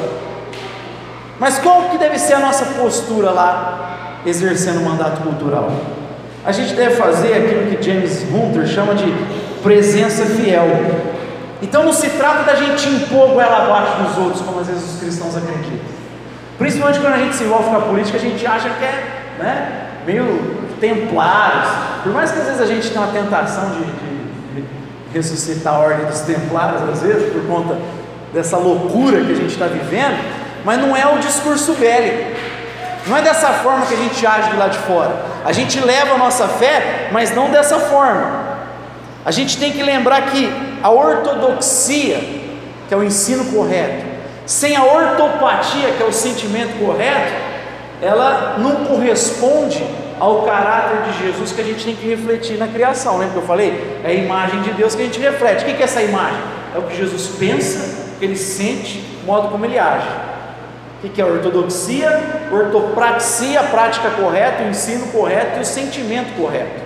Mas 1.40 1.60
qual 1.60 1.90
que 1.90 1.98
deve 1.98 2.18
ser 2.20 2.34
a 2.34 2.40
nossa 2.40 2.66
postura 2.66 3.32
lá, 3.32 4.20
exercendo 4.26 4.80
o 4.80 4.84
mandato 4.84 5.22
cultural? 5.22 5.72
A 6.46 6.52
gente 6.52 6.74
deve 6.74 6.96
fazer 6.96 7.34
aquilo 7.34 7.68
que 7.68 7.82
James 7.82 8.24
Hunter 8.24 8.68
chama 8.68 8.96
de 8.96 9.14
presença 9.62 10.26
fiel. 10.26 10.68
Então 11.64 11.82
não 11.82 11.94
se 11.94 12.10
trata 12.10 12.44
da 12.44 12.56
gente 12.56 12.90
impor 12.90 13.30
goela 13.30 13.64
abaixo 13.64 14.04
dos 14.04 14.18
outros, 14.18 14.42
como 14.42 14.60
às 14.60 14.68
vezes 14.68 14.84
os 14.84 15.00
cristãos 15.00 15.38
acreditam. 15.38 15.80
Principalmente 16.58 17.00
quando 17.00 17.14
a 17.14 17.18
gente 17.18 17.36
se 17.36 17.46
envolve 17.46 17.70
com 17.70 17.78
a 17.78 17.82
política, 17.82 18.18
a 18.18 18.22
gente 18.22 18.46
acha 18.46 18.70
que 18.70 18.84
é 18.84 19.36
né, 19.40 19.88
meio 20.06 20.68
templários. 20.82 21.70
Por 22.04 22.12
mais 22.12 22.32
que 22.32 22.40
às 22.40 22.46
vezes 22.48 22.62
a 22.62 22.66
gente 22.66 22.90
tenha 22.90 23.02
uma 23.02 23.14
tentação 23.14 23.70
de, 23.70 23.80
de, 23.80 24.62
de 24.62 24.68
ressuscitar 25.14 25.76
a 25.76 25.80
ordem 25.80 26.06
dos 26.06 26.20
templários, 26.20 26.82
às 26.82 27.02
vezes, 27.02 27.32
por 27.32 27.48
conta 27.48 27.78
dessa 28.34 28.58
loucura 28.58 29.24
que 29.24 29.32
a 29.32 29.36
gente 29.36 29.54
está 29.54 29.68
vivendo, 29.68 30.20
mas 30.66 30.78
não 30.80 30.94
é 30.94 31.08
o 31.08 31.20
discurso 31.20 31.74
bélico. 31.76 32.42
Não 33.08 33.16
é 33.16 33.22
dessa 33.22 33.48
forma 33.48 33.86
que 33.86 33.94
a 33.94 33.98
gente 33.98 34.28
age 34.28 34.50
do 34.50 34.58
lado 34.58 34.72
de 34.72 34.80
fora. 34.80 35.16
A 35.46 35.54
gente 35.54 35.80
leva 35.80 36.16
a 36.16 36.18
nossa 36.18 36.46
fé, 36.48 37.08
mas 37.14 37.34
não 37.34 37.50
dessa 37.50 37.80
forma. 37.80 38.44
A 39.26 39.32
gente 39.32 39.58
tem 39.58 39.72
que 39.72 39.82
lembrar 39.82 40.24
que 40.24 40.73
a 40.84 40.92
ortodoxia, 40.92 42.20
que 42.88 42.94
é 42.94 42.98
o 42.98 43.04
ensino 43.04 43.46
correto, 43.54 44.06
sem 44.46 44.76
a 44.76 44.84
ortopatia, 44.84 45.92
que 45.92 46.04
é 46.04 46.06
o 46.06 46.12
sentimento 46.12 46.78
correto, 46.86 47.32
ela 48.02 48.58
não 48.60 48.84
corresponde 48.86 49.82
ao 50.20 50.42
caráter 50.44 51.04
de 51.04 51.26
Jesus 51.26 51.54
que 51.54 51.62
a 51.62 51.64
gente 51.64 51.86
tem 51.86 51.96
que 51.96 52.08
refletir 52.08 52.58
na 52.58 52.68
criação. 52.68 53.18
Lembra 53.18 53.34
que 53.34 53.40
eu 53.40 53.48
falei? 53.48 54.00
É 54.04 54.10
a 54.10 54.14
imagem 54.14 54.62
de 54.62 54.72
Deus 54.72 54.94
que 54.94 55.02
a 55.02 55.06
gente 55.06 55.20
reflete. 55.20 55.64
O 55.64 55.66
que 55.66 55.82
é 55.82 55.86
essa 55.86 56.02
imagem? 56.02 56.42
É 56.76 56.78
o 56.78 56.82
que 56.84 56.98
Jesus 56.98 57.30
pensa, 57.40 58.14
o 58.16 58.20
que 58.20 58.26
ele 58.26 58.36
sente, 58.36 59.02
o 59.24 59.26
modo 59.26 59.48
como 59.48 59.66
ele 59.66 59.80
age. 59.80 60.08
O 61.02 61.10
que 61.10 61.22
é 61.22 61.26
ortodoxia? 61.26 62.10
Ortopraxia, 62.52 63.62
a 63.62 63.64
prática 63.64 64.10
correta, 64.10 64.64
o 64.64 64.70
ensino 64.70 65.08
correto 65.08 65.60
e 65.60 65.62
o 65.62 65.66
sentimento 65.66 66.36
correto. 66.36 66.82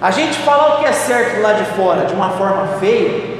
A 0.00 0.10
gente 0.10 0.36
falar 0.38 0.74
o 0.74 0.78
que 0.80 0.86
é 0.86 0.92
certo 0.92 1.40
lá 1.40 1.52
de 1.52 1.64
fora 1.76 2.04
de 2.04 2.12
uma 2.12 2.30
forma 2.30 2.78
feia, 2.80 3.31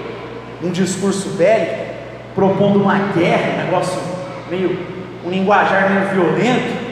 um 0.63 0.71
discurso 0.71 1.31
bélico, 1.31 1.93
propondo 2.35 2.81
uma 2.81 2.99
guerra, 3.15 3.55
um 3.55 3.65
negócio 3.65 3.99
meio, 4.51 4.79
um 5.25 5.31
linguajar 5.31 5.91
meio 5.91 6.09
violento, 6.09 6.83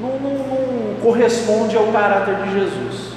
não, 0.00 0.10
não, 0.18 0.38
não 0.38 0.94
corresponde 1.02 1.76
ao 1.76 1.86
caráter 1.86 2.34
de 2.36 2.52
Jesus. 2.52 3.12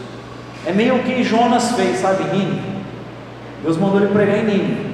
É 0.66 0.72
meio 0.72 0.96
o 0.96 1.04
que 1.04 1.24
Jonas 1.24 1.72
fez, 1.72 2.00
sabe, 2.00 2.24
Nínive. 2.26 2.62
Deus 3.64 3.78
mandou 3.78 4.02
ele 4.02 4.14
pregar 4.14 4.38
em 4.38 4.46
Nínive. 4.46 4.90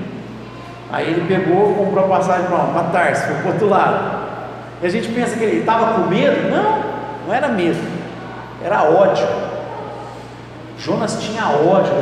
Aí 0.91 1.07
ele 1.07 1.25
pegou, 1.27 1.73
comprou 1.73 2.05
a 2.05 2.07
passagem 2.07 2.47
para 2.47 2.83
Tarso, 2.91 3.25
foi 3.25 3.35
para 3.35 3.45
o 3.45 3.51
outro 3.53 3.69
lado. 3.69 4.25
E 4.81 4.85
a 4.85 4.89
gente 4.89 5.07
pensa 5.09 5.35
que 5.35 5.43
ele 5.43 5.59
estava 5.59 5.93
com 5.93 6.09
medo? 6.09 6.49
Não, 6.49 6.83
não 7.27 7.33
era 7.33 7.47
medo, 7.47 7.79
era 8.63 8.83
ódio. 8.83 9.25
Jonas 10.77 11.17
tinha 11.19 11.47
ódio. 11.47 11.93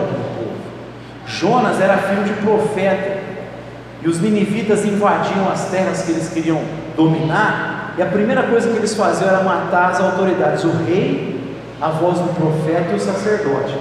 Jonas 1.25 1.79
era 1.79 1.97
filho 1.97 2.23
de 2.23 2.33
profeta. 2.41 3.21
E 4.01 4.07
os 4.07 4.19
ninivitas 4.19 4.83
invadiam 4.83 5.49
as 5.49 5.69
terras 5.69 6.01
que 6.01 6.11
eles 6.11 6.29
queriam 6.29 6.61
dominar. 6.95 7.93
E 7.97 8.01
a 8.01 8.05
primeira 8.05 8.43
coisa 8.43 8.69
que 8.69 8.77
eles 8.77 8.93
faziam 8.95 9.29
era 9.29 9.43
matar 9.43 9.91
as 9.91 9.99
autoridades, 9.99 10.63
o 10.63 10.71
rei, 10.85 11.39
a 11.79 11.89
voz 11.89 12.17
do 12.17 12.33
profeta 12.33 12.91
e 12.91 12.95
o 12.95 12.99
sacerdote. 12.99 13.77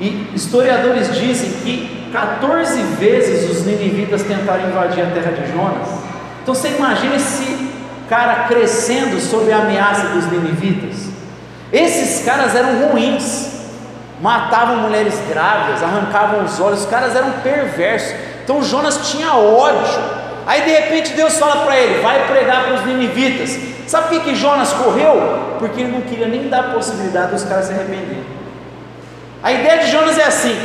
E 0.00 0.30
historiadores 0.34 1.14
dizem 1.14 1.50
que 1.62 2.10
14 2.12 2.80
vezes 2.98 3.50
os 3.50 3.64
ninivitas 3.64 4.22
tentaram 4.22 4.68
invadir 4.68 5.04
a 5.04 5.10
terra 5.10 5.32
de 5.32 5.52
Jonas. 5.52 5.88
Então 6.42 6.54
você 6.54 6.68
imagina 6.68 7.16
esse 7.16 7.70
cara 8.08 8.44
crescendo 8.48 9.20
sob 9.20 9.50
a 9.52 9.58
ameaça 9.58 10.08
dos 10.08 10.26
ninivitas. 10.30 11.08
Esses 11.72 12.24
caras 12.24 12.54
eram 12.54 12.88
ruins, 12.88 13.53
matavam 14.24 14.78
mulheres 14.78 15.20
grávidas, 15.28 15.82
arrancavam 15.82 16.44
os 16.44 16.58
olhos, 16.58 16.80
os 16.80 16.86
caras 16.86 17.14
eram 17.14 17.30
perversos. 17.42 18.14
Então 18.42 18.62
Jonas 18.62 19.10
tinha 19.10 19.34
ódio. 19.34 20.00
Aí 20.46 20.62
de 20.62 20.70
repente 20.70 21.12
Deus 21.12 21.38
fala 21.38 21.66
para 21.66 21.78
ele: 21.78 22.00
vai 22.00 22.26
pregar 22.26 22.64
para 22.64 22.74
os 22.76 22.86
ninivitas. 22.86 23.58
Sabe 23.86 24.08
por 24.08 24.24
que, 24.24 24.34
Jonas 24.34 24.72
correu? 24.72 25.56
Porque 25.58 25.82
ele 25.82 25.92
não 25.92 26.00
queria 26.00 26.26
nem 26.26 26.48
dar 26.48 26.60
a 26.60 26.68
possibilidade 26.70 27.32
dos 27.32 27.44
caras 27.44 27.66
se 27.66 27.72
arrependerem. 27.74 28.24
A 29.42 29.52
ideia 29.52 29.84
de 29.84 29.90
Jonas 29.90 30.18
é 30.18 30.24
assim: 30.24 30.56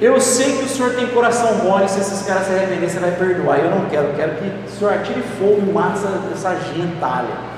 eu 0.00 0.18
sei 0.18 0.56
que 0.56 0.64
o 0.64 0.68
Senhor 0.68 0.94
tem 0.94 1.06
coração 1.08 1.56
mole, 1.56 1.86
se 1.86 2.00
esses 2.00 2.26
caras 2.26 2.46
se 2.46 2.52
arrependerem, 2.54 2.88
você 2.88 2.98
vai 2.98 3.10
perdoar. 3.10 3.58
Eu 3.58 3.70
não 3.72 3.90
quero, 3.90 4.06
eu 4.06 4.14
quero 4.14 4.36
que 4.36 4.46
o 4.66 4.70
Senhor 4.70 4.94
atire 4.94 5.22
fogo 5.38 5.62
e 5.68 5.70
mate 5.70 5.98
essa, 5.98 6.18
essa 6.32 6.60
gentalha. 6.72 7.50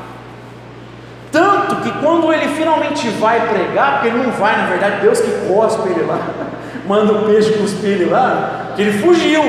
Tanto 1.33 1.77
que 1.77 1.91
quando 1.93 2.31
ele 2.31 2.47
finalmente 2.55 3.09
vai 3.09 3.41
pregar, 3.49 3.95
porque 3.95 4.09
ele 4.09 4.23
não 4.23 4.33
vai, 4.33 4.55
na 4.55 4.67
verdade, 4.67 5.01
Deus 5.01 5.19
que 5.19 5.31
cospe 5.49 5.89
ele 5.89 6.05
lá, 6.07 6.19
manda 6.87 7.11
o 7.15 7.25
peixe 7.25 7.53
cuspir 7.55 7.93
ele 7.93 8.11
lá, 8.11 8.73
que 8.77 8.83
ele 8.83 8.99
fugiu. 8.99 9.43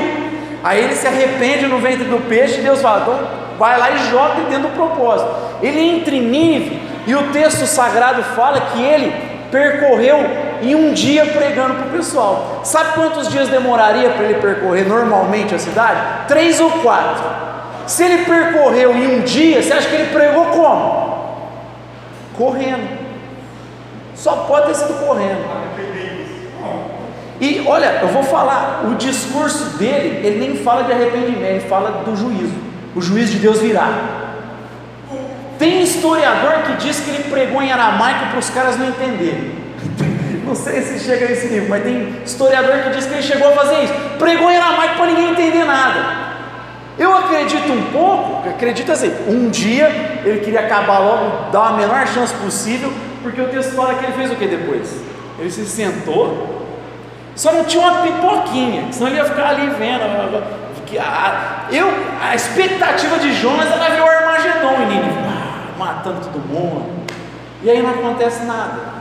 Aí 0.64 0.82
ele 0.82 0.94
se 0.94 1.06
arrepende 1.06 1.66
no 1.66 1.78
ventre 1.78 2.04
do 2.04 2.26
peixe 2.26 2.60
e 2.60 2.62
Deus 2.62 2.80
fala, 2.80 3.02
então 3.02 3.18
vai 3.58 3.78
lá 3.78 3.90
e 3.90 3.98
joga 4.10 4.36
dentro 4.48 4.68
do 4.68 4.74
propósito. 4.74 5.30
Ele 5.62 5.78
entra 5.78 6.14
em 6.14 6.22
Nínive 6.22 6.82
e 7.06 7.14
o 7.14 7.30
texto 7.32 7.66
sagrado 7.66 8.22
fala 8.34 8.60
que 8.72 8.82
ele 8.82 9.12
percorreu 9.50 10.18
em 10.62 10.74
um 10.74 10.94
dia 10.94 11.26
pregando 11.26 11.74
para 11.74 11.86
o 11.86 11.90
pessoal. 11.90 12.60
Sabe 12.64 12.94
quantos 12.94 13.28
dias 13.28 13.48
demoraria 13.50 14.08
para 14.08 14.24
ele 14.24 14.40
percorrer 14.40 14.88
normalmente 14.88 15.54
a 15.54 15.58
cidade? 15.58 16.00
Três 16.26 16.58
ou 16.60 16.70
quatro. 16.70 17.24
Se 17.86 18.02
ele 18.02 18.24
percorreu 18.24 18.94
em 18.94 19.18
um 19.18 19.20
dia, 19.20 19.62
você 19.62 19.72
acha 19.72 19.88
que 19.88 19.94
ele 19.94 20.12
pregou 20.12 20.46
como? 20.46 21.03
Correndo. 22.36 23.04
Só 24.14 24.44
pode 24.48 24.66
ter 24.66 24.74
sido 24.74 24.94
correndo. 25.06 25.44
E 27.40 27.64
olha, 27.66 27.98
eu 28.02 28.08
vou 28.08 28.22
falar, 28.22 28.84
o 28.84 28.94
discurso 28.94 29.76
dele, 29.76 30.26
ele 30.26 30.38
nem 30.38 30.56
fala 30.56 30.84
de 30.84 30.92
arrependimento, 30.92 31.42
ele 31.42 31.60
fala 31.60 32.02
do 32.04 32.16
juízo. 32.16 32.54
O 32.94 33.00
juízo 33.00 33.32
de 33.32 33.38
Deus 33.38 33.58
virá. 33.58 34.22
Tem 35.58 35.82
historiador 35.82 36.62
que 36.62 36.84
diz 36.84 37.00
que 37.00 37.10
ele 37.10 37.24
pregou 37.24 37.62
em 37.62 37.70
aramaico 37.70 38.30
para 38.30 38.38
os 38.38 38.50
caras 38.50 38.78
não 38.78 38.88
entenderem. 38.88 39.64
Não 40.44 40.54
sei 40.54 40.82
se 40.82 41.02
chega 41.02 41.26
nesse 41.26 41.46
nível, 41.46 41.70
mas 41.70 41.82
tem 41.82 42.16
historiador 42.22 42.82
que 42.82 42.90
diz 42.90 43.06
que 43.06 43.14
ele 43.14 43.22
chegou 43.22 43.48
a 43.48 43.52
fazer 43.52 43.84
isso. 43.84 43.94
Pregou 44.18 44.50
em 44.50 44.56
aramaico 44.56 44.96
para 44.96 45.06
ninguém 45.06 45.30
entender 45.30 45.64
nada. 45.64 46.23
Eu 46.98 47.16
acredito 47.16 47.72
um 47.72 47.90
pouco, 47.90 48.48
acredito 48.48 48.92
assim, 48.92 49.12
um 49.28 49.50
dia 49.50 49.88
ele 50.24 50.40
queria 50.40 50.60
acabar 50.60 50.98
logo, 50.98 51.50
dar 51.50 51.68
a 51.68 51.72
menor 51.72 52.06
chance 52.06 52.32
possível, 52.34 52.92
porque 53.22 53.40
o 53.40 53.48
texto 53.48 53.74
fala 53.74 53.94
que 53.94 54.04
ele 54.04 54.12
fez 54.12 54.30
o 54.30 54.36
que 54.36 54.46
depois? 54.46 55.00
Ele 55.38 55.50
se 55.50 55.66
sentou, 55.66 56.62
só 57.34 57.52
não 57.52 57.64
tinha 57.64 57.82
uma 57.82 58.02
pipoquinha, 58.02 58.92
senão 58.92 59.08
ele 59.08 59.16
ia 59.16 59.24
ficar 59.24 59.48
ali 59.48 59.68
vendo. 59.70 60.64
Eu, 61.72 61.88
a 62.22 62.36
expectativa 62.36 63.18
de 63.18 63.32
Jonas 63.34 63.66
era 63.66 63.90
ver 63.90 64.00
o 64.00 64.06
Armagedon 64.06 64.82
em 64.82 64.86
Nínive 64.86 65.24
matando 65.78 66.20
todo 66.20 66.38
mundo. 66.48 66.86
E 67.62 67.70
aí 67.70 67.82
não 67.82 67.90
acontece 67.90 68.44
nada. 68.44 68.94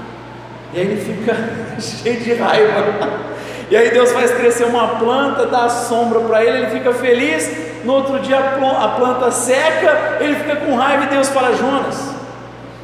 E 0.73 0.79
aí 0.79 0.87
ele 0.87 1.01
fica 1.01 1.35
cheio 1.79 2.19
de 2.19 2.33
raiva. 2.33 3.32
E 3.73 3.75
aí 3.75 3.89
Deus 3.89 4.11
faz 4.11 4.29
crescer 4.29 4.65
uma 4.65 4.99
planta, 4.99 5.47
dá 5.47 5.67
sombra 5.67 6.19
para 6.19 6.45
ele, 6.45 6.59
ele 6.59 6.67
fica 6.67 6.93
feliz. 6.93 7.49
No 7.83 7.93
outro 7.93 8.19
dia 8.19 8.37
a 8.37 8.87
planta 8.89 9.31
seca, 9.31 10.19
ele 10.19 10.35
fica 10.35 10.57
com 10.57 10.75
raiva 10.75 11.05
e 11.05 11.07
Deus 11.07 11.29
fala: 11.29 11.55
Jonas, 11.55 12.13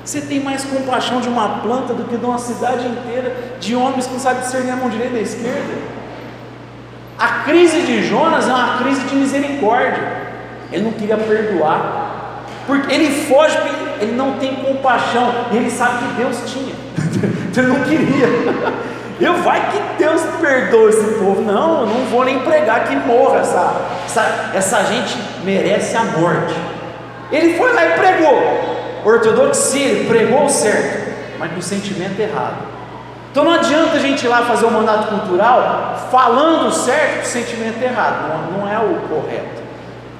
você 0.04 0.20
tem 0.20 0.40
mais 0.40 0.64
compaixão 0.64 1.22
de 1.22 1.30
uma 1.30 1.60
planta 1.60 1.94
do 1.94 2.06
que 2.06 2.18
de 2.18 2.26
uma 2.26 2.40
cidade 2.40 2.88
inteira 2.88 3.36
de 3.60 3.76
homens 3.76 4.08
que 4.08 4.14
não 4.14 4.20
sabem 4.20 4.42
discernir 4.42 4.72
a 4.72 4.78
mão 4.78 4.90
direita 4.90 5.14
da 5.14 5.22
esquerda. 5.22 5.76
A 7.20 7.28
crise 7.44 7.82
de 7.82 8.02
Jonas 8.08 8.50
é 8.50 8.52
uma 8.52 8.80
crise 8.80 9.02
de 9.02 9.16
misericórdia. 9.16 10.12
Ele 10.72 10.86
não 10.86 10.94
queria 10.94 11.18
perdoar, 11.18 12.46
porque 12.66 12.92
ele 12.92 13.28
foge 13.28 13.56
ele 14.02 14.14
não 14.14 14.40
tem 14.40 14.56
compaixão, 14.56 15.36
e 15.52 15.58
ele 15.58 15.70
sabe 15.70 16.00
que 16.00 16.14
Deus 16.16 16.38
tinha, 16.48 16.74
então 17.48 17.64
ele 17.64 17.74
não 17.74 17.84
queria. 17.84 18.99
Eu 19.20 19.42
vai 19.42 19.72
que 19.72 19.80
Deus 19.98 20.22
perdoa 20.40 20.90
esse 20.90 21.04
povo. 21.16 21.42
Não, 21.42 21.82
eu 21.82 21.86
não 21.88 22.06
vou 22.06 22.24
nem 22.24 22.40
pregar 22.40 22.86
que 22.86 22.96
morra. 22.96 23.40
Essa, 23.40 23.82
essa, 24.06 24.52
essa 24.54 24.84
gente 24.86 25.18
merece 25.44 25.98
a 25.98 26.04
morte. 26.04 26.56
Ele 27.32 27.58
foi 27.58 27.74
lá 27.74 27.86
e 27.86 27.92
pregou. 27.92 29.02
Ortodoxia, 29.04 29.86
ele 29.86 30.08
pregou 30.08 30.50
certo, 30.50 31.38
mas 31.38 31.52
com 31.52 31.62
sentimento 31.62 32.20
errado. 32.20 32.58
Então 33.32 33.44
não 33.44 33.54
adianta 33.54 33.98
a 33.98 34.00
gente 34.00 34.26
ir 34.26 34.28
lá 34.28 34.44
fazer 34.44 34.66
o 34.66 34.70
um 34.70 34.72
mandato 34.72 35.08
cultural 35.08 36.08
falando 36.12 36.72
certo 36.72 37.26
sentimento 37.26 37.82
errado. 37.82 38.28
Não, 38.28 38.60
não 38.60 38.72
é 38.72 38.78
o 38.80 39.00
correto 39.08 39.60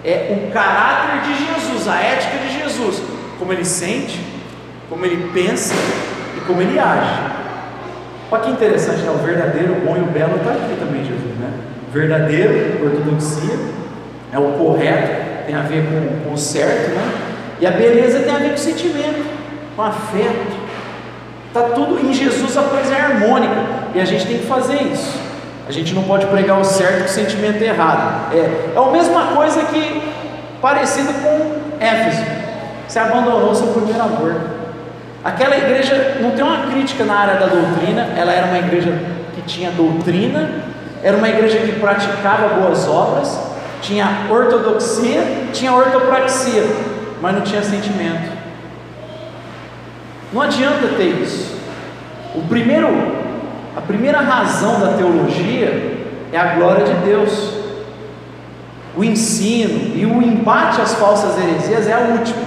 é 0.04 0.32
o 0.32 0.52
caráter 0.52 1.22
de 1.22 1.46
Jesus, 1.46 1.88
a 1.88 2.00
ética 2.00 2.38
de 2.38 2.60
Jesus, 2.60 3.02
como 3.38 3.52
ele 3.52 3.66
sente, 3.66 4.20
como 4.90 5.06
ele 5.06 5.30
pensa, 5.34 5.74
e 6.38 6.42
como 6.42 6.62
ele 6.62 6.80
age. 6.80 7.39
Olha 8.32 8.44
que 8.44 8.52
interessante, 8.52 9.02
né? 9.02 9.12
o 9.12 9.26
verdadeiro, 9.26 9.74
o 9.74 9.82
bom 9.82 9.98
e 9.98 10.02
o 10.02 10.06
belo 10.06 10.36
está 10.36 10.52
aqui 10.52 10.76
também, 10.80 11.04
Jesus. 11.04 11.36
Né? 11.40 11.52
Verdadeiro, 11.92 12.86
ortodoxia, 12.86 13.58
é 14.32 14.38
o 14.38 14.52
correto, 14.52 15.46
tem 15.48 15.56
a 15.56 15.62
ver 15.62 15.84
com, 15.86 16.30
com 16.30 16.34
o 16.36 16.38
certo, 16.38 16.92
né? 16.92 17.12
e 17.60 17.66
a 17.66 17.72
beleza 17.72 18.20
tem 18.20 18.34
a 18.34 18.38
ver 18.38 18.50
com 18.50 18.56
o 18.56 18.60
sentimento, 18.60 19.26
com 19.76 19.82
afeto. 19.82 20.70
Está 21.48 21.62
tudo 21.70 22.00
em 22.00 22.14
Jesus, 22.14 22.56
a 22.56 22.62
coisa 22.62 22.94
é 22.94 23.02
harmônica, 23.02 23.56
e 23.96 24.00
a 24.00 24.06
gente 24.06 24.28
tem 24.28 24.38
que 24.38 24.46
fazer 24.46 24.84
isso. 24.84 25.18
A 25.68 25.72
gente 25.72 25.96
não 25.96 26.04
pode 26.04 26.28
pregar 26.28 26.60
o 26.60 26.64
certo 26.64 27.00
com 27.00 27.06
o 27.06 27.10
sentimento 27.10 27.62
errado. 27.64 28.34
É, 28.34 28.76
é 28.76 28.78
a 28.78 28.92
mesma 28.92 29.36
coisa 29.36 29.64
que 29.66 30.02
parecido 30.62 31.14
com 31.14 31.84
Éfeso. 31.84 32.24
Você 32.88 33.00
abandonou 33.00 33.54
seu 33.56 33.68
primeiro 33.68 34.02
amor. 34.02 34.59
Aquela 35.24 35.58
igreja 35.58 36.18
não 36.22 36.32
tem 36.32 36.44
uma 36.44 36.68
crítica 36.72 37.04
na 37.04 37.14
área 37.14 37.40
da 37.40 37.48
doutrina, 37.48 38.08
ela 38.16 38.32
era 38.32 38.48
uma 38.48 38.58
igreja 38.58 38.98
que 39.36 39.42
tinha 39.42 39.70
doutrina, 39.72 40.50
era 41.04 41.18
uma 41.18 41.28
igreja 41.28 41.60
que 41.60 41.74
praticava 41.74 42.62
boas 42.62 42.88
obras, 42.88 43.38
tinha 43.82 44.28
ortodoxia, 44.30 45.22
tinha 45.52 45.74
ortopraxia, 45.74 46.64
mas 47.22 47.36
não 47.36 47.42
tinha 47.42 47.62
sentimento. 47.62 48.32
Não 50.32 50.42
adianta 50.42 50.88
ter 50.96 51.22
isso. 51.22 51.58
O 52.36 52.42
primeiro, 52.44 52.88
a 53.76 53.82
primeira 53.82 54.20
razão 54.20 54.80
da 54.80 54.94
teologia 54.94 55.98
é 56.32 56.38
a 56.38 56.56
glória 56.56 56.86
de 56.86 56.94
Deus. 57.06 57.60
O 58.96 59.04
ensino 59.04 59.98
e 59.98 60.06
o 60.06 60.22
embate 60.22 60.80
às 60.80 60.94
falsas 60.96 61.38
heresias 61.38 61.88
é 61.88 61.94
a 61.94 62.00
última. 62.00 62.42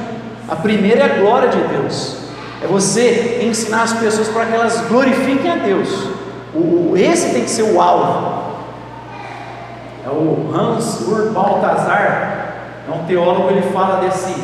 A 0.49 0.57
primeira 0.57 1.01
é 1.01 1.05
a 1.05 1.19
glória 1.21 1.49
de 1.49 1.59
Deus. 1.59 2.22
É 2.63 2.67
você 2.67 3.41
ensinar 3.43 3.83
as 3.83 3.93
pessoas 3.95 4.29
para 4.29 4.47
que 4.47 4.55
elas 4.55 4.81
glorifiquem 4.89 5.51
a 5.51 5.57
Deus. 5.57 5.89
O, 6.55 6.95
esse 6.97 7.31
tem 7.33 7.45
que 7.45 7.51
ser 7.51 7.63
o 7.63 7.81
alvo. 7.81 8.43
É 10.05 10.11
o 10.11 10.51
Hans 10.55 11.01
Ur 11.07 11.31
Baltazar, 11.31 12.43
é 12.89 12.93
um 12.93 13.05
teólogo, 13.05 13.51
ele 13.51 13.63
fala 13.73 14.01
desse, 14.01 14.35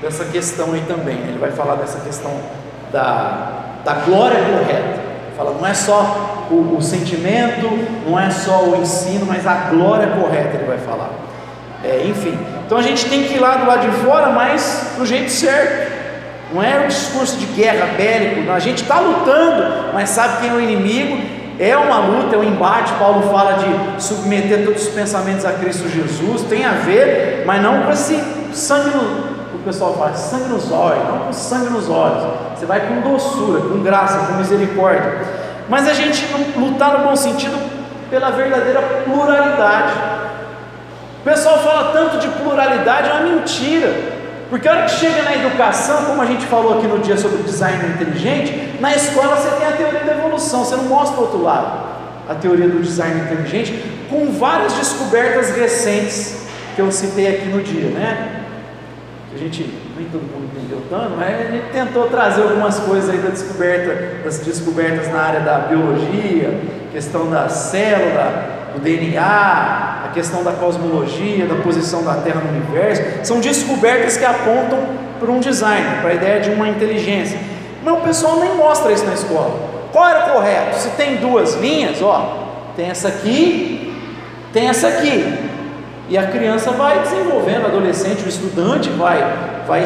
dessa 0.00 0.24
questão 0.24 0.72
aí 0.72 0.82
também. 0.86 1.16
Ele 1.16 1.38
vai 1.38 1.50
falar 1.50 1.74
dessa 1.74 2.00
questão 2.00 2.30
da, 2.92 3.50
da 3.84 3.94
glória 3.94 4.38
correta. 4.38 5.00
Ele 5.00 5.36
fala, 5.36 5.54
não 5.58 5.66
é 5.66 5.74
só 5.74 6.46
o, 6.50 6.76
o 6.76 6.82
sentimento, 6.82 7.68
não 8.08 8.18
é 8.18 8.30
só 8.30 8.64
o 8.64 8.76
ensino, 8.76 9.26
mas 9.26 9.46
a 9.46 9.70
glória 9.70 10.08
correta, 10.08 10.56
ele 10.56 10.66
vai 10.66 10.78
falar. 10.78 11.10
É, 11.82 12.04
enfim, 12.06 12.38
então 12.66 12.78
a 12.78 12.82
gente 12.82 13.08
tem 13.08 13.24
que 13.24 13.34
ir 13.34 13.40
lá 13.40 13.56
do 13.56 13.66
lado 13.66 13.90
de 13.90 13.96
fora, 13.96 14.30
mas 14.30 14.92
do 14.96 15.04
jeito 15.04 15.30
certo. 15.30 15.89
Não 16.52 16.62
é 16.62 16.80
um 16.80 16.88
discurso 16.88 17.36
de 17.36 17.46
guerra 17.46 17.94
bélico, 17.96 18.50
a 18.50 18.58
gente 18.58 18.82
está 18.82 18.98
lutando, 18.98 19.92
mas 19.94 20.10
sabe 20.10 20.40
quem 20.40 20.50
é 20.50 20.52
o 20.52 20.60
inimigo. 20.60 21.40
É 21.58 21.76
uma 21.76 21.98
luta, 21.98 22.36
é 22.36 22.38
um 22.38 22.42
embate. 22.42 22.90
Paulo 22.94 23.30
fala 23.30 23.58
de 23.58 24.02
submeter 24.02 24.64
todos 24.64 24.82
os 24.82 24.88
pensamentos 24.88 25.44
a 25.44 25.52
Cristo 25.52 25.88
Jesus, 25.88 26.42
tem 26.48 26.64
a 26.64 26.70
ver, 26.70 27.44
mas 27.46 27.62
não 27.62 27.82
com 27.82 27.92
esse 27.92 28.18
sangue 28.52 28.96
no. 28.96 29.30
O 29.54 29.62
pessoal 29.62 29.92
fala, 29.92 30.14
sangue 30.14 30.48
nos 30.48 30.72
olhos, 30.72 31.04
não 31.04 31.18
com 31.18 31.32
sangue 31.34 31.70
nos 31.70 31.88
olhos. 31.90 32.24
Você 32.56 32.64
vai 32.64 32.80
com 32.80 33.02
doçura, 33.02 33.60
com 33.60 33.82
graça, 33.82 34.26
com 34.26 34.38
misericórdia. 34.38 35.18
Mas 35.68 35.86
a 35.86 35.92
gente 35.92 36.26
lutar 36.56 36.98
no 36.98 37.08
bom 37.08 37.14
sentido 37.14 37.56
pela 38.08 38.30
verdadeira 38.30 38.80
pluralidade. 39.04 39.92
O 41.20 41.24
pessoal 41.24 41.58
fala 41.58 41.92
tanto 41.92 42.16
de 42.18 42.28
pluralidade, 42.28 43.10
é 43.10 43.12
uma 43.12 43.22
mentira. 43.22 44.19
Porque 44.50 44.66
a 44.66 44.72
hora 44.72 44.82
que 44.82 44.90
chega 44.90 45.22
na 45.22 45.36
educação, 45.36 46.06
como 46.06 46.20
a 46.20 46.26
gente 46.26 46.44
falou 46.46 46.78
aqui 46.78 46.88
no 46.88 46.98
dia 46.98 47.16
sobre 47.16 47.44
design 47.44 47.94
inteligente, 47.94 48.76
na 48.80 48.92
escola 48.92 49.36
você 49.36 49.48
tem 49.56 49.66
a 49.66 49.72
teoria 49.72 50.00
da 50.00 50.12
evolução, 50.12 50.64
você 50.64 50.74
não 50.74 50.84
mostra 50.84 51.18
o 51.18 51.22
outro 51.22 51.40
lado, 51.40 51.88
a 52.28 52.34
teoria 52.34 52.66
do 52.66 52.82
design 52.82 53.20
inteligente, 53.20 53.80
com 54.10 54.32
várias 54.32 54.72
descobertas 54.72 55.54
recentes 55.54 56.46
que 56.74 56.82
eu 56.82 56.90
citei 56.90 57.28
aqui 57.28 57.46
no 57.46 57.62
dia, 57.62 57.90
né? 57.90 58.42
A 59.32 59.38
gente, 59.38 59.72
nem 59.96 60.08
todo 60.08 60.22
mundo 60.22 60.50
entendeu 60.52 60.82
tanto, 60.90 61.16
mas 61.16 61.48
a 61.48 61.52
gente 61.52 61.70
tentou 61.70 62.08
trazer 62.08 62.42
algumas 62.42 62.80
coisas 62.80 63.08
aí 63.08 63.18
da 63.18 63.30
descoberta, 63.30 64.24
das 64.24 64.40
descobertas 64.40 65.06
na 65.12 65.20
área 65.20 65.40
da 65.40 65.58
biologia, 65.60 66.60
questão 66.90 67.30
da 67.30 67.48
célula, 67.48 68.59
DNA, 68.82 69.20
a 69.20 70.08
questão 70.12 70.42
da 70.42 70.52
cosmologia, 70.52 71.46
da 71.46 71.56
posição 71.56 72.02
da 72.02 72.14
Terra 72.14 72.40
no 72.40 72.50
universo, 72.50 73.02
são 73.22 73.40
descobertas 73.40 74.16
que 74.16 74.24
apontam 74.24 74.78
para 75.18 75.30
um 75.30 75.40
design, 75.40 76.00
para 76.00 76.10
a 76.10 76.14
ideia 76.14 76.40
de 76.40 76.50
uma 76.50 76.68
inteligência. 76.68 77.38
Mas 77.82 77.94
o 77.94 77.98
pessoal 77.98 78.40
nem 78.40 78.54
mostra 78.56 78.92
isso 78.92 79.04
na 79.04 79.14
escola. 79.14 79.70
Qual 79.92 80.08
era 80.08 80.26
o 80.26 80.34
correto? 80.34 80.76
Se 80.76 80.90
tem 80.90 81.16
duas 81.16 81.54
linhas, 81.54 82.00
ó, 82.02 82.72
tem 82.76 82.88
essa 82.88 83.08
aqui, 83.08 83.94
tem 84.52 84.68
essa 84.68 84.88
aqui. 84.88 85.50
E 86.08 86.18
a 86.18 86.26
criança 86.26 86.72
vai 86.72 87.00
desenvolvendo, 87.00 87.62
o 87.62 87.66
adolescente, 87.66 88.24
o 88.24 88.28
estudante 88.28 88.90
vai, 88.90 89.18
vai, 89.66 89.84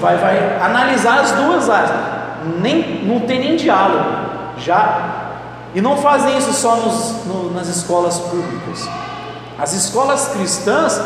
vai, 0.00 0.16
vai 0.16 0.58
analisar 0.60 1.20
as 1.20 1.32
duas 1.32 1.68
áreas. 1.68 1.90
Nem, 2.60 3.04
não 3.04 3.20
tem 3.20 3.40
nem 3.40 3.56
diálogo. 3.56 4.04
Já 4.58 5.25
e 5.74 5.80
não 5.80 5.96
fazem 5.96 6.36
isso 6.38 6.52
só 6.52 6.76
nos, 6.76 7.26
no, 7.26 7.52
nas 7.52 7.68
escolas 7.68 8.18
públicas. 8.18 8.88
As 9.58 9.72
escolas 9.72 10.28
cristãs 10.28 11.00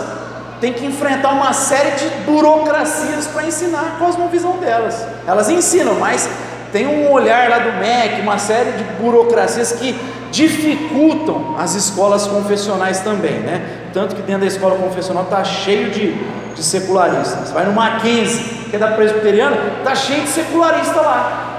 têm 0.61 0.73
que 0.73 0.85
enfrentar 0.85 1.31
uma 1.31 1.53
série 1.53 1.93
de 1.93 2.09
burocracias 2.25 3.27
para 3.27 3.47
ensinar 3.47 3.97
a 3.97 4.05
cosmovisão 4.05 4.59
delas. 4.59 5.05
Elas 5.27 5.49
ensinam, 5.49 5.95
mas 5.95 6.29
tem 6.73 6.87
um 6.87 7.11
olhar 7.11 7.49
lá 7.49 7.59
do 7.59 7.73
MEC, 7.79 8.21
uma 8.21 8.39
série 8.39 8.73
de 8.73 8.85
burocracias 9.01 9.73
que 9.73 9.99
dificultam 10.31 11.57
as 11.59 11.75
escolas 11.75 12.27
confessionais 12.27 13.01
também, 13.01 13.41
né? 13.41 13.89
Tanto 13.93 14.15
que 14.15 14.23
dentro 14.23 14.43
da 14.43 14.47
escola 14.47 14.77
confessional 14.77 15.25
está 15.25 15.43
cheio 15.43 15.91
de, 15.91 16.13
de 16.55 16.63
secularistas. 16.63 17.51
Vai 17.51 17.65
no 17.65 17.73
Mackenzie, 17.73 18.69
que 18.71 18.77
é 18.77 18.79
da 18.79 18.93
presbiteriana, 18.93 19.57
está 19.79 19.95
cheio 19.95 20.23
de 20.23 20.29
secularistas 20.29 20.97
lá. 20.97 21.50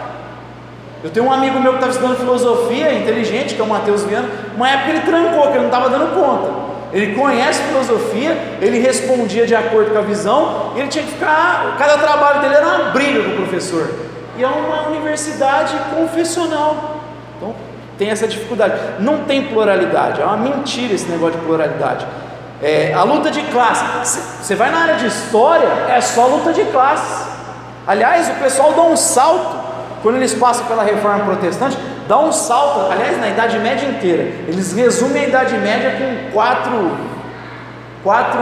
Eu 1.04 1.10
tenho 1.10 1.26
um 1.26 1.32
amigo 1.32 1.60
meu 1.60 1.72
que 1.72 1.78
estava 1.78 1.92
estudando 1.92 2.18
filosofia 2.18 2.94
inteligente, 2.94 3.56
que 3.56 3.62
é 3.62 3.64
o 3.64 3.68
Matheus 3.68 4.04
Viana. 4.04 4.30
Uma 4.56 4.70
época 4.70 4.90
ele 4.92 5.02
trancou, 5.02 5.44
que 5.44 5.50
ele 5.50 5.60
não 5.60 5.66
estava 5.66 5.90
dando 5.90 6.14
conta. 6.14 6.72
Ele 6.94 7.16
conhece 7.16 7.62
filosofia, 7.64 8.38
ele 8.62 8.78
respondia 8.80 9.48
de 9.48 9.56
acordo 9.56 9.92
com 9.92 9.98
a 9.98 10.02
visão, 10.02 10.74
ele 10.76 10.88
tinha 10.90 11.04
que 11.04 11.12
ficar. 11.12 11.76
Cada 11.78 11.98
trabalho 11.98 12.42
dele 12.42 12.54
era 12.54 12.68
uma 12.68 12.92
briga 12.92 13.24
com 13.24 13.32
o 13.32 13.36
professor. 13.38 13.90
E 14.38 14.44
é 14.44 14.48
uma 14.48 14.90
universidade 14.90 15.76
confessional. 15.96 16.98
Então 17.38 17.56
tem 17.98 18.10
essa 18.10 18.28
dificuldade. 18.28 18.76
Não 19.00 19.24
tem 19.24 19.48
pluralidade, 19.48 20.22
é 20.22 20.26
uma 20.26 20.38
mentira 20.38 20.94
esse 20.94 21.10
negócio 21.10 21.40
de 21.40 21.46
pluralidade. 21.46 22.06
É, 22.62 22.94
a 22.94 23.04
luta 23.04 23.32
de 23.32 23.42
classe. 23.44 24.20
Você 24.44 24.54
vai 24.54 24.70
na 24.70 24.80
área 24.80 24.96
de 24.96 25.08
história, 25.08 25.68
é 25.90 26.00
só 26.00 26.28
luta 26.28 26.54
de 26.54 26.64
classe. 26.66 27.32
Aliás, 27.88 28.30
o 28.30 28.34
pessoal 28.36 28.74
dá 28.74 28.84
um 28.84 28.96
salto 28.96 29.61
quando 30.02 30.16
eles 30.16 30.34
passam 30.34 30.66
pela 30.66 30.84
reforma 30.84 31.26
protestante, 31.26 31.78
dá 32.08 32.20
um 32.20 32.32
salto, 32.32 32.92
aliás, 32.92 33.20
na 33.20 33.30
Idade 33.30 33.60
Média 33.60 33.88
inteira. 33.88 34.24
Eles 34.48 34.74
resumem 34.74 35.26
a 35.26 35.28
Idade 35.28 35.58
Média 35.58 35.92
com 35.98 36.32
quatro, 36.32 36.92
quatro 38.04 38.42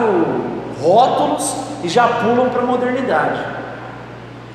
rótulos 0.81 1.55
e 1.83 1.89
já 1.89 2.07
pulam 2.07 2.49
para 2.49 2.61
a 2.61 2.65
modernidade. 2.65 3.39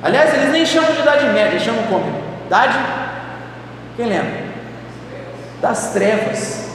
Aliás, 0.03 0.35
eles 0.35 0.51
nem 0.51 0.65
chamam 0.67 0.93
de 0.93 1.01
Idade 1.01 1.27
Média, 1.27 1.51
eles 1.51 1.63
chamam 1.63 1.83
como? 1.85 2.05
Idade. 2.47 2.79
Quem 3.97 4.07
lembra? 4.07 4.45
Das 5.61 5.93
trevas. 5.93 6.71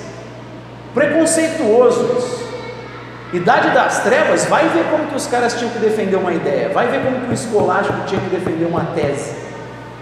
Preconceituoso 0.93 2.15
isso. 2.17 2.49
Idade 3.31 3.69
das 3.71 3.99
trevas, 3.99 4.45
vai 4.45 4.67
ver 4.69 4.85
como 4.89 5.07
que 5.07 5.15
os 5.15 5.27
caras 5.27 5.53
tinham 5.53 5.69
que 5.71 5.77
defender 5.77 6.15
uma 6.15 6.33
ideia, 6.33 6.69
vai 6.69 6.87
ver 6.87 7.03
como 7.03 7.19
que 7.21 7.29
o 7.29 7.33
escolástico 7.33 7.99
tinha 8.07 8.19
que 8.21 8.29
defender 8.29 8.65
uma 8.65 8.85
tese. 8.95 9.38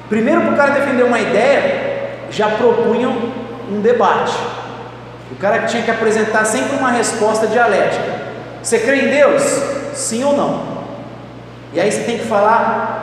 Primeiro, 0.09 0.41
para 0.41 0.53
o 0.53 0.57
cara 0.57 0.71
defender 0.71 1.03
uma 1.03 1.19
ideia, 1.19 2.17
já 2.31 2.49
propunham 2.49 3.13
um 3.69 3.81
debate. 3.81 4.33
O 5.31 5.35
cara 5.35 5.63
tinha 5.63 5.83
que 5.83 5.91
apresentar 5.91 6.45
sempre 6.45 6.77
uma 6.77 6.91
resposta 6.91 7.47
dialética. 7.47 8.27
Você 8.63 8.79
crê 8.79 9.01
em 9.01 9.09
Deus? 9.09 9.43
Sim 9.93 10.23
ou 10.23 10.35
não? 10.35 10.77
E 11.73 11.79
aí 11.79 11.91
você 11.91 12.03
tem 12.03 12.17
que 12.17 12.25
falar 12.25 12.97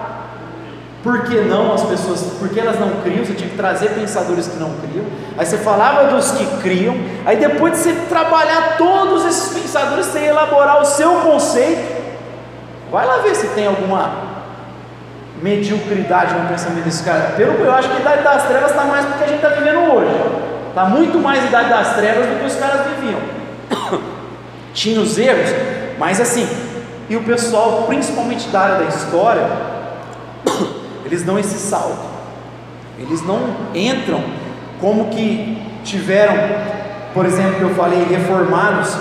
por 1.02 1.24
que 1.24 1.36
não 1.42 1.74
as 1.74 1.82
pessoas, 1.82 2.22
por 2.38 2.48
que 2.48 2.58
elas 2.58 2.80
não 2.80 3.02
criam, 3.02 3.24
você 3.24 3.34
tinha 3.34 3.50
que 3.50 3.56
trazer 3.56 3.90
pensadores 3.90 4.48
que 4.48 4.56
não 4.56 4.70
criam. 4.78 5.04
Aí 5.36 5.44
você 5.44 5.58
falava 5.58 6.14
dos 6.14 6.30
que 6.30 6.46
criam, 6.62 6.96
aí 7.26 7.36
depois 7.36 7.74
de 7.74 7.78
você 7.80 7.92
trabalhar 8.08 8.76
todos 8.78 9.26
esses 9.26 9.52
pensadores, 9.52 10.06
você 10.06 10.20
elaborar 10.20 10.80
o 10.80 10.84
seu 10.86 11.16
conceito. 11.16 12.02
Vai 12.90 13.06
lá 13.06 13.18
ver 13.18 13.34
se 13.34 13.48
tem 13.48 13.66
alguma 13.66 14.33
mediocridade 15.44 16.32
no 16.32 16.48
pensamento 16.48 16.84
desse 16.84 17.04
cara. 17.04 17.34
Pelo 17.36 17.56
que 17.56 17.60
eu 17.60 17.72
acho 17.74 17.90
que 17.90 17.96
a 17.98 18.00
idade 18.00 18.24
das 18.24 18.44
trevas 18.44 18.70
está 18.70 18.84
mais 18.84 19.04
do 19.04 19.12
que 19.18 19.24
a 19.24 19.26
gente 19.26 19.44
está 19.44 19.50
vivendo 19.50 19.92
hoje. 19.92 20.10
Está 20.70 20.86
muito 20.86 21.18
mais 21.18 21.44
idade 21.44 21.68
das 21.68 21.94
trevas 21.96 22.26
do 22.26 22.40
que 22.40 22.46
os 22.46 22.56
caras 22.56 22.86
viviam. 22.86 23.20
Tinha 24.72 24.98
os 24.98 25.18
erros, 25.18 25.50
mas 25.98 26.18
assim, 26.18 26.48
e 27.10 27.14
o 27.14 27.22
pessoal, 27.24 27.82
principalmente 27.86 28.48
da 28.48 28.60
área 28.60 28.76
da 28.76 28.84
história, 28.84 29.46
eles 31.04 31.22
dão 31.22 31.38
esse 31.38 31.58
salto. 31.58 32.14
Eles 32.98 33.20
não 33.22 33.40
entram 33.74 34.24
como 34.80 35.10
que 35.10 35.62
tiveram, 35.84 36.34
por 37.12 37.26
exemplo, 37.26 37.56
que 37.56 37.62
eu 37.62 37.74
falei, 37.74 38.02
reformados, 38.04 38.96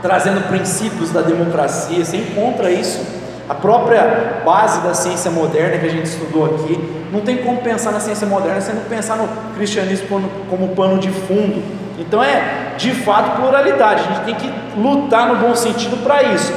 trazendo 0.00 0.46
princípios 0.46 1.10
da 1.10 1.20
democracia. 1.20 2.04
Você 2.04 2.18
encontra 2.18 2.70
isso. 2.70 3.23
A 3.48 3.54
própria 3.54 4.42
base 4.44 4.80
da 4.80 4.94
ciência 4.94 5.30
moderna 5.30 5.78
que 5.78 5.86
a 5.86 5.90
gente 5.90 6.06
estudou 6.06 6.46
aqui, 6.46 6.78
não 7.12 7.20
tem 7.20 7.38
como 7.38 7.58
pensar 7.58 7.92
na 7.92 8.00
ciência 8.00 8.26
moderna 8.26 8.60
sem 8.60 8.74
pensar 8.88 9.16
no 9.16 9.28
cristianismo 9.54 10.08
como, 10.08 10.28
como 10.48 10.68
pano 10.68 10.98
de 10.98 11.10
fundo. 11.10 11.62
Então 11.98 12.22
é 12.22 12.72
de 12.76 12.92
fato 12.92 13.36
pluralidade. 13.40 14.02
A 14.02 14.14
gente 14.14 14.24
tem 14.24 14.34
que 14.34 14.52
lutar 14.78 15.28
no 15.28 15.36
bom 15.36 15.54
sentido 15.54 16.02
para 16.02 16.22
isso. 16.22 16.52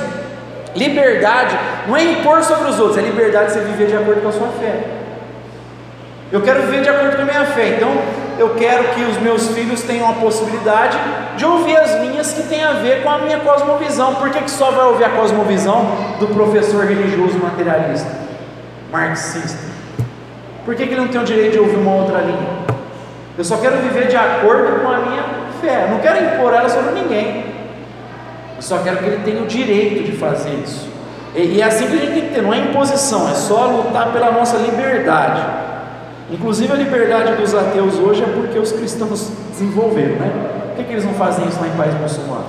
Liberdade 0.76 1.58
não 1.88 1.96
é 1.96 2.04
impor 2.04 2.44
sobre 2.44 2.70
os 2.70 2.80
outros, 2.80 2.98
é 2.98 3.02
liberdade 3.02 3.48
de 3.48 3.54
você 3.54 3.60
viver 3.62 3.88
de 3.88 3.98
acordo 3.98 4.22
com 4.22 4.30
a 4.30 4.32
sua 4.32 4.48
fé. 4.60 4.97
Eu 6.30 6.42
quero 6.42 6.64
viver 6.64 6.82
de 6.82 6.90
acordo 6.90 7.16
com 7.16 7.22
a 7.22 7.26
minha 7.26 7.46
fé, 7.46 7.78
então 7.78 7.90
eu 8.38 8.50
quero 8.56 8.84
que 8.90 9.02
os 9.02 9.18
meus 9.20 9.48
filhos 9.50 9.82
tenham 9.84 10.10
a 10.10 10.14
possibilidade 10.14 10.98
de 11.38 11.46
ouvir 11.46 11.78
as 11.78 12.02
minhas 12.02 12.34
que 12.34 12.44
tem 12.44 12.64
a 12.64 12.74
ver 12.74 13.02
com 13.02 13.10
a 13.10 13.20
minha 13.20 13.40
cosmovisão. 13.40 14.16
Por 14.16 14.30
que, 14.30 14.42
que 14.42 14.52
só 14.52 14.72
vai 14.72 14.86
ouvir 14.88 15.06
a 15.06 15.10
cosmovisão 15.10 15.88
do 16.20 16.28
professor 16.28 16.86
religioso 16.86 17.38
materialista, 17.40 18.12
marxista? 18.92 19.58
Por 20.66 20.76
que, 20.76 20.86
que 20.86 20.94
ele 20.94 21.02
não 21.02 21.08
tem 21.08 21.22
o 21.22 21.24
direito 21.24 21.54
de 21.54 21.60
ouvir 21.60 21.78
uma 21.78 21.96
outra 21.96 22.20
linha? 22.20 22.68
Eu 23.38 23.46
só 23.46 23.56
quero 23.58 23.78
viver 23.78 24.08
de 24.08 24.18
acordo 24.18 24.82
com 24.82 24.90
a 24.90 24.98
minha 24.98 25.24
fé, 25.62 25.86
eu 25.86 25.92
não 25.92 26.00
quero 26.00 26.26
impor 26.26 26.54
ela 26.54 26.68
sobre 26.68 26.92
ninguém. 26.92 27.46
Eu 28.58 28.62
só 28.62 28.80
quero 28.80 28.98
que 28.98 29.06
ele 29.06 29.22
tenha 29.24 29.42
o 29.42 29.48
direito 29.48 30.04
de 30.04 30.18
fazer 30.18 30.54
isso. 30.62 30.90
E, 31.34 31.56
e 31.56 31.62
é 31.62 31.64
assim 31.64 31.88
que 31.88 31.94
a 31.94 32.00
gente 32.00 32.14
tem 32.14 32.22
que 32.28 32.36
ter, 32.36 32.42
não 32.42 32.54
é 32.54 32.58
imposição, 32.58 33.30
é 33.30 33.34
só 33.34 33.68
lutar 33.68 34.12
pela 34.12 34.32
nossa 34.32 34.58
liberdade. 34.58 35.42
Inclusive 36.30 36.74
a 36.74 36.76
liberdade 36.76 37.36
dos 37.36 37.54
ateus 37.54 37.96
hoje 37.96 38.22
é 38.22 38.28
porque 38.28 38.60
os 38.60 38.72
cristãos 38.72 39.32
desenvolveram, 39.52 40.16
né? 40.16 40.32
Por 40.68 40.76
que, 40.76 40.84
que 40.84 40.92
eles 40.92 41.06
não 41.06 41.14
fazem 41.14 41.48
isso 41.48 41.60
lá 41.60 41.68
em 41.68 41.78
país 41.78 41.94
muçulmano? 41.94 42.46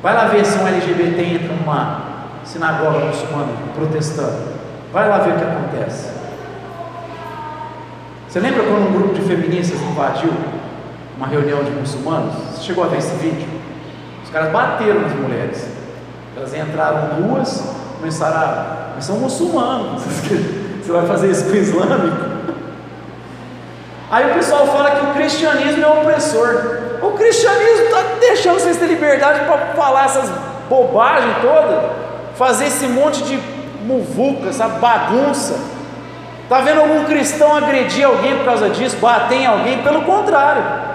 Vai 0.00 0.14
lá 0.14 0.26
ver 0.26 0.46
se 0.46 0.56
um 0.58 0.66
LGBT 0.66 1.22
entra 1.24 1.56
numa 1.56 2.02
sinagoga 2.44 3.00
muçulmana 3.00 3.48
protestando. 3.74 4.58
Vai 4.92 5.08
lá 5.08 5.18
ver 5.18 5.34
o 5.34 5.38
que 5.38 5.44
acontece. 5.44 6.10
Você 8.28 8.38
lembra 8.38 8.62
quando 8.62 8.88
um 8.88 8.92
grupo 8.92 9.14
de 9.14 9.22
feministas 9.22 9.80
invadiu 9.82 10.32
uma 11.16 11.26
reunião 11.26 11.64
de 11.64 11.70
muçulmanos? 11.72 12.32
Você 12.52 12.62
chegou 12.62 12.84
a 12.84 12.86
ver 12.86 12.98
esse 12.98 13.14
vídeo? 13.16 13.48
Os 14.22 14.30
caras 14.30 14.52
bateram 14.52 15.00
nas 15.00 15.12
mulheres. 15.14 15.68
Elas 16.36 16.54
entraram 16.54 17.20
duas, 17.20 17.74
começaram 17.98 18.36
a. 18.36 18.92
Mas 18.94 19.04
são 19.04 19.16
muçulmanos. 19.16 20.02
Você 20.88 20.92
vai 20.92 21.06
fazer 21.06 21.30
isso 21.30 21.44
com 21.44 21.50
o 21.50 21.56
islâmico? 21.56 22.16
Aí 24.10 24.30
o 24.30 24.34
pessoal 24.36 24.66
fala 24.68 24.92
que 24.92 25.04
o 25.04 25.12
cristianismo 25.12 25.84
é 25.84 25.86
opressor. 25.86 26.78
O 27.02 27.10
cristianismo 27.10 27.84
está 27.84 28.02
deixando 28.18 28.54
vocês 28.54 28.78
ter 28.78 28.86
liberdade 28.86 29.40
para 29.44 29.74
falar 29.76 30.06
essas 30.06 30.30
bobagens 30.66 31.36
todas, 31.42 31.90
fazer 32.36 32.68
esse 32.68 32.86
monte 32.86 33.22
de 33.24 33.38
muvuca, 33.84 34.48
essa 34.48 34.66
bagunça. 34.66 35.60
Está 36.44 36.60
vendo 36.60 36.80
algum 36.80 37.04
cristão 37.04 37.54
agredir 37.54 38.06
alguém 38.06 38.38
por 38.38 38.46
causa 38.46 38.70
disso, 38.70 38.96
bater 38.96 39.40
em 39.40 39.46
alguém? 39.46 39.82
Pelo 39.82 40.00
contrário. 40.04 40.88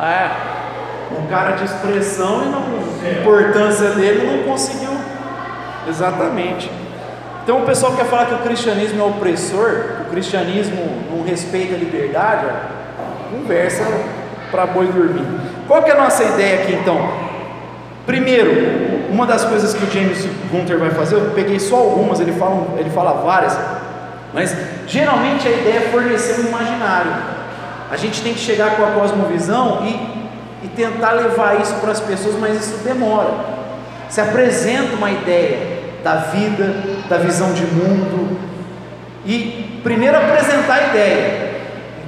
É, 0.00 0.30
um 1.12 1.26
e 1.96 2.48
não, 2.48 2.62
a 3.04 3.20
importância 3.20 3.90
dele 3.90 4.26
não 4.26 4.50
conseguiu. 4.50 4.90
Exatamente. 5.88 6.70
Então 7.42 7.62
o 7.62 7.66
pessoal 7.66 7.94
quer 7.96 8.04
falar 8.06 8.26
que 8.26 8.34
o 8.34 8.38
cristianismo 8.38 9.00
é 9.00 9.04
opressor, 9.04 9.96
que 9.96 10.02
o 10.02 10.10
cristianismo 10.10 10.82
não 11.10 11.24
respeita 11.24 11.74
a 11.74 11.78
liberdade, 11.78 12.46
ó, 12.46 13.36
conversa 13.36 13.84
para 14.50 14.66
boi 14.66 14.86
dormir. 14.86 15.26
Qual 15.66 15.82
que 15.82 15.90
é 15.90 15.94
a 15.94 16.02
nossa 16.02 16.22
ideia 16.22 16.62
aqui 16.62 16.74
então? 16.74 17.30
Primeiro, 18.06 18.50
uma 19.10 19.26
das 19.26 19.44
coisas 19.44 19.74
que 19.74 19.84
o 19.84 19.90
James 19.90 20.26
Hunter 20.52 20.78
vai 20.78 20.90
fazer, 20.90 21.16
eu 21.16 21.30
peguei 21.34 21.58
só 21.58 21.76
algumas, 21.76 22.20
ele 22.20 22.32
fala, 22.32 22.66
ele 22.78 22.90
fala 22.90 23.22
várias, 23.22 23.58
mas 24.32 24.54
geralmente 24.86 25.46
a 25.46 25.50
ideia 25.50 25.76
é 25.76 25.80
fornecer 25.92 26.40
um 26.40 26.48
imaginário. 26.48 27.12
A 27.90 27.96
gente 27.96 28.22
tem 28.22 28.32
que 28.32 28.40
chegar 28.40 28.76
com 28.76 28.84
a 28.84 28.90
cosmovisão 28.92 29.84
e, 29.84 30.19
e 30.62 30.68
tentar 30.68 31.12
levar 31.12 31.60
isso 31.60 31.74
para 31.74 31.92
as 31.92 32.00
pessoas, 32.00 32.36
mas 32.38 32.56
isso 32.56 32.84
demora. 32.84 33.32
Se 34.08 34.20
apresenta 34.20 34.94
uma 34.96 35.10
ideia 35.10 35.80
da 36.02 36.16
vida, 36.16 36.74
da 37.08 37.18
visão 37.18 37.52
de 37.52 37.64
mundo, 37.64 38.38
e 39.24 39.80
primeiro 39.82 40.16
apresentar 40.16 40.74
a 40.74 40.86
ideia. 40.88 41.50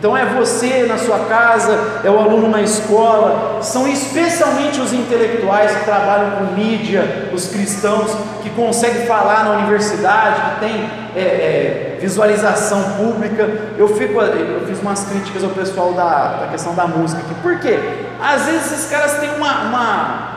Então 0.03 0.17
é 0.17 0.25
você 0.25 0.85
na 0.89 0.99
sua 0.99 1.27
casa, 1.27 2.01
é 2.03 2.11
o 2.11 2.19
aluno 2.19 2.49
na 2.49 2.61
escola, 2.61 3.63
são 3.63 3.87
especialmente 3.87 4.81
os 4.81 4.93
intelectuais 4.93 5.77
que 5.77 5.85
trabalham 5.85 6.33
com 6.33 6.55
mídia, 6.55 7.31
os 7.33 7.47
cristãos 7.47 8.11
que 8.43 8.51
conseguem 8.51 9.07
falar 9.07 9.45
na 9.45 9.53
universidade, 9.59 10.41
que 10.41 10.61
tem 10.61 10.91
é, 11.15 11.21
é, 11.21 11.99
visualização 12.01 12.83
pública. 12.97 13.49
Eu, 13.79 13.87
fico, 13.95 14.21
eu 14.21 14.67
fiz 14.67 14.81
umas 14.81 15.05
críticas 15.05 15.45
ao 15.45 15.51
pessoal 15.51 15.93
da, 15.93 16.39
da 16.41 16.47
questão 16.49 16.75
da 16.75 16.85
música 16.89 17.23
aqui. 17.23 17.35
Por 17.41 17.61
quê? 17.61 17.79
Às 18.23 18.47
vezes 18.47 18.73
esses 18.73 18.91
caras 18.91 19.19
têm 19.19 19.31
uma, 19.35 19.63
uma, 19.63 20.29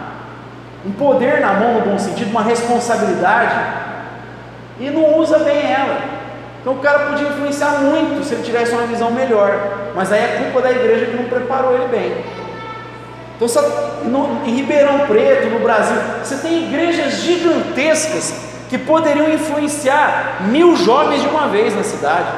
um 0.87 0.91
poder 0.93 1.39
na 1.39 1.53
mão, 1.53 1.75
no 1.75 1.81
bom 1.81 1.99
sentido, 1.99 2.31
uma 2.31 2.41
responsabilidade, 2.41 3.55
e 4.79 4.89
não 4.89 5.19
usa 5.19 5.37
bem 5.39 5.71
ela. 5.71 5.99
Então 6.59 6.73
o 6.73 6.79
cara 6.79 7.11
podia 7.11 7.27
influenciar 7.27 7.81
muito 7.81 8.25
se 8.25 8.33
ele 8.33 8.41
tivesse 8.41 8.71
uma 8.71 8.87
visão 8.87 9.11
melhor, 9.11 9.91
mas 9.93 10.11
aí 10.11 10.19
é 10.19 10.39
culpa 10.41 10.63
da 10.63 10.71
igreja 10.71 11.05
que 11.05 11.15
não 11.15 11.25
preparou 11.25 11.75
ele 11.75 11.87
bem. 11.89 12.25
Então, 13.35 13.47
no, 14.05 14.47
em 14.47 14.55
Ribeirão 14.55 15.05
Preto, 15.05 15.49
no 15.49 15.59
Brasil, 15.59 15.97
você 16.23 16.37
tem 16.37 16.63
igrejas 16.63 17.15
gigantescas 17.15 18.33
que 18.67 18.79
poderiam 18.79 19.29
influenciar 19.29 20.47
mil 20.47 20.75
jovens 20.75 21.21
de 21.21 21.27
uma 21.27 21.47
vez 21.49 21.75
na 21.75 21.83
cidade, 21.83 22.29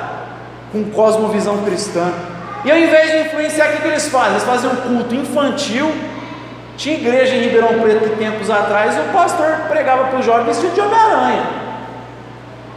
com 0.74 0.84
cosmovisão 0.86 1.60
cristã. 1.60 2.12
E 2.66 2.72
ao 2.72 2.78
invés 2.78 3.12
de 3.12 3.18
influenciar, 3.20 3.68
o 3.68 3.72
que, 3.74 3.82
que 3.82 3.88
eles 3.88 4.08
fazem? 4.08 4.32
Eles 4.32 4.44
fazem 4.44 4.70
um 4.70 4.76
culto 4.76 5.16
infantil. 5.16 5.94
Tinha 6.76 6.96
igreja 6.96 7.36
em 7.36 7.42
Ribeirão 7.42 7.80
Preto 7.80 8.18
tempos 8.18 8.50
atrás 8.50 8.96
o 8.98 9.12
pastor 9.12 9.48
pregava 9.68 10.06
para 10.06 10.20
os 10.20 10.26
jovens 10.26 10.46
vestido 10.46 10.76
de 10.76 10.82
Homem-Aranha, 10.82 11.44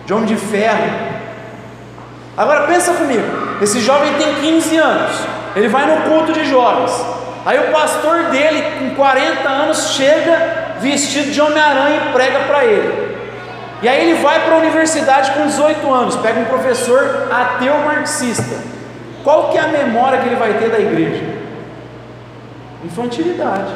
de 0.06 0.14
homem 0.14 0.26
de 0.26 0.36
ferro. 0.36 0.90
Agora 2.36 2.66
pensa 2.66 2.94
comigo, 2.94 3.22
esse 3.60 3.80
jovem 3.80 4.14
tem 4.14 4.34
15 4.36 4.76
anos, 4.78 5.20
ele 5.54 5.68
vai 5.68 5.84
no 5.84 6.10
culto 6.10 6.32
de 6.32 6.46
jovens. 6.46 6.92
Aí 7.44 7.58
o 7.58 7.72
pastor 7.72 8.24
dele, 8.24 8.62
com 8.78 8.94
40 8.94 9.48
anos, 9.48 9.90
chega 9.90 10.76
vestido 10.80 11.30
de 11.30 11.40
Homem-Aranha 11.40 12.08
e 12.08 12.12
prega 12.12 12.40
para 12.40 12.64
ele. 12.64 13.18
E 13.82 13.88
aí 13.88 14.10
ele 14.10 14.22
vai 14.22 14.40
para 14.40 14.54
a 14.54 14.58
universidade 14.58 15.30
com 15.32 15.46
18 15.46 15.92
anos, 15.92 16.16
pega 16.16 16.40
um 16.40 16.44
professor 16.44 17.28
ateu 17.30 17.78
marxista. 17.80 18.56
Qual 19.22 19.50
que 19.50 19.58
é 19.58 19.60
a 19.60 19.68
memória 19.68 20.20
que 20.20 20.28
ele 20.28 20.36
vai 20.36 20.54
ter 20.54 20.70
da 20.70 20.78
igreja? 20.78 21.22
Infantilidade. 22.84 23.72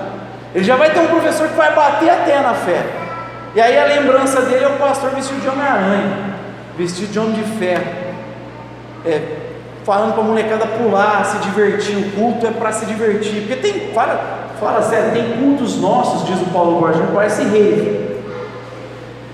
Ele 0.55 0.65
já 0.65 0.77
vai 0.77 0.91
ter 0.91 1.01
um 1.01 1.09
professor 1.09 1.49
que 1.49 1.57
vai 1.57 1.75
bater 1.75 2.11
até 2.11 2.41
na 2.41 2.55
fé. 2.55 2.83
E 3.55 3.61
aí 3.61 3.79
a 3.79 3.85
lembrança 3.85 4.43
dele 4.43 4.65
é 4.65 4.69
o 4.69 4.79
pastor 4.79 5.11
vestido 5.11 5.41
de 5.41 5.49
Homem-Aranha, 5.49 6.35
vestido 6.77 7.13
de 7.13 7.19
homem 7.19 7.33
de 7.35 7.43
ferro. 7.59 7.85
É, 9.05 9.21
falando 9.85 10.15
para 10.15 10.23
a 10.23 10.27
molecada 10.27 10.67
pular, 10.67 11.25
se 11.25 11.39
divertir, 11.39 11.97
o 11.97 12.11
culto 12.13 12.47
é 12.47 12.51
para 12.51 12.73
se 12.73 12.87
divertir. 12.87 13.43
Porque 13.43 13.57
tem, 13.57 13.93
fala, 13.93 14.49
fala 14.59 14.83
sério, 14.83 15.13
tem 15.13 15.39
cultos 15.39 15.77
nossos, 15.81 16.27
diz 16.27 16.41
o 16.41 16.47
Paulo 16.47 16.81
não 16.81 17.15
parece 17.15 17.43
rave. 17.43 18.15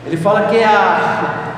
Ele 0.07 0.17
fala 0.17 0.49
que 0.49 0.57
é 0.57 0.65
a, 0.65 1.50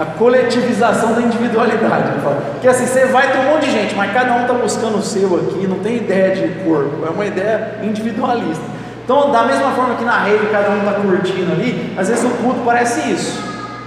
a 0.00 0.04
coletivização 0.06 1.12
da 1.12 1.20
individualidade. 1.20 2.12
Que 2.60 2.68
assim, 2.68 2.86
você 2.86 3.06
vai 3.06 3.30
ter 3.30 3.38
um 3.38 3.52
monte 3.52 3.66
de 3.66 3.72
gente, 3.72 3.94
mas 3.94 4.12
cada 4.12 4.34
um 4.34 4.42
está 4.42 4.54
buscando 4.54 4.98
o 4.98 5.02
seu 5.02 5.36
aqui, 5.36 5.66
não 5.66 5.78
tem 5.80 5.96
ideia 5.96 6.34
de 6.34 6.64
corpo, 6.64 7.06
é 7.06 7.10
uma 7.10 7.26
ideia 7.26 7.78
individualista. 7.82 8.64
Então, 9.04 9.30
da 9.30 9.42
mesma 9.42 9.70
forma 9.72 9.96
que 9.96 10.04
na 10.04 10.20
rede 10.20 10.46
cada 10.50 10.70
um 10.70 10.78
está 10.78 10.92
curtindo 10.92 11.52
ali, 11.52 11.94
às 11.98 12.08
vezes 12.08 12.24
o 12.24 12.30
culto 12.42 12.60
parece 12.64 13.10
isso. 13.10 13.42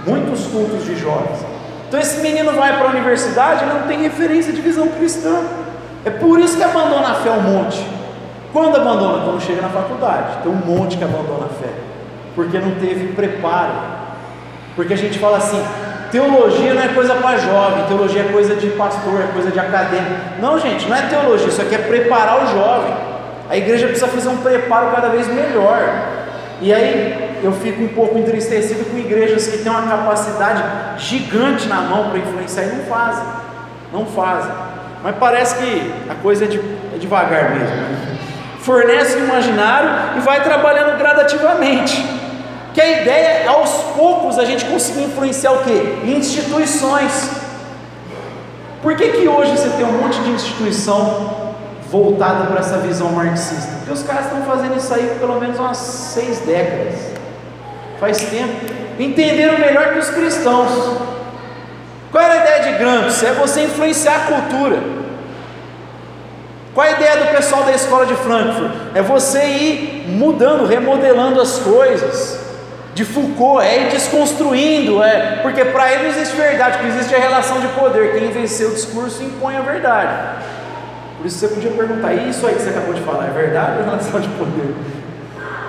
Muitos 0.06 0.46
cultos 0.46 0.84
de 0.84 0.94
jovens. 0.96 1.38
Então 1.88 1.98
esse 1.98 2.20
menino 2.20 2.52
vai 2.52 2.76
para 2.76 2.88
a 2.88 2.90
universidade, 2.90 3.64
ele 3.64 3.72
não 3.72 3.86
tem 3.86 4.02
referência 4.02 4.52
de 4.52 4.60
visão 4.60 4.88
cristã. 4.88 5.42
É 6.04 6.10
por 6.10 6.38
isso 6.38 6.56
que 6.56 6.62
abandona 6.62 7.08
a 7.08 7.14
fé 7.14 7.30
um 7.30 7.40
monte. 7.40 7.86
Quando 8.52 8.76
abandona? 8.76 9.24
Quando 9.24 9.40
chega 9.40 9.62
na 9.62 9.68
faculdade. 9.68 10.42
Tem 10.42 10.52
um 10.52 10.56
monte 10.56 10.98
que 10.98 11.04
abandona 11.04 11.46
a 11.46 11.48
fé 11.48 11.70
porque 12.34 12.58
não 12.58 12.72
teve 12.72 13.12
preparo. 13.12 13.72
Porque 14.76 14.92
a 14.92 14.96
gente 14.96 15.18
fala 15.18 15.38
assim: 15.38 15.62
teologia 16.10 16.74
não 16.74 16.82
é 16.82 16.88
coisa 16.88 17.14
para 17.14 17.38
jovem, 17.38 17.84
teologia 17.84 18.22
é 18.22 18.32
coisa 18.32 18.54
de 18.54 18.68
pastor, 18.70 19.20
é 19.20 19.32
coisa 19.32 19.50
de 19.50 19.58
acadêmico. 19.58 20.40
Não, 20.40 20.58
gente, 20.58 20.88
não 20.88 20.96
é 20.96 21.02
teologia, 21.02 21.48
isso 21.48 21.62
aqui 21.62 21.74
é 21.74 21.78
preparar 21.78 22.44
o 22.44 22.46
jovem. 22.48 22.94
A 23.48 23.56
igreja 23.56 23.86
precisa 23.86 24.08
fazer 24.08 24.28
um 24.28 24.38
preparo 24.38 24.90
cada 24.94 25.08
vez 25.08 25.28
melhor. 25.28 25.82
E 26.60 26.72
aí 26.72 27.40
eu 27.42 27.52
fico 27.52 27.82
um 27.82 27.88
pouco 27.88 28.18
entristecido 28.18 28.90
com 28.90 28.96
igrejas 28.96 29.46
que 29.46 29.58
têm 29.58 29.70
uma 29.70 29.82
capacidade 29.82 30.62
gigante 30.98 31.68
na 31.68 31.82
mão 31.82 32.10
para 32.10 32.18
influenciar 32.18 32.64
e 32.64 32.76
não 32.76 32.84
fazem. 32.84 33.24
Não 33.92 34.06
fazem. 34.06 34.52
Mas 35.02 35.16
parece 35.16 35.56
que 35.56 35.92
a 36.08 36.14
coisa 36.14 36.46
é, 36.46 36.48
de, 36.48 36.58
é 36.58 36.98
devagar 36.98 37.50
mesmo. 37.50 37.76
Fornece 38.60 39.16
o 39.16 39.24
imaginário 39.24 40.16
e 40.16 40.20
vai 40.20 40.42
trabalhando 40.42 40.96
gradativamente. 40.96 42.02
Que 42.74 42.80
a 42.80 43.02
ideia 43.02 43.44
é 43.44 43.46
aos 43.46 43.70
poucos 43.96 44.36
a 44.36 44.44
gente 44.44 44.64
conseguir 44.64 45.04
influenciar 45.04 45.52
o 45.52 45.62
quê? 45.62 45.94
Instituições. 46.04 47.30
Por 48.82 48.96
que, 48.96 49.10
que 49.10 49.28
hoje 49.28 49.52
você 49.52 49.68
tem 49.70 49.86
um 49.86 49.92
monte 49.92 50.18
de 50.20 50.30
instituição 50.30 51.54
voltada 51.88 52.46
para 52.46 52.58
essa 52.58 52.78
visão 52.78 53.12
marxista? 53.12 53.76
Porque 53.78 53.92
os 53.92 54.02
caras 54.02 54.24
estão 54.24 54.42
fazendo 54.42 54.76
isso 54.76 54.92
aí 54.92 55.16
pelo 55.20 55.38
menos 55.40 55.56
umas 55.56 55.76
seis 55.76 56.40
décadas. 56.40 56.96
Faz 58.00 58.24
tempo. 58.24 58.66
Entenderam 58.98 59.56
melhor 59.56 59.92
que 59.92 60.00
os 60.00 60.10
cristãos. 60.10 60.98
Qual 62.10 62.24
era 62.24 62.34
a 62.34 62.36
ideia 62.38 62.72
de 62.72 62.78
Gramsci? 62.78 63.24
É 63.24 63.32
você 63.34 63.66
influenciar 63.66 64.16
a 64.16 64.20
cultura. 64.32 64.82
Qual 66.74 66.84
a 66.84 66.90
ideia 66.90 67.18
do 67.18 67.36
pessoal 67.36 67.62
da 67.62 67.70
escola 67.70 68.04
de 68.04 68.16
Frankfurt? 68.16 68.72
É 68.96 69.00
você 69.00 69.44
ir 69.44 70.06
mudando, 70.08 70.66
remodelando 70.66 71.40
as 71.40 71.58
coisas 71.58 72.43
de 72.94 73.04
Foucault, 73.04 73.60
é 73.60 73.86
ir 73.86 73.90
desconstruindo, 73.90 75.02
é, 75.02 75.40
porque 75.42 75.64
para 75.64 75.92
ele 75.92 76.04
não 76.04 76.10
existe 76.10 76.36
verdade, 76.36 76.78
porque 76.78 76.96
existe 76.96 77.14
a 77.14 77.18
relação 77.18 77.60
de 77.60 77.66
poder. 77.68 78.12
Quem 78.16 78.30
venceu 78.30 78.70
o 78.70 78.74
discurso 78.74 79.22
impõe 79.22 79.56
a 79.56 79.62
verdade. 79.62 80.12
Por 81.18 81.26
isso 81.26 81.38
você 81.38 81.48
podia 81.48 81.72
perguntar, 81.72 82.14
isso 82.14 82.46
aí 82.46 82.54
que 82.54 82.62
você 82.62 82.70
acabou 82.70 82.94
de 82.94 83.00
falar, 83.00 83.26
é 83.26 83.30
verdade 83.30 83.78
ou 83.78 83.82
é 83.82 83.84
relação 83.84 84.20
de 84.20 84.28
poder? 84.28 84.74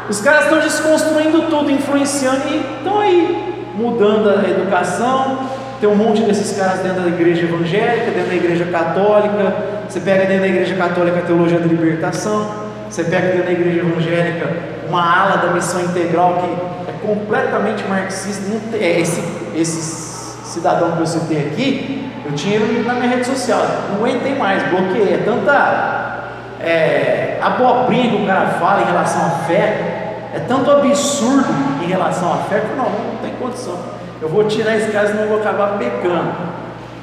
Os 0.08 0.22
caras 0.22 0.44
estão 0.44 0.60
desconstruindo 0.60 1.44
tudo, 1.50 1.72
influenciando 1.72 2.42
e 2.48 2.78
estão 2.78 3.00
aí, 3.00 3.72
mudando 3.76 4.30
a 4.30 4.48
educação. 4.48 5.50
Tem 5.80 5.90
um 5.90 5.96
monte 5.96 6.22
desses 6.22 6.56
caras 6.56 6.80
dentro 6.80 7.02
da 7.02 7.08
igreja 7.08 7.44
evangélica, 7.44 8.12
dentro 8.12 8.30
da 8.30 8.36
igreja 8.36 8.66
católica. 8.66 9.56
Você 9.90 10.00
pega 10.00 10.26
dentro 10.26 10.42
da 10.42 10.48
igreja 10.48 10.76
católica 10.76 11.20
a 11.20 11.22
teologia 11.24 11.58
da 11.58 11.66
libertação. 11.66 12.52
Você 12.88 13.04
pega 13.04 13.30
dentro 13.30 13.46
da 13.46 13.52
igreja 13.52 13.80
evangélica 13.80 14.75
uma 14.88 15.22
ala 15.22 15.38
da 15.38 15.48
missão 15.52 15.82
integral 15.82 16.36
que 16.42 16.76
completamente 17.06 17.84
marxista. 17.88 18.44
Tem, 18.72 18.82
é, 18.82 19.00
esse, 19.00 19.22
esse 19.56 20.38
cidadão 20.44 20.94
que 20.94 21.02
eu 21.02 21.08
citei 21.08 21.48
aqui, 21.48 22.12
eu 22.26 22.34
tinha 22.34 22.56
ele 22.56 22.86
na 22.86 22.94
minha 22.96 23.10
rede 23.10 23.26
social, 23.26 23.62
não 23.90 23.98
aguentei 23.98 24.36
mais, 24.36 24.64
bloqueei. 24.70 25.14
É 25.14 25.22
tanta 25.24 26.16
é, 26.60 27.38
abobrinha 27.42 28.10
que 28.10 28.24
o 28.24 28.26
cara 28.26 28.48
fala 28.60 28.82
em 28.82 28.86
relação 28.86 29.26
à 29.26 29.30
fé, 29.46 30.08
é 30.34 30.40
tanto 30.48 30.72
absurdo 30.72 31.54
em 31.84 31.88
relação 31.88 32.34
à 32.34 32.38
fé 32.38 32.62
que 32.62 32.76
não, 32.76 32.86
não 32.86 33.18
tem 33.22 33.32
condição. 33.40 33.78
Eu 34.22 34.30
vou 34.30 34.46
tirar 34.46 34.76
esse 34.76 34.92
caso 34.92 35.14
e 35.14 35.16
não 35.16 35.28
vou 35.28 35.40
acabar 35.40 35.78
pecando. 35.78 36.32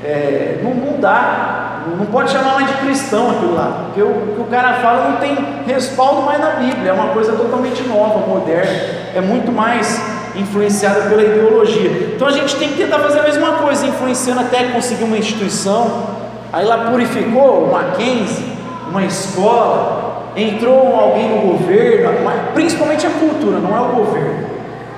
É, 0.03 0.61
não, 0.63 0.75
não 0.75 0.99
dá, 0.99 1.62
não 1.99 2.07
pode 2.07 2.31
chamar 2.31 2.55
mais 2.55 2.69
de 2.69 2.75
cristão 2.75 3.31
aquilo 3.31 3.55
lá, 3.55 3.87
porque 3.87 4.03
o, 4.03 4.35
que 4.35 4.41
o 4.41 4.45
cara 4.45 4.75
fala 4.75 5.11
não 5.11 5.17
tem 5.19 5.37
respaldo 5.67 6.23
mais 6.23 6.41
na 6.41 6.51
Bíblia, 6.53 6.91
é 6.91 6.93
uma 6.93 7.09
coisa 7.09 7.33
totalmente 7.33 7.83
nova, 7.83 8.27
moderna, 8.27 8.71
é 9.15 9.21
muito 9.21 9.53
mais 9.53 10.01
influenciada 10.35 11.03
pela 11.03 11.23
ideologia. 11.23 12.15
Então 12.15 12.29
a 12.29 12.33
gente 12.33 12.57
tem 12.57 12.69
que 12.69 12.77
tentar 12.77 12.99
fazer 12.99 13.21
a 13.21 13.23
mesma 13.25 13.53
coisa, 13.53 13.87
influenciando 13.87 14.41
até 14.41 14.65
conseguir 14.65 15.05
uma 15.05 15.19
instituição. 15.19 16.23
Aí 16.53 16.65
lá 16.65 16.91
purificou 16.91 17.65
o 17.65 17.73
Mackenzie, 17.73 18.45
uma 18.89 19.05
escola, 19.05 20.33
entrou 20.37 20.99
alguém 20.99 21.29
no 21.29 21.53
governo, 21.53 22.11
principalmente 22.55 23.07
a 23.07 23.11
cultura, 23.11 23.59
não 23.59 23.77
é 23.77 23.81
o 23.81 23.93
governo. 23.93 24.47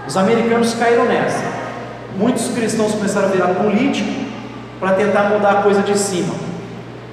Os 0.07 0.16
americanos 0.16 0.74
caíram 0.74 1.05
nessa. 1.07 1.43
Muitos 2.16 2.49
cristãos 2.49 2.93
começaram 2.93 3.28
a 3.28 3.30
virar 3.30 3.49
político 3.49 4.24
para 4.78 4.93
tentar 4.93 5.24
mudar 5.24 5.51
a 5.51 5.62
coisa 5.62 5.82
de 5.82 5.99
cima. 5.99 6.35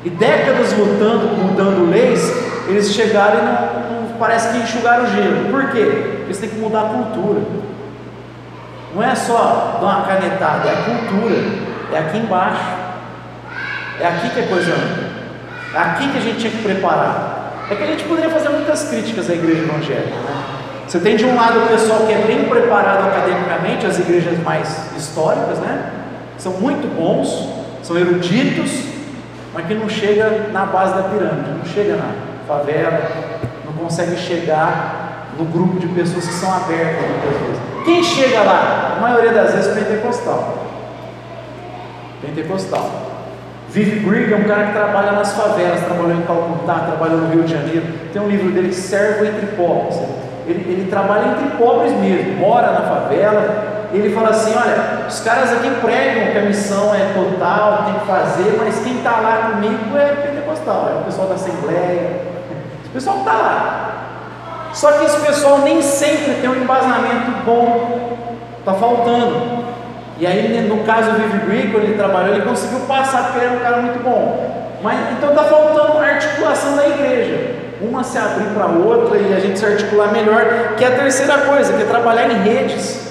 E 0.04 0.10
décadas 0.10 0.74
lutando, 0.74 1.28
mudando 1.38 1.90
leis, 1.92 2.34
eles 2.68 2.92
chegaram 2.92 3.40
e 3.40 3.44
não, 3.44 4.10
não 4.10 4.18
parece 4.18 4.50
que 4.50 4.64
enxugaram 4.64 5.04
o 5.04 5.08
gelo. 5.08 5.52
Por 5.52 5.72
quê? 5.72 5.86
Porque 5.86 6.22
eles 6.26 6.38
têm 6.40 6.50
que 6.50 6.58
mudar 6.58 6.82
a 6.82 6.90
cultura. 6.90 7.42
Não 8.96 9.04
é 9.04 9.16
só 9.16 9.78
dar 9.80 9.88
uma 9.88 10.06
canetada, 10.06 10.68
é 10.68 10.74
a 10.74 10.84
cultura. 10.84 11.36
É 11.94 12.00
aqui 12.00 12.18
embaixo. 12.18 12.64
É 14.00 14.08
aqui 14.08 14.30
que 14.30 14.40
a 14.40 14.48
coisa 14.48 14.74
anda. 14.74 15.12
É 15.74 15.78
aqui 15.78 16.10
que 16.10 16.18
a 16.18 16.22
gente 16.22 16.40
tinha 16.40 16.52
que 16.52 16.64
preparar. 16.64 17.68
É 17.70 17.76
que 17.76 17.84
a 17.84 17.88
gente 17.88 18.04
poderia 18.04 18.30
fazer 18.30 18.50
muitas 18.50 18.90
críticas 18.90 19.30
à 19.30 19.34
igreja 19.34 19.62
evangélica. 19.62 20.10
Né? 20.10 20.44
Você 20.88 21.00
tem 21.00 21.16
de 21.16 21.26
um 21.26 21.36
lado 21.36 21.60
o 21.64 21.68
pessoal 21.68 22.06
que 22.06 22.12
é 22.12 22.18
bem 22.18 22.50
preparado 22.50 23.08
academicamente, 23.08 23.86
as 23.86 23.98
igrejas 23.98 24.38
mais 24.40 24.92
históricas, 24.98 25.58
né? 25.60 25.90
São 26.38 26.52
muito 26.54 26.86
bons, 26.94 27.48
são 27.82 27.98
eruditos, 27.98 28.91
mas 29.54 29.66
que 29.66 29.74
não 29.74 29.90
chega 29.90 30.50
na 30.52 30.66
base 30.66 30.94
da 30.94 31.04
pirâmide, 31.04 31.52
não 31.58 31.66
chega 31.66 31.96
na 31.96 32.14
favela, 32.48 33.00
não 33.66 33.74
consegue 33.74 34.16
chegar 34.16 35.28
no 35.38 35.46
grupo 35.46 35.80
de 35.80 35.88
pessoas 35.88 36.28
que 36.28 36.34
são 36.34 36.54
abertas 36.54 37.02
muitas 37.02 37.42
vezes. 37.42 37.62
Quem 37.84 38.04
chega 38.04 38.44
lá? 38.44 38.96
A 38.98 39.02
maioria 39.02 39.32
das 39.32 39.54
vezes 39.54 39.74
pentecostal. 39.74 40.58
Pentecostal. 42.22 43.12
Vive 43.70 44.00
Grigg 44.00 44.34
é 44.34 44.36
um 44.36 44.44
cara 44.44 44.68
que 44.68 44.74
trabalha 44.74 45.14
nas 45.14 45.34
favelas, 45.34 45.80
trabalhou 45.86 46.12
em 46.12 46.22
Calcutá, 46.24 46.74
trabalhou 46.88 47.20
no 47.20 47.34
Rio 47.34 47.44
de 47.44 47.54
Janeiro. 47.54 47.86
Tem 48.12 48.22
um 48.22 48.28
livro 48.28 48.52
dele, 48.52 48.74
Servo 48.74 49.26
entre 49.26 49.48
Pobres. 49.56 49.98
Ele, 50.46 50.66
ele 50.72 50.90
trabalha 50.90 51.32
entre 51.32 51.58
pobres 51.58 51.94
mesmo, 51.94 52.34
mora 52.34 52.72
na 52.72 52.82
favela, 52.82 53.71
ele 53.98 54.14
fala 54.14 54.30
assim: 54.30 54.54
olha, 54.56 55.08
os 55.08 55.20
caras 55.20 55.52
aqui 55.52 55.70
pregam 55.82 56.32
que 56.32 56.38
a 56.38 56.42
missão 56.44 56.94
é 56.94 57.14
total, 57.14 57.84
tem 57.86 57.94
que 57.96 58.06
fazer, 58.06 58.56
mas 58.58 58.80
quem 58.80 58.98
está 58.98 59.20
lá 59.20 59.52
comigo 59.52 59.98
é 59.98 60.16
pentecostal, 60.16 60.90
é 60.92 61.00
o 61.02 61.04
pessoal 61.04 61.28
da 61.28 61.36
Assembleia, 61.36 62.22
o 62.86 62.90
pessoal 62.90 63.18
está 63.18 63.34
lá. 63.34 63.88
Só 64.74 64.94
que 64.94 65.06
esse 65.06 65.20
pessoal 65.20 65.60
nem 65.60 65.82
sempre 65.82 66.36
tem 66.36 66.50
um 66.50 66.56
embasamento 66.56 67.32
bom, 67.46 68.18
está 68.60 68.74
faltando. 68.74 69.62
E 70.18 70.26
aí, 70.26 70.68
no 70.70 70.84
caso 70.84 71.12
do 71.12 71.18
Vivi 71.18 71.76
ele 71.76 71.98
trabalhou, 71.98 72.36
ele 72.36 72.46
conseguiu 72.46 72.82
passar 72.82 73.24
porque 73.24 73.40
ele 73.40 73.48
era 73.48 73.56
um 73.56 73.60
cara 73.60 73.78
muito 73.82 74.04
bom. 74.04 74.78
Mas 74.84 75.00
então 75.12 75.32
está 75.32 75.44
faltando 75.44 75.98
a 75.98 76.06
articulação 76.06 76.76
da 76.76 76.88
igreja. 76.88 77.56
Uma 77.82 78.04
se 78.04 78.18
abrir 78.18 78.46
para 78.54 78.66
a 78.66 78.70
outra 78.70 79.18
e 79.18 79.34
a 79.34 79.40
gente 79.40 79.58
se 79.58 79.66
articular 79.66 80.12
melhor, 80.12 80.76
que 80.78 80.84
é 80.86 80.88
a 80.88 80.92
terceira 80.92 81.40
coisa, 81.40 81.74
que 81.74 81.82
é 81.82 81.86
trabalhar 81.86 82.30
em 82.30 82.44
redes. 82.44 83.11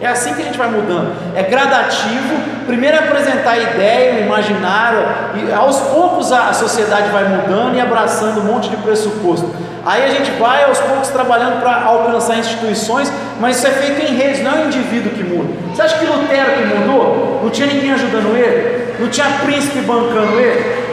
É 0.00 0.08
assim 0.08 0.34
que 0.34 0.42
a 0.42 0.44
gente 0.44 0.58
vai 0.58 0.68
mudando. 0.68 1.14
É 1.36 1.42
gradativo. 1.42 2.54
Primeiro 2.66 2.98
apresentar 2.98 3.52
a 3.52 3.58
ideia, 3.58 4.14
o 4.14 4.26
imaginário, 4.26 5.00
e 5.34 5.52
aos 5.52 5.78
poucos 5.80 6.32
a 6.32 6.52
sociedade 6.52 7.10
vai 7.10 7.24
mudando 7.28 7.76
e 7.76 7.80
abraçando 7.80 8.40
um 8.40 8.44
monte 8.44 8.70
de 8.70 8.76
pressuposto. 8.78 9.48
Aí 9.84 10.02
a 10.02 10.08
gente 10.08 10.30
vai 10.32 10.64
aos 10.64 10.80
poucos 10.80 11.08
trabalhando 11.08 11.60
para 11.60 11.82
alcançar 11.82 12.38
instituições, 12.38 13.12
mas 13.38 13.58
isso 13.58 13.66
é 13.66 13.70
feito 13.70 14.00
em 14.00 14.16
redes, 14.16 14.42
não 14.42 14.52
é 14.52 14.62
o 14.62 14.66
indivíduo 14.66 15.12
que 15.12 15.22
muda. 15.22 15.50
Você 15.74 15.82
acha 15.82 15.98
que 15.98 16.06
Lutero 16.06 16.52
que 16.52 16.64
mudou? 16.74 17.40
Não 17.42 17.50
tinha 17.50 17.66
ninguém 17.66 17.92
ajudando 17.92 18.34
ele? 18.34 18.94
Não 18.98 19.08
tinha 19.08 19.26
príncipe 19.44 19.80
bancando 19.80 20.40
ele? 20.40 20.84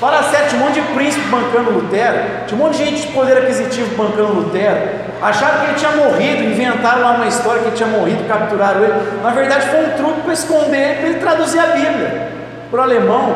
Fala 0.00 0.22
sério, 0.24 0.48
tinha 0.48 0.60
um 0.60 0.64
monte 0.66 0.80
de 0.80 0.86
príncipe 0.88 1.26
bancando 1.28 1.70
Lutero, 1.70 2.18
tinha 2.46 2.60
um 2.60 2.64
monte 2.64 2.76
de 2.76 2.84
gente 2.84 3.06
de 3.06 3.12
poder 3.12 3.38
aquisitivo 3.38 3.94
bancando 3.96 4.32
Lutero. 4.32 5.04
Acharam 5.22 5.60
que 5.60 5.66
ele 5.66 5.74
tinha 5.74 5.92
morrido, 5.92 6.42
inventaram 6.42 7.00
lá 7.00 7.12
uma 7.12 7.26
história 7.26 7.62
que 7.62 7.68
ele 7.68 7.76
tinha 7.76 7.88
morrido, 7.88 8.24
capturaram 8.26 8.82
ele. 8.82 8.94
Na 9.22 9.30
verdade, 9.30 9.68
foi 9.68 9.86
um 9.86 9.90
truque 9.90 10.20
para 10.22 10.32
esconder 10.32 10.76
ele, 10.76 10.94
para 10.94 11.08
ele 11.08 11.18
traduzir 11.20 11.58
a 11.58 11.66
Bíblia 11.66 12.28
para 12.70 12.80
o 12.80 12.82
alemão. 12.82 13.34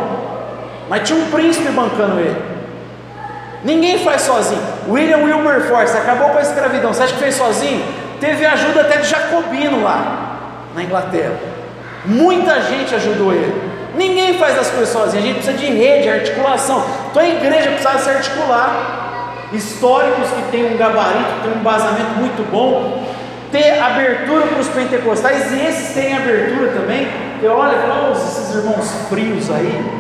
Mas 0.89 1.07
tinha 1.07 1.19
um 1.19 1.31
príncipe 1.31 1.71
bancando 1.71 2.19
ele. 2.19 2.37
Ninguém 3.65 3.99
faz 3.99 4.23
sozinho. 4.23 4.61
William 4.89 5.19
Wilberforce 5.19 5.97
acabou 5.97 6.31
com 6.31 6.39
a 6.39 6.43
escravidão. 6.43 6.93
Você 6.93 7.05
acha 7.05 7.15
que 7.15 7.21
fez 7.21 7.35
sozinho? 7.35 7.85
Teve 8.21 8.45
ajuda 8.45 8.83
até 8.83 8.99
de 8.99 9.09
Jacobino 9.09 9.83
lá 9.83 10.39
na 10.75 10.83
Inglaterra. 10.83 11.35
Muita 12.05 12.61
gente 12.63 12.95
ajudou 12.95 13.33
ele. 13.33 13.68
Ninguém 13.95 14.39
faz 14.39 14.59
as 14.59 14.71
coisas 14.71 14.89
sozinho, 14.91 15.23
a 15.23 15.27
gente 15.27 15.37
precisa 15.37 15.57
de 15.57 15.67
rede, 15.67 16.09
articulação. 16.09 16.85
Então 17.11 17.23
a 17.23 17.29
igreja 17.29 17.71
precisa 17.71 17.99
se 17.99 18.11
articular. 18.11 18.95
Históricos 19.53 20.29
que 20.29 20.51
têm 20.51 20.75
um 20.75 20.77
gabarito, 20.77 21.43
têm 21.43 21.53
um 21.53 21.61
embasamento 21.61 22.11
muito 22.19 22.49
bom, 22.51 23.03
ter 23.51 23.81
abertura 23.81 24.47
para 24.47 24.61
os 24.61 24.69
pentecostais, 24.69 25.51
e 25.53 25.67
esses 25.67 25.95
têm 25.95 26.15
abertura 26.15 26.73
também. 26.73 27.09
Eu 27.43 27.53
olho 27.53 27.73
e 27.73 27.89
falo, 27.89 28.13
esses 28.13 28.55
irmãos 28.55 28.91
frios 29.09 29.51
aí, 29.51 29.91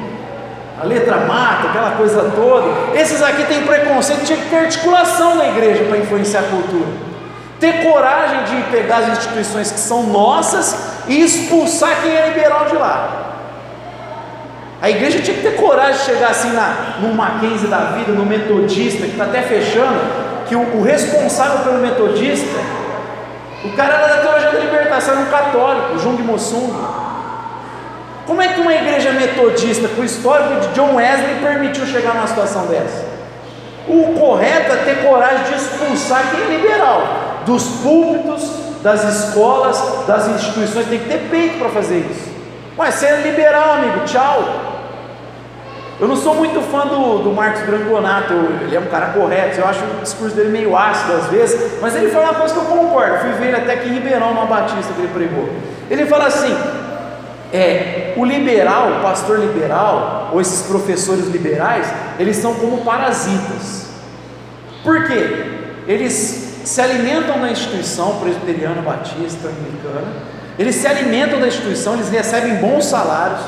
a 0.79 0.85
letra 0.85 1.17
mata, 1.19 1.69
aquela 1.69 1.93
coisa 1.93 2.31
toda. 2.37 2.95
Esses 2.95 3.23
aqui 3.23 3.45
têm 3.45 3.63
preconceito, 3.63 4.27
tinha 4.27 4.39
que 4.39 4.51
ter 4.51 4.57
articulação 4.57 5.37
na 5.37 5.47
igreja 5.49 5.85
para 5.85 5.97
influenciar 5.97 6.41
a 6.41 6.45
cultura. 6.45 7.09
ter 7.61 7.85
coragem 7.85 8.45
de 8.45 8.63
pegar 8.71 8.99
as 8.99 9.09
instituições 9.19 9.71
que 9.71 9.81
são 9.81 10.05
nossas 10.05 10.93
e 11.09 11.21
expulsar 11.23 12.03
quem 12.03 12.15
é 12.15 12.29
liberal 12.29 12.67
de 12.67 12.77
lá. 12.77 13.28
A 14.81 14.89
igreja 14.89 15.21
tinha 15.21 15.37
que 15.37 15.43
ter 15.43 15.57
coragem 15.57 15.99
de 15.99 16.05
chegar 16.05 16.31
assim 16.31 16.53
na, 16.53 16.99
no 17.01 17.13
Mackenzie 17.13 17.67
da 17.67 17.79
vida, 17.97 18.13
no 18.13 18.25
metodista, 18.25 19.05
que 19.05 19.13
está 19.13 19.25
até 19.25 19.43
fechando, 19.43 19.99
que 20.49 20.55
o, 20.55 20.61
o, 20.79 20.83
responsável 20.83 21.65
pelo 21.65 21.79
metodista, 21.79 22.59
o 23.65 23.73
cara 23.73 23.95
era 23.95 24.07
da 24.07 24.23
teologia 24.23 24.51
da 24.53 24.59
libertação, 24.61 25.15
era 25.15 25.23
um 25.23 25.27
católico, 25.27 25.99
Jung 25.99 26.23
Mossung. 26.23 26.73
Como 28.25 28.41
é 28.41 28.49
que 28.49 28.61
uma 28.61 28.73
igreja 28.73 29.11
metodista, 29.11 29.89
com 29.89 30.03
o 30.03 30.05
histórico 30.05 30.61
de 30.61 30.69
John 30.69 30.95
Wesley, 30.95 31.41
permitiu 31.43 31.85
chegar 31.85 32.15
numa 32.15 32.29
situação 32.29 32.67
dessa? 32.67 33.05
O 33.89 34.15
correto 34.21 34.73
é 34.73 34.77
ter 34.77 35.03
coragem 35.03 35.45
de 35.45 35.55
expulsar 35.55 36.31
quem 36.31 36.41
é 36.41 36.57
liberal, 36.59 37.03
dos 37.45 37.65
púlpitos, 37.83 38.69
das 38.83 39.03
escolas, 39.03 40.07
das 40.07 40.29
instituições, 40.29 40.87
tem 40.87 41.01
que 41.01 41.09
ter 41.09 41.29
peito 41.31 41.59
para 41.59 41.71
fazer 41.71 42.07
isso. 42.11 42.29
Mas 42.77 42.95
você 42.95 43.07
é 43.07 43.21
liberal, 43.23 43.73
amigo, 43.73 44.05
tchau. 44.05 44.68
Eu 46.01 46.07
não 46.07 46.17
sou 46.17 46.35
muito 46.35 46.61
fã 46.71 46.87
do, 46.87 47.25
do 47.25 47.33
Marcos 47.33 47.63
Branconato, 47.63 48.33
ele 48.63 48.77
é 48.77 48.79
um 48.79 48.87
cara 48.87 49.07
correto, 49.07 49.59
eu 49.59 49.67
acho 49.67 49.81
o 49.85 50.03
discurso 50.03 50.37
dele 50.37 50.51
meio 50.51 50.77
ácido 50.77 51.15
às 51.15 51.27
vezes, 51.27 51.81
mas 51.81 51.97
ele 51.97 52.09
fala 52.09 52.27
uma 52.27 52.35
coisa 52.35 52.55
que 52.55 52.61
eu 52.61 52.67
concordo, 52.67 53.19
fui 53.19 53.33
ver 53.33 53.57
até 53.57 53.73
aqui 53.73 53.89
em 53.89 53.95
Ribeirão, 53.95 54.33
numa 54.33 54.47
Batista 54.47 54.93
que 54.93 55.01
ele 55.01 55.13
pregou. 55.13 55.49
Ele 55.91 56.07
fala 56.07 56.27
assim: 56.27 56.57
é, 57.53 58.15
o 58.17 58.25
liberal, 58.25 58.93
o 58.93 59.03
pastor 59.03 59.41
liberal, 59.41 60.31
ou 60.33 60.41
esses 60.41 60.67
professores 60.67 61.27
liberais, 61.27 61.87
eles 62.19 62.37
são 62.37 62.55
como 62.55 62.85
parasitas. 62.85 63.89
Por 64.85 65.05
quê? 65.05 65.47
Eles 65.87 66.61
se 66.65 66.81
alimentam 66.81 67.41
da 67.41 67.51
instituição 67.51 68.21
presbiteriana, 68.21 68.83
batista, 68.83 69.49
anglicana, 69.49 70.13
eles 70.59 70.75
se 70.77 70.87
alimentam 70.87 71.41
da 71.41 71.49
instituição, 71.49 71.95
eles 71.95 72.11
recebem 72.11 72.57
bons 72.57 72.85
salários, 72.85 73.41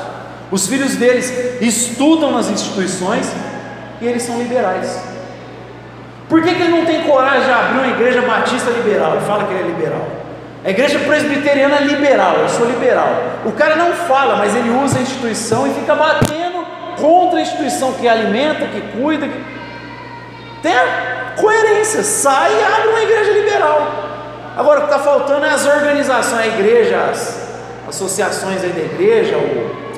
os 0.51 0.67
filhos 0.67 0.95
deles 0.95 1.31
estudam 1.61 2.31
nas 2.31 2.49
instituições 2.49 3.31
e 4.01 4.05
eles 4.05 4.21
são 4.21 4.37
liberais. 4.37 5.01
Por 6.27 6.41
que, 6.43 6.53
que 6.53 6.61
ele 6.61 6.71
não 6.71 6.85
tem 6.85 7.03
coragem 7.03 7.43
de 7.43 7.51
abrir 7.51 7.77
uma 7.79 7.87
igreja 7.87 8.21
batista 8.21 8.69
liberal? 8.69 9.13
Ele 9.13 9.25
fala 9.25 9.45
que 9.45 9.53
ele 9.53 9.63
é 9.63 9.67
liberal. 9.67 10.07
A 10.63 10.69
igreja 10.69 10.99
presbiteriana 10.99 11.77
é 11.77 11.83
liberal, 11.83 12.35
eu 12.35 12.49
sou 12.49 12.67
liberal. 12.67 13.07
O 13.45 13.51
cara 13.53 13.75
não 13.75 13.93
fala, 13.93 14.35
mas 14.35 14.55
ele 14.55 14.69
usa 14.69 14.99
a 14.99 15.01
instituição 15.01 15.65
e 15.67 15.73
fica 15.73 15.95
batendo 15.95 16.65
contra 16.99 17.39
a 17.39 17.41
instituição 17.41 17.93
que 17.93 18.07
alimenta, 18.07 18.67
que 18.67 18.81
cuida. 18.97 19.27
Que... 19.27 19.43
Tem 20.61 20.73
coerência, 21.39 22.03
sai 22.03 22.51
e 22.53 22.63
abre 22.63 22.87
uma 22.89 23.01
igreja 23.01 23.31
liberal. 23.31 23.91
Agora 24.55 24.79
o 24.79 24.83
que 24.83 24.93
está 24.93 24.99
faltando 24.99 25.45
é 25.45 25.49
as 25.49 25.65
organizações, 25.65 26.39
a 26.39 26.47
igreja, 26.47 27.09
as 27.11 27.49
associações 27.87 28.63
aí 28.63 28.69
da 28.69 28.81
igreja, 28.81 29.37
o 29.37 29.90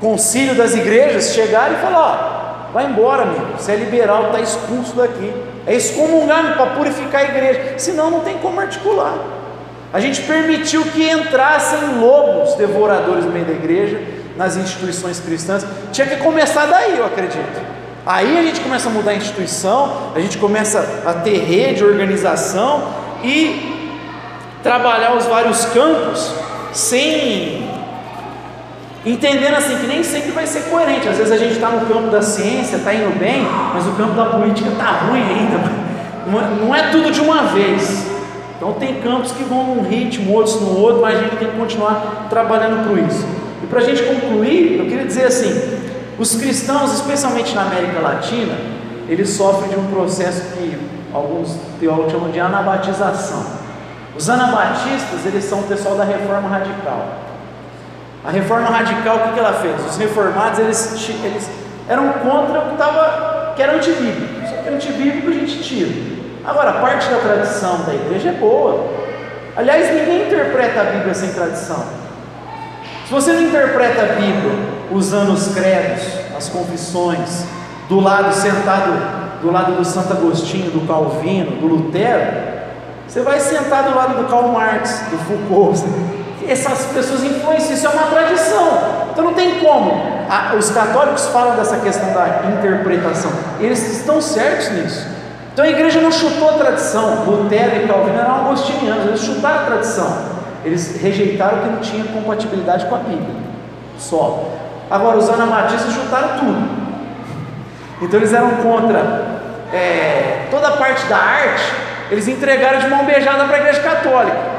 concílio 0.00 0.54
das 0.54 0.74
igrejas 0.74 1.34
chegar 1.34 1.72
e 1.72 1.76
falar: 1.76 2.68
ó, 2.70 2.72
vai 2.72 2.86
embora, 2.86 3.22
amigo, 3.22 3.46
você 3.58 3.72
é 3.72 3.76
liberal, 3.76 4.26
está 4.26 4.40
expulso 4.40 4.94
daqui. 4.96 5.32
É 5.66 5.74
excomungar 5.74 6.54
para 6.54 6.66
purificar 6.66 7.22
a 7.22 7.24
igreja, 7.24 7.74
senão 7.78 8.10
não 8.10 8.20
tem 8.20 8.38
como 8.38 8.60
articular. 8.60 9.14
A 9.92 9.98
gente 9.98 10.22
permitiu 10.22 10.84
que 10.84 11.08
entrassem 11.08 11.98
lobos 11.98 12.54
devoradores 12.54 13.24
no 13.24 13.30
meio 13.30 13.46
da 13.46 13.52
igreja, 13.52 14.00
nas 14.36 14.56
instituições 14.56 15.18
cristãs. 15.18 15.66
Tinha 15.92 16.06
que 16.06 16.16
começar 16.16 16.66
daí, 16.66 16.98
eu 16.98 17.06
acredito. 17.06 17.76
Aí 18.04 18.38
a 18.38 18.42
gente 18.42 18.60
começa 18.60 18.88
a 18.88 18.92
mudar 18.92 19.12
a 19.12 19.14
instituição, 19.14 20.12
a 20.14 20.20
gente 20.20 20.38
começa 20.38 21.02
a 21.04 21.14
ter 21.14 21.38
rede, 21.38 21.84
organização 21.84 22.94
e 23.24 23.88
trabalhar 24.62 25.16
os 25.16 25.24
vários 25.24 25.64
campos 25.64 26.32
sem 26.72 27.75
Entendendo 29.06 29.54
assim 29.54 29.76
que 29.76 29.86
nem 29.86 30.02
sempre 30.02 30.32
vai 30.32 30.48
ser 30.48 30.62
coerente. 30.64 31.08
Às 31.08 31.16
vezes 31.16 31.32
a 31.32 31.36
gente 31.36 31.52
está 31.52 31.68
no 31.68 31.86
campo 31.86 32.10
da 32.10 32.20
ciência, 32.20 32.76
está 32.76 32.92
indo 32.92 33.16
bem, 33.16 33.46
mas 33.72 33.86
o 33.86 33.92
campo 33.92 34.14
da 34.14 34.24
política 34.24 34.68
está 34.68 35.06
ruim 35.06 35.22
ainda. 35.22 35.86
Não 36.60 36.74
é, 36.74 36.90
tudo 36.90 37.12
de 37.12 37.20
uma 37.20 37.44
vez. 37.44 38.04
Então 38.56 38.72
tem 38.72 39.00
campos 39.00 39.30
que 39.30 39.44
vão 39.44 39.62
num 39.62 39.82
ritmo, 39.88 40.34
outros 40.34 40.60
no 40.60 40.76
outro, 40.80 41.02
mas 41.02 41.18
a 41.18 41.22
gente 41.22 41.36
tem 41.36 41.48
que 41.48 41.56
continuar 41.56 42.26
trabalhando 42.28 42.88
por 42.88 42.98
isso. 42.98 43.24
E 43.62 43.66
para 43.68 43.78
a 43.78 43.84
gente 43.84 44.02
concluir, 44.02 44.78
eu 44.80 44.86
queria 44.86 45.04
dizer 45.04 45.26
assim: 45.26 45.52
os 46.18 46.34
cristãos, 46.34 46.92
especialmente 46.94 47.54
na 47.54 47.62
América 47.62 48.00
Latina, 48.00 48.54
eles 49.08 49.30
sofrem 49.30 49.70
de 49.70 49.76
um 49.76 49.86
processo 49.86 50.42
que 50.56 50.76
alguns 51.14 51.56
teólogos 51.78 52.10
chamam 52.10 52.30
de 52.32 52.40
anabatização. 52.40 53.44
Os 54.16 54.28
anabatistas, 54.28 55.24
eles 55.24 55.44
são 55.44 55.60
o 55.60 55.64
pessoal 55.64 55.94
da 55.94 56.02
reforma 56.02 56.48
radical. 56.48 57.35
A 58.26 58.30
reforma 58.30 58.68
radical, 58.68 59.16
o 59.16 59.20
que, 59.20 59.32
que 59.34 59.38
ela 59.38 59.52
fez? 59.52 59.86
Os 59.86 59.96
reformados, 59.96 60.58
eles, 60.58 61.08
eles 61.22 61.48
eram 61.88 62.12
contra 62.14 62.60
o 62.60 62.70
que, 62.70 62.76
tava, 62.76 63.52
que 63.54 63.62
era 63.62 63.76
antibíblico. 63.76 64.46
Só 64.48 64.56
que 64.56 64.68
antibíblico 64.68 65.28
a 65.28 65.32
gente 65.32 65.62
tira. 65.62 65.92
Agora, 66.44 66.72
parte 66.74 67.08
da 67.08 67.18
tradição 67.18 67.82
da 67.84 67.94
igreja 67.94 68.30
é 68.30 68.32
boa. 68.32 68.90
Aliás, 69.56 69.94
ninguém 69.94 70.26
interpreta 70.26 70.80
a 70.80 70.84
Bíblia 70.84 71.14
sem 71.14 71.32
tradição. 71.32 71.84
Se 73.06 73.12
você 73.12 73.32
não 73.32 73.42
interpreta 73.42 74.02
a 74.02 74.06
Bíblia 74.06 74.52
usando 74.90 75.32
os 75.32 75.54
credos, 75.54 76.02
as 76.36 76.48
confissões, 76.48 77.46
do 77.88 78.00
lado 78.00 78.32
sentado 78.34 79.26
do 79.40 79.52
lado 79.52 79.76
do 79.76 79.84
Santo 79.84 80.12
Agostinho, 80.12 80.70
do 80.70 80.86
Calvino, 80.86 81.52
do 81.52 81.66
Lutero, 81.66 82.56
você 83.06 83.20
vai 83.22 83.38
sentar 83.38 83.84
do 83.84 83.94
lado 83.94 84.22
do 84.22 84.28
Karl 84.28 84.48
Marx, 84.48 85.04
do 85.10 85.18
Foucault, 85.18 85.84
essas 86.48 86.86
pessoas 86.86 87.22
influenciam, 87.24 87.74
isso 87.74 87.86
é 87.86 87.90
uma 87.90 88.06
tradição. 88.06 89.06
Então 89.10 89.24
não 89.24 89.34
tem 89.34 89.60
como. 89.60 89.92
os 90.58 90.70
católicos 90.70 91.26
falam 91.28 91.56
dessa 91.56 91.78
questão 91.78 92.12
da 92.12 92.42
interpretação, 92.50 93.30
eles 93.60 93.98
estão 93.98 94.20
certos 94.20 94.70
nisso. 94.70 95.06
Então 95.52 95.64
a 95.64 95.68
igreja 95.68 96.00
não 96.00 96.12
chutou 96.12 96.50
a 96.50 96.52
tradição. 96.52 97.24
Lutero 97.24 97.82
e 97.82 97.88
Calvino 97.88 98.18
eram 98.18 98.36
agostinianos, 98.36 99.06
eles 99.06 99.20
chutaram 99.20 99.60
a 99.60 99.64
tradição. 99.64 100.36
Eles 100.64 101.00
rejeitaram 101.00 101.60
que 101.60 101.68
não 101.68 101.80
tinha 101.80 102.04
compatibilidade 102.04 102.84
com 102.86 102.94
a 102.94 102.98
Bíblia. 102.98 103.36
Só. 103.98 104.44
Agora 104.90 105.16
os 105.16 105.28
anabatistas 105.30 105.94
chutaram 105.94 106.38
tudo. 106.38 106.68
Então 108.02 108.20
eles 108.20 108.32
eram 108.32 108.50
contra 108.56 109.36
é, 109.72 110.46
toda 110.50 110.68
a 110.68 110.72
parte 110.72 111.06
da 111.06 111.16
arte, 111.16 111.72
eles 112.10 112.28
entregaram 112.28 112.78
de 112.78 112.88
mão 112.88 113.04
beijada 113.04 113.44
para 113.44 113.56
a 113.56 113.60
igreja 113.60 113.80
católica. 113.80 114.55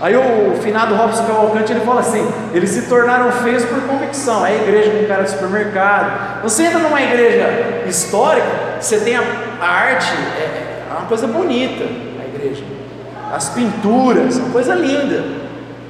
Aí 0.00 0.16
o 0.16 0.56
finado 0.62 0.94
Robson 0.94 1.26
Cavalcante 1.26 1.72
ele 1.72 1.80
fala 1.80 2.00
assim: 2.00 2.26
eles 2.54 2.70
se 2.70 2.88
tornaram 2.88 3.30
feios 3.32 3.64
por 3.66 3.82
convicção. 3.82 4.46
É 4.46 4.52
a 4.52 4.54
igreja 4.54 4.90
com 4.90 5.06
cara 5.06 5.24
de 5.24 5.30
supermercado. 5.30 6.42
Você 6.42 6.64
entra 6.64 6.78
numa 6.78 7.02
igreja 7.02 7.84
histórica, 7.86 8.46
você 8.80 8.98
tem 9.00 9.16
a, 9.16 9.22
a 9.60 9.66
arte, 9.66 10.10
é, 10.38 10.40
é, 10.40 10.86
uma 10.90 11.06
coisa 11.06 11.26
bonita 11.26 11.84
a 11.84 12.24
igreja. 12.34 12.64
As 13.30 13.50
pinturas, 13.50 14.38
uma 14.38 14.50
coisa 14.50 14.74
linda. 14.74 15.22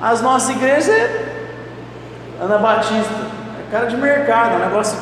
As 0.02 0.20
nossas 0.20 0.56
igrejas 0.56 0.88
é 0.88 1.26
Ana 2.40 2.58
Batista, 2.58 3.14
é 3.60 3.70
cara 3.70 3.86
de 3.86 3.96
mercado, 3.96 4.54
é 4.54 4.56
um 4.56 4.70
negócio 4.70 4.98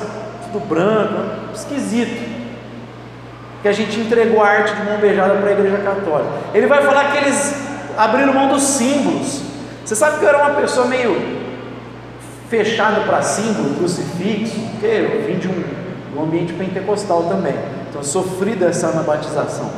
tudo 0.53 0.67
branco, 0.67 1.55
esquisito. 1.55 2.39
Que 3.63 3.69
a 3.69 3.73
gente 3.73 3.99
entregou 3.99 4.43
a 4.43 4.49
arte 4.49 4.75
de 4.75 4.83
mão 4.83 4.99
beijada 4.99 5.35
para 5.35 5.49
a 5.49 5.53
igreja 5.53 5.79
católica. 5.79 6.31
Ele 6.55 6.67
vai 6.67 6.83
falar 6.83 7.11
que 7.11 7.17
eles 7.17 7.68
abriram 7.99 8.33
mão 8.33 8.49
dos 8.49 8.63
símbolos. 8.63 9.43
Você 9.85 9.97
sabe 9.97 10.19
que 10.19 10.25
eu 10.25 10.29
era 10.29 10.39
uma 10.39 10.61
pessoa 10.61 10.87
meio 10.87 11.39
fechada 12.49 13.01
para 13.01 13.21
símbolo, 13.21 13.75
crucifixo, 13.75 14.59
porque 14.71 14.87
eu 14.87 15.27
vim 15.27 15.39
de 15.39 15.49
um, 15.49 15.65
um, 16.17 16.23
ambiente 16.23 16.53
pentecostal 16.53 17.25
também, 17.25 17.55
então 17.89 18.01
eu 18.01 18.05
sofri 18.05 18.55
dessa 18.55 18.89
anabatização. 18.89 19.69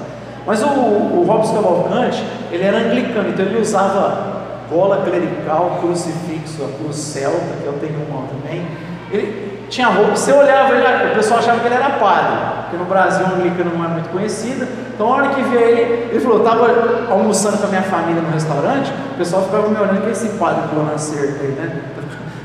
Mas 0.47 0.63
o, 0.63 0.67
o 0.67 1.25
Robson 1.27 1.55
Cavalcante, 1.55 2.23
ele 2.53 2.63
era 2.63 2.79
anglicano, 2.79 3.31
então 3.31 3.45
ele 3.45 3.61
usava 3.61 4.41
bola 4.71 5.03
clerical, 5.03 5.79
crucifixo, 5.81 6.63
a 6.65 6.79
cruz 6.79 6.97
celta, 6.97 7.57
que 7.61 7.67
eu 7.67 7.73
tenho 7.81 7.99
uma 8.09 8.29
também. 8.29 8.67
Ele, 9.11 9.60
tinha 9.71 9.87
roupa, 9.87 10.17
você 10.17 10.33
olhava 10.33 10.75
ele, 10.75 11.13
o 11.13 11.15
pessoal 11.15 11.39
achava 11.39 11.61
que 11.61 11.67
ele 11.67 11.77
era 11.77 11.91
padre, 11.91 12.37
porque 12.63 12.77
no 12.77 12.85
Brasil 12.85 13.25
o 13.25 13.35
anglicano 13.37 13.71
não 13.79 13.85
é 13.85 13.89
muito 13.89 14.11
conhecido. 14.11 14.67
Então, 14.93 15.07
a 15.07 15.17
hora 15.17 15.29
que 15.29 15.43
via 15.43 15.61
ele, 15.61 16.11
ele 16.11 16.21
falou: 16.21 16.39
eu 16.39 16.45
estava 16.45 17.13
almoçando 17.13 17.57
com 17.59 17.67
a 17.67 17.69
minha 17.69 17.83
família 17.83 18.21
no 18.21 18.31
restaurante, 18.31 18.93
o 19.15 19.17
pessoal 19.17 19.45
ficava 19.45 19.69
me 19.69 19.77
olhando, 19.77 20.03
que 20.03 20.09
é 20.09 20.11
esse 20.11 20.29
padre 20.31 20.69
pulou 20.69 20.85
na 20.85 20.99
cerca 20.99 21.43
aí, 21.43 21.53
né? 21.53 21.83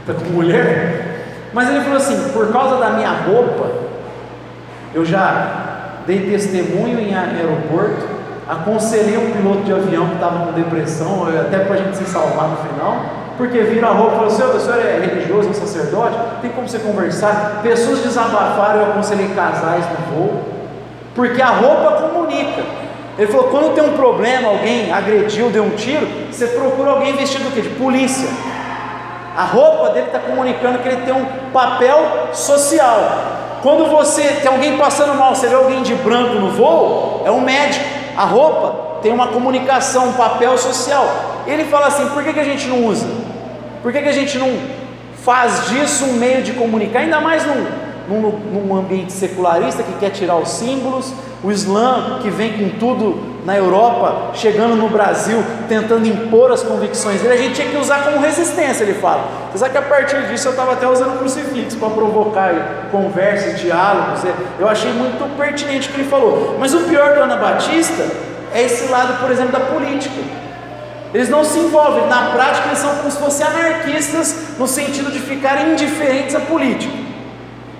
Está 0.02 0.14
com 0.14 0.32
mulher. 0.32 1.26
Mas 1.52 1.70
ele 1.70 1.82
falou 1.82 1.98
assim: 1.98 2.30
por 2.32 2.54
causa 2.54 2.78
da 2.78 2.92
minha 2.92 3.10
roupa, 3.10 3.72
eu 4.94 5.04
já 5.04 6.04
dei 6.06 6.30
testemunho 6.30 7.00
em 7.00 7.16
aeroporto, 7.16 8.06
aconselhei 8.48 9.18
um 9.18 9.32
piloto 9.32 9.64
de 9.64 9.74
avião 9.74 10.08
que 10.10 10.14
estava 10.14 10.46
com 10.46 10.52
depressão, 10.52 11.28
até 11.28 11.58
para 11.58 11.74
a 11.74 11.78
gente 11.78 11.98
se 11.98 12.06
salvar 12.06 12.50
no 12.50 12.58
final 12.58 13.25
porque 13.38 13.60
viram 13.60 13.90
a 13.90 13.92
roupa 13.92 14.12
e 14.12 14.16
falaram, 14.16 14.36
senhor, 14.36 14.56
o 14.56 14.60
senhor 14.60 14.80
é 14.80 15.00
religioso, 15.00 15.50
é 15.50 15.54
sacerdote, 15.54 16.16
tem 16.42 16.52
como 16.52 16.68
você 16.68 16.80
conversar. 16.80 17.60
Pessoas 17.62 18.00
desabafaram, 18.00 18.82
eu 18.82 18.92
aconselhei 18.92 19.30
casais 19.30 19.86
no 19.90 20.16
voo, 20.16 20.42
porque 21.14 21.42
a 21.42 21.50
roupa 21.50 21.92
comunica. 22.02 22.64
Ele 23.18 23.32
falou: 23.32 23.48
quando 23.48 23.74
tem 23.74 23.84
um 23.84 23.94
problema, 23.94 24.50
alguém 24.50 24.92
agrediu, 24.92 25.50
deu 25.50 25.64
um 25.64 25.72
tiro, 25.72 26.08
você 26.32 26.48
procura 26.48 26.92
alguém 26.92 27.16
vestido 27.16 27.54
quê? 27.54 27.62
de 27.62 27.70
polícia. 27.70 28.30
A 29.36 29.44
roupa 29.44 29.90
dele 29.90 30.08
está 30.08 30.20
comunicando 30.20 30.80
que 30.80 30.88
ele 30.88 31.02
tem 31.02 31.14
um 31.14 31.26
papel 31.52 32.30
social. 32.32 32.98
Quando 33.62 33.90
você 33.90 34.24
tem 34.42 34.50
alguém 34.50 34.78
passando 34.78 35.18
mal, 35.18 35.36
você 35.36 35.48
vê 35.48 35.56
alguém 35.56 35.82
de 35.82 35.94
branco 35.96 36.36
no 36.36 36.52
voo, 36.52 37.24
é 37.26 37.32
um 37.32 37.42
médico. 37.42 37.84
A 38.16 38.24
roupa 38.24 39.02
tem 39.02 39.12
uma 39.12 39.28
comunicação, 39.28 40.10
um 40.10 40.14
papel 40.14 40.58
social. 40.58 41.06
Ele 41.48 41.66
fala 41.66 41.88
assim: 41.88 42.08
por 42.10 42.24
que, 42.24 42.34
que 42.34 42.40
a 42.40 42.46
gente 42.46 42.68
não 42.68 42.86
usa? 42.86 43.25
Por 43.86 43.94
que, 43.94 44.02
que 44.02 44.10
a 44.10 44.14
gente 44.14 44.40
não 44.40 44.52
faz 45.24 45.70
disso 45.70 46.06
um 46.06 46.14
meio 46.14 46.42
de 46.42 46.54
comunicar? 46.54 47.02
Ainda 47.02 47.22
mais 47.22 47.46
num, 47.46 47.68
num, 48.10 48.32
num 48.32 48.76
ambiente 48.76 49.14
secularista 49.14 49.84
que 49.84 49.94
quer 50.00 50.10
tirar 50.10 50.38
os 50.38 50.50
símbolos, 50.50 51.14
o 51.44 51.52
Islã 51.52 52.18
que 52.20 52.32
vem 52.32 52.54
com 52.54 52.80
tudo 52.80 53.36
na 53.46 53.56
Europa, 53.56 54.32
chegando 54.34 54.76
no 54.76 54.90
Brasil, 54.90 55.38
tentando 55.70 56.08
impor 56.08 56.52
as 56.52 56.64
convicções 56.64 57.22
dele, 57.22 57.36
a 57.36 57.38
gente 57.38 57.54
tinha 57.54 57.70
que 57.70 57.78
usar 57.78 58.04
como 58.06 58.18
resistência, 58.20 58.84
ele 58.84 58.96
fala. 58.96 59.30
Você 59.54 59.70
que 59.70 59.78
a 59.78 59.84
partir 59.84 60.30
disso 60.30 60.48
eu 60.48 60.54
estava 60.54 60.74
até 60.74 60.88
usando 60.88 61.20
crucifixo 61.20 61.78
para 61.78 61.92
provocar 61.92 62.88
conversas, 62.92 63.60
diálogos. 63.60 64.22
Eu 64.60 64.68
achei 64.68 64.92
muito 64.94 65.38
pertinente 65.38 65.90
o 65.90 65.92
que 65.92 66.02
ele 66.02 66.10
falou. 66.10 66.58
Mas 66.60 66.74
o 66.74 66.80
pior 66.86 67.14
do 67.14 67.22
Anabaptista 67.22 68.04
é 68.52 68.64
esse 68.64 68.90
lado, 68.90 69.22
por 69.22 69.30
exemplo, 69.30 69.52
da 69.52 69.60
política. 69.60 70.45
Eles 71.16 71.30
não 71.30 71.46
se 71.46 71.58
envolvem, 71.58 72.08
na 72.08 72.32
prática 72.32 72.68
eles 72.68 72.80
são 72.80 72.94
como 72.98 73.10
se 73.10 73.18
fossem 73.18 73.48
anarquistas, 73.48 74.36
no 74.60 74.68
sentido 74.68 75.10
de 75.10 75.20
ficarem 75.22 75.72
indiferentes 75.72 76.36
à 76.36 76.42
política. 76.42 76.92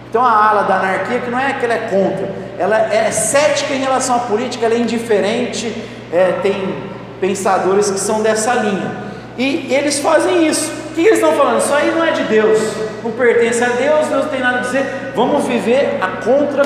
Então 0.10 0.24
a 0.24 0.32
ala 0.32 0.64
da 0.64 0.76
anarquia, 0.76 1.20
que 1.20 1.30
não 1.30 1.38
é 1.38 1.52
que 1.52 1.66
ela 1.66 1.74
é 1.74 1.80
contra, 1.80 2.30
ela 2.58 2.78
é 2.78 3.12
cética 3.12 3.74
em 3.74 3.82
relação 3.82 4.16
à 4.16 4.20
política, 4.20 4.66
ela 4.66 4.76
é 4.76 4.78
indiferente, 4.78 5.70
é, 6.14 6.40
tem 6.42 6.76
pensadores 7.20 7.92
que 7.92 8.00
são 8.00 8.22
dessa 8.22 8.54
linha. 8.54 8.90
E 9.38 9.68
eles 9.70 10.00
fazem 10.00 10.48
isso. 10.48 10.72
O 10.92 10.96
que 10.96 11.02
eles 11.02 11.16
estão 11.16 11.34
falando? 11.34 11.60
Isso 11.60 11.74
aí 11.74 11.92
não 11.92 12.06
é 12.06 12.12
de 12.12 12.24
Deus, 12.24 12.58
não 13.04 13.12
pertence 13.12 13.62
a 13.62 13.68
Deus, 13.68 14.08
Deus 14.08 14.24
não 14.24 14.30
tem 14.30 14.40
nada 14.40 14.60
a 14.60 14.62
dizer. 14.62 15.12
Vamos 15.14 15.46
viver 15.46 15.98
a 16.00 16.24
contra, 16.24 16.64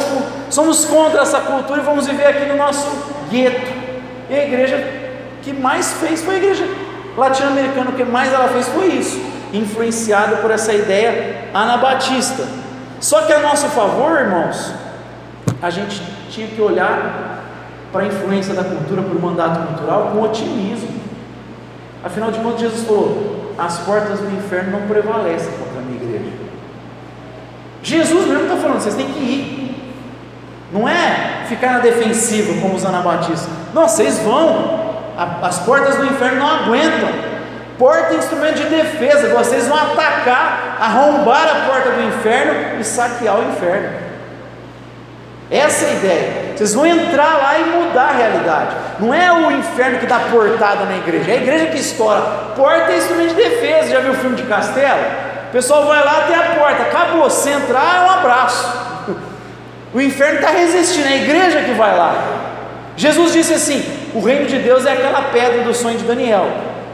somos 0.52 0.86
contra 0.86 1.24
essa 1.24 1.40
cultura 1.40 1.82
e 1.82 1.84
vamos 1.84 2.06
viver 2.06 2.28
aqui 2.28 2.46
no 2.46 2.58
nosso 2.58 2.88
gueto. 3.32 3.72
E 4.30 4.36
a 4.36 4.44
igreja 4.44 4.99
que 5.42 5.54
mais 5.54 5.94
fez 5.94 6.22
foi 6.22 6.36
a 6.36 6.38
igreja 6.38 6.68
latino-americana, 7.18 7.92
o 7.92 7.94
que 7.94 8.04
mais 8.04 8.34
ela 8.34 8.48
fez 8.50 8.68
foi 8.70 8.88
isso, 8.88 9.20
influenciada 9.54 10.38
por 10.38 10.52
essa 10.52 10.74
ideia 10.74 11.50
anabatista. 11.54 12.44
Só 13.00 13.22
que 13.24 13.34
a 13.34 13.40
nosso 13.40 13.68
favor, 13.68 14.20
irmãos, 14.20 14.74
a 15.62 15.70
gente 15.70 16.02
tinha 16.30 16.48
que 16.48 16.62
olhar 16.62 17.40
para 17.92 18.04
a 18.04 18.08
influência 18.08 18.54
da 18.54 18.64
cultura, 18.64 19.02
para 19.02 19.18
o 19.18 19.22
mandato 19.22 19.68
cultural, 19.68 20.12
com 20.12 20.22
otimismo. 20.22 21.00
Afinal 22.04 22.32
de 22.32 22.40
contas, 22.40 22.62
Jesus 22.62 22.86
falou: 22.86 23.54
as 23.58 23.80
portas 23.80 24.20
do 24.20 24.36
inferno 24.38 24.80
não 24.80 24.88
prevalecem 24.88 25.52
contra 25.54 25.80
a 25.80 25.82
minha 25.82 26.02
igreja. 26.02 26.32
Jesus 27.82 28.28
mesmo 28.28 28.44
está 28.44 28.58
falando: 28.58 28.80
vocês 28.80 28.96
têm 28.96 29.08
que 29.08 29.20
ir. 29.20 29.60
Não 30.72 30.88
é 30.88 31.46
ficar 31.48 31.74
na 31.74 31.80
defensiva 31.80 32.62
como 32.62 32.76
os 32.76 32.86
anabatistas. 32.86 33.50
Não, 33.74 33.88
vocês 33.88 34.20
vão. 34.20 34.89
As 35.42 35.60
portas 35.60 35.96
do 35.98 36.06
inferno 36.06 36.40
não 36.40 36.48
aguentam. 36.48 37.10
Porta 37.78 38.14
é 38.14 38.18
instrumento 38.18 38.56
de 38.56 38.66
defesa. 38.66 39.34
Vocês 39.36 39.68
vão 39.68 39.78
atacar, 39.78 40.78
arrombar 40.80 41.44
a 41.44 41.66
porta 41.68 41.90
do 41.92 42.02
inferno 42.08 42.80
e 42.80 42.84
saquear 42.86 43.38
o 43.38 43.50
inferno. 43.50 43.90
Essa 45.52 45.86
é 45.86 45.90
a 45.90 45.94
ideia. 45.94 46.54
Vocês 46.56 46.74
vão 46.74 46.86
entrar 46.86 47.38
lá 47.38 47.60
e 47.60 47.64
mudar 47.66 48.10
a 48.10 48.12
realidade. 48.12 48.76
Não 49.00 49.14
é 49.14 49.32
o 49.32 49.52
inferno 49.52 50.00
que 50.00 50.06
dá 50.06 50.20
portada 50.20 50.86
na 50.86 50.98
igreja, 50.98 51.32
é 51.32 51.34
a 51.34 51.38
igreja 51.38 51.66
que 51.68 51.78
estoura. 51.78 52.22
Porta 52.56 52.92
é 52.92 52.98
instrumento 52.98 53.30
de 53.30 53.36
defesa. 53.36 53.92
Já 53.92 54.00
viu 54.00 54.12
o 54.12 54.16
filme 54.16 54.36
de 54.36 54.44
Castelo? 54.44 55.02
O 55.50 55.52
pessoal 55.52 55.86
vai 55.86 56.04
lá 56.04 56.20
até 56.20 56.36
a 56.36 56.56
porta, 56.56 56.84
acabou. 56.84 57.30
Se 57.30 57.50
entrar, 57.50 58.04
é 58.04 58.08
um 58.08 58.12
abraço. 58.12 58.90
O 59.92 60.00
inferno 60.00 60.36
está 60.36 60.52
resistindo, 60.52 61.08
é 61.08 61.14
a 61.14 61.16
igreja 61.16 61.64
que 61.64 61.72
vai 61.72 61.98
lá. 61.98 62.14
Jesus 62.96 63.34
disse 63.34 63.56
assim: 63.56 63.99
o 64.14 64.22
reino 64.22 64.46
de 64.46 64.60
Deus 64.60 64.86
é 64.86 64.94
aquela 64.94 65.24
pedra 65.24 65.64
do 65.64 65.74
sonho 65.74 65.98
de 65.98 66.04
Daniel. 66.04 66.48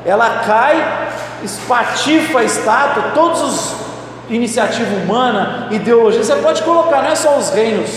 Ela 0.05 0.43
cai, 0.45 1.09
espatifa 1.43 2.39
a 2.39 2.43
estátua, 2.43 3.11
todos 3.13 3.41
os 3.41 3.86
iniciativa 4.30 4.95
humana, 4.95 5.68
ideologia, 5.72 6.24
você 6.24 6.36
pode 6.38 6.63
colocar, 6.63 7.03
não 7.03 7.11
é 7.11 7.16
só 7.16 7.38
os 7.38 7.49
reinos 7.51 7.91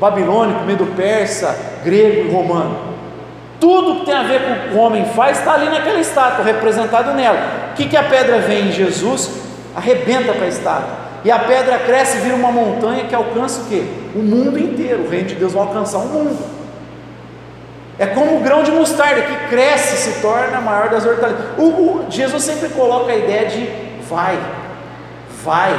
babilônico, 0.00 0.64
medo-persa, 0.64 1.56
grego 1.84 2.28
e 2.28 2.32
romano. 2.32 2.76
Tudo 3.60 4.00
que 4.00 4.06
tem 4.06 4.14
a 4.14 4.22
ver 4.22 4.42
com 4.42 4.52
o 4.52 4.68
que 4.68 4.74
o 4.76 4.78
homem 4.78 5.04
faz 5.06 5.38
está 5.38 5.54
ali 5.54 5.68
naquela 5.68 5.98
estátua, 5.98 6.44
representado 6.44 7.12
nela. 7.14 7.70
O 7.72 7.74
que, 7.74 7.88
que 7.88 7.96
a 7.96 8.04
pedra 8.04 8.38
vem 8.38 8.68
em 8.68 8.72
Jesus? 8.72 9.30
Arrebenta 9.74 10.32
para 10.32 10.44
a 10.44 10.48
estátua. 10.48 11.08
E 11.24 11.30
a 11.30 11.38
pedra 11.40 11.78
cresce 11.80 12.18
e 12.18 12.20
vira 12.20 12.36
uma 12.36 12.52
montanha 12.52 13.04
que 13.04 13.14
alcança 13.14 13.62
o 13.62 13.64
quê? 13.64 13.84
O 14.14 14.20
mundo 14.20 14.56
inteiro. 14.56 15.04
O 15.04 15.10
reino 15.10 15.26
de 15.26 15.34
Deus 15.34 15.52
vai 15.52 15.62
alcançar 15.62 15.98
o 15.98 16.06
mundo. 16.06 16.38
É 17.98 18.06
como 18.06 18.38
o 18.38 18.40
grão 18.40 18.62
de 18.62 18.70
mostarda 18.70 19.22
que 19.22 19.48
cresce 19.48 19.96
se 19.96 20.20
torna 20.20 20.58
a 20.58 20.60
maior 20.60 20.88
das 20.88 21.04
hortaliças. 21.04 21.44
O, 21.58 21.62
o, 21.62 22.06
Jesus 22.08 22.44
sempre 22.44 22.68
coloca 22.68 23.10
a 23.10 23.16
ideia 23.16 23.48
de 23.48 23.68
vai, 24.08 24.38
vai. 25.44 25.72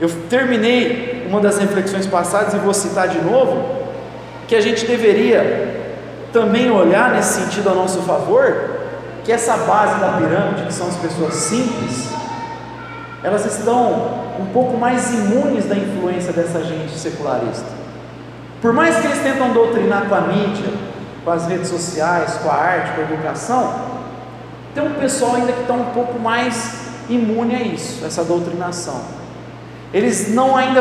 Eu 0.00 0.10
terminei 0.28 1.26
uma 1.28 1.40
das 1.40 1.58
reflexões 1.58 2.06
passadas 2.06 2.52
e 2.52 2.58
vou 2.58 2.74
citar 2.74 3.08
de 3.08 3.22
novo 3.22 3.84
que 4.46 4.54
a 4.54 4.60
gente 4.60 4.84
deveria 4.84 5.82
também 6.30 6.70
olhar 6.70 7.12
nesse 7.12 7.40
sentido 7.40 7.70
a 7.70 7.74
nosso 7.74 8.00
favor, 8.02 8.70
que 9.24 9.32
essa 9.32 9.56
base 9.56 9.98
da 10.00 10.08
pirâmide, 10.18 10.66
que 10.66 10.74
são 10.74 10.88
as 10.88 10.96
pessoas 10.96 11.32
simples, 11.34 12.10
elas 13.22 13.46
estão 13.46 14.24
um 14.38 14.46
pouco 14.52 14.76
mais 14.76 15.10
imunes 15.14 15.64
da 15.64 15.74
influência 15.74 16.32
dessa 16.32 16.62
gente 16.62 16.92
secularista. 16.92 17.64
Por 18.60 18.72
mais 18.72 18.96
que 18.96 19.06
eles 19.06 19.22
tentam 19.22 19.50
doutrinar 19.52 20.06
com 20.08 20.14
a 20.14 20.20
mídia, 20.22 20.70
com 21.24 21.30
as 21.30 21.46
redes 21.46 21.68
sociais, 21.68 22.34
com 22.42 22.50
a 22.50 22.54
arte, 22.54 22.92
com 22.92 23.00
a 23.00 23.04
educação, 23.04 23.74
tem 24.74 24.84
um 24.84 24.94
pessoal 24.94 25.36
ainda 25.36 25.52
que 25.52 25.62
está 25.62 25.72
um 25.72 25.86
pouco 25.86 26.18
mais 26.18 26.84
imune 27.08 27.54
a 27.54 27.62
isso, 27.62 28.04
essa 28.04 28.24
doutrinação. 28.24 29.00
Eles 29.92 30.34
não 30.34 30.56
ainda, 30.56 30.80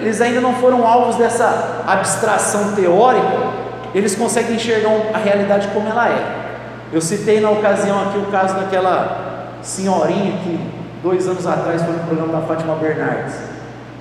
eles 0.00 0.20
ainda 0.20 0.40
não 0.40 0.54
foram 0.54 0.84
alvos 0.86 1.16
dessa 1.16 1.84
abstração 1.86 2.74
teórica, 2.74 3.52
eles 3.94 4.16
conseguem 4.16 4.56
enxergar 4.56 4.90
a 5.14 5.18
realidade 5.18 5.68
como 5.68 5.88
ela 5.88 6.08
é. 6.08 6.48
Eu 6.92 7.00
citei 7.00 7.40
na 7.40 7.50
ocasião 7.50 8.08
aqui 8.08 8.18
o 8.18 8.26
caso 8.26 8.54
daquela 8.54 9.58
senhorinha 9.62 10.32
que 10.42 10.58
dois 11.02 11.28
anos 11.28 11.46
atrás 11.46 11.82
foi 11.82 11.92
no 11.92 12.00
programa 12.00 12.40
da 12.40 12.46
Fátima 12.46 12.74
Bernardes. 12.74 13.34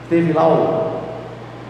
Teve 0.09 0.33
lá 0.33 0.47
o 0.47 0.93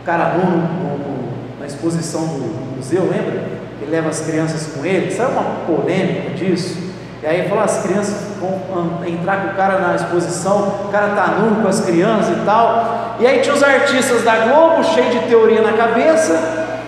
cara 0.05 0.35
no, 0.35 0.45
no, 0.45 1.59
na 1.59 1.65
exposição 1.65 2.21
do 2.21 2.77
museu, 2.77 3.03
lembra? 3.03 3.56
Ele 3.87 3.95
leva 3.95 4.09
as 4.09 4.19
crianças 4.19 4.67
com 4.75 4.85
ele, 4.85 5.09
sabe 5.11 5.31
uma 5.31 5.65
polêmica 5.65 6.31
disso? 6.31 6.87
E 7.23 7.25
aí 7.25 7.47
falou, 7.47 7.63
as 7.63 7.81
crianças 7.81 8.15
vão 8.39 9.03
entrar 9.07 9.41
com 9.41 9.47
o 9.47 9.55
cara 9.55 9.79
na 9.79 9.95
exposição, 9.95 10.85
o 10.85 10.89
cara 10.91 11.15
tá 11.15 11.27
nu 11.39 11.61
com 11.61 11.67
as 11.67 11.81
crianças 11.81 12.37
e 12.37 12.41
tal. 12.45 13.15
E 13.19 13.25
aí 13.25 13.39
tinha 13.39 13.55
os 13.55 13.63
artistas 13.63 14.23
da 14.23 14.35
Globo, 14.39 14.83
cheio 14.83 15.09
de 15.09 15.19
teoria 15.27 15.61
na 15.61 15.73
cabeça, 15.73 16.37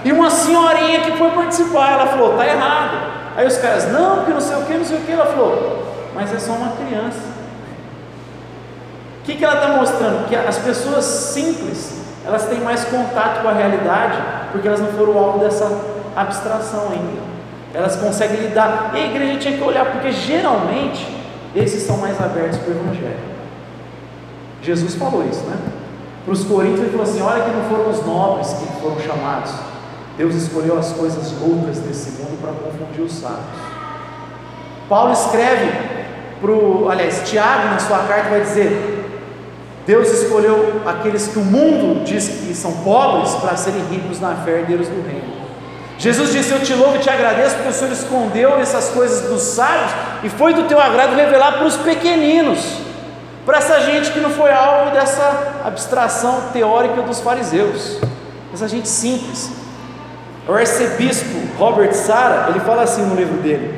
e 0.04 0.12
uma 0.12 0.30
senhorinha 0.30 1.02
que 1.02 1.18
foi 1.18 1.32
participar, 1.32 1.94
ela 1.94 2.08
falou, 2.08 2.38
tá 2.38 2.46
errado. 2.46 2.98
Aí 3.36 3.48
os 3.48 3.58
caras, 3.58 3.92
não, 3.92 4.26
que 4.26 4.32
não 4.32 4.42
sei 4.42 4.58
o 4.58 4.62
que, 4.64 4.74
não 4.74 4.86
sei 4.86 4.98
o 4.98 5.02
que, 5.02 5.12
ela 5.12 5.26
falou, 5.26 5.86
mas 6.14 6.34
é 6.34 6.40
só 6.40 6.52
uma 6.52 6.74
criança. 6.74 7.20
O 9.22 9.24
que, 9.24 9.36
que 9.36 9.46
ela 9.46 9.56
está 9.56 9.68
mostrando? 9.70 10.28
Que 10.28 10.36
as 10.36 10.58
pessoas 10.58 11.06
simples, 11.06 12.02
elas 12.26 12.46
têm 12.46 12.60
mais 12.60 12.84
contato 12.84 13.42
com 13.42 13.48
a 13.48 13.54
realidade, 13.54 14.18
porque 14.52 14.68
elas 14.68 14.80
não 14.80 14.90
foram 14.90 15.18
alvo 15.18 15.40
dessa 15.40 15.66
abstração 16.16 16.90
ainda. 16.92 17.22
Elas 17.74 17.96
conseguem 17.96 18.42
lidar. 18.42 18.92
E 18.94 18.98
a 18.98 19.06
igreja 19.06 19.40
tinha 19.40 19.58
que 19.58 19.64
olhar, 19.64 19.86
porque 19.92 20.12
geralmente 20.12 21.08
esses 21.56 21.84
são 21.84 21.98
mais 21.98 22.20
abertos 22.22 22.58
para 22.60 22.74
o 22.74 22.78
Evangelho. 22.78 23.30
Jesus 24.62 24.96
falou 24.96 25.26
isso, 25.28 25.44
né? 25.46 25.58
Para 26.26 26.34
os 26.34 26.44
coríntios 26.44 26.82
ele 26.82 26.90
falou 26.92 27.04
assim: 27.04 27.22
olha 27.22 27.44
que 27.44 27.52
não 27.52 27.64
foram 27.70 27.90
os 27.90 28.06
nobres 28.06 28.54
que 28.54 28.82
foram 28.82 29.00
chamados. 29.00 29.52
Deus 30.18 30.36
escolheu 30.36 30.78
as 30.78 30.92
coisas 30.92 31.32
loucas 31.40 31.80
desse 31.80 32.22
mundo 32.22 32.38
para 32.42 32.52
confundir 32.52 33.02
os 33.02 33.14
sábios. 33.14 33.40
Paulo 34.90 35.14
escreve 35.14 35.72
para 36.42 36.52
o, 36.52 36.90
aliás, 36.90 37.30
Tiago 37.30 37.70
na 37.70 37.80
sua 37.80 38.00
carta 38.00 38.30
vai 38.30 38.42
dizer: 38.42 39.00
Deus 39.86 40.10
escolheu 40.12 40.82
aqueles 40.86 41.28
que 41.28 41.40
o 41.40 41.44
mundo 41.44 42.04
diz 42.04 42.28
que 42.28 42.54
são 42.54 42.72
pobres 42.84 43.34
para 43.36 43.56
serem 43.56 43.82
ricos 43.86 44.20
na 44.20 44.36
fé, 44.36 44.60
herdeiros 44.60 44.88
do 44.88 45.02
reino. 45.08 45.49
Jesus 46.00 46.32
disse: 46.32 46.52
Eu 46.52 46.62
te 46.62 46.74
louvo 46.74 46.96
e 46.96 47.00
te 47.00 47.10
agradeço 47.10 47.56
porque 47.56 47.70
o 47.70 47.74
Senhor 47.74 47.92
escondeu 47.92 48.58
essas 48.58 48.90
coisas 48.90 49.30
dos 49.30 49.42
sábios 49.42 49.92
e 50.24 50.30
foi 50.30 50.54
do 50.54 50.64
teu 50.64 50.80
agrado 50.80 51.14
revelar 51.14 51.58
para 51.58 51.66
os 51.66 51.76
pequeninos, 51.76 52.78
para 53.46 53.58
essa 53.58 53.82
gente 53.82 54.10
que 54.12 54.20
não 54.20 54.30
foi 54.30 54.52
alvo 54.52 54.92
dessa 54.92 55.62
abstração 55.64 56.46
teórica 56.54 57.02
dos 57.02 57.20
fariseus, 57.20 58.00
essa 58.54 58.68
gente 58.68 58.88
simples. 58.88 59.52
O 60.48 60.54
arcebispo 60.54 61.38
Robert 61.60 61.94
Sara, 61.94 62.50
ele 62.50 62.62
fala 62.62 62.84
assim 62.84 63.02
no 63.02 63.14
livro 63.14 63.38
dele: 63.42 63.78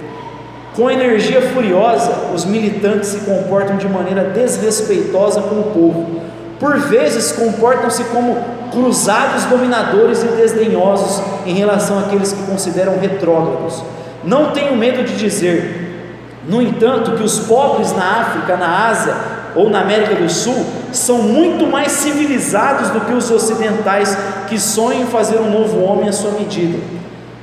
com 0.76 0.92
energia 0.92 1.42
furiosa, 1.50 2.30
os 2.36 2.46
militantes 2.46 3.10
se 3.10 3.22
comportam 3.22 3.78
de 3.78 3.90
maneira 3.90 4.26
desrespeitosa 4.26 5.42
com 5.42 5.60
o 5.60 5.64
povo. 5.64 6.22
Por 6.62 6.78
vezes 6.78 7.32
comportam-se 7.32 8.04
como 8.04 8.38
cruzados 8.72 9.46
dominadores 9.46 10.22
e 10.22 10.28
desdenhosos 10.28 11.20
em 11.44 11.56
relação 11.56 11.98
àqueles 11.98 12.32
que 12.32 12.44
consideram 12.44 13.00
retrógrados. 13.00 13.84
Não 14.24 14.52
tenho 14.52 14.76
medo 14.76 15.04
de 15.04 15.16
dizer, 15.18 16.06
no 16.48 16.62
entanto, 16.62 17.14
que 17.14 17.24
os 17.24 17.40
pobres 17.40 17.92
na 17.94 18.22
África, 18.22 18.56
na 18.58 18.90
Ásia 18.90 19.16
ou 19.56 19.72
na 19.72 19.82
América 19.82 20.14
do 20.14 20.30
Sul 20.30 20.64
são 20.94 21.24
muito 21.24 21.66
mais 21.66 21.94
civilizados 21.94 22.92
do 22.92 23.02
que 23.02 23.14
os 23.14 23.32
ocidentais 23.32 24.16
que 24.48 24.60
sonham 24.60 25.02
em 25.02 25.08
fazer 25.08 25.40
um 25.40 25.50
novo 25.50 25.82
homem 25.82 26.10
à 26.10 26.14
sua 26.14 26.34
medida. 26.34 26.78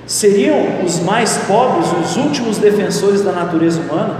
Seriam 0.06 0.84
os 0.84 1.00
mais 1.00 1.38
pobres 1.48 1.88
os 2.04 2.16
últimos 2.16 2.58
defensores 2.58 3.22
da 3.22 3.32
natureza 3.32 3.80
humana? 3.80 4.14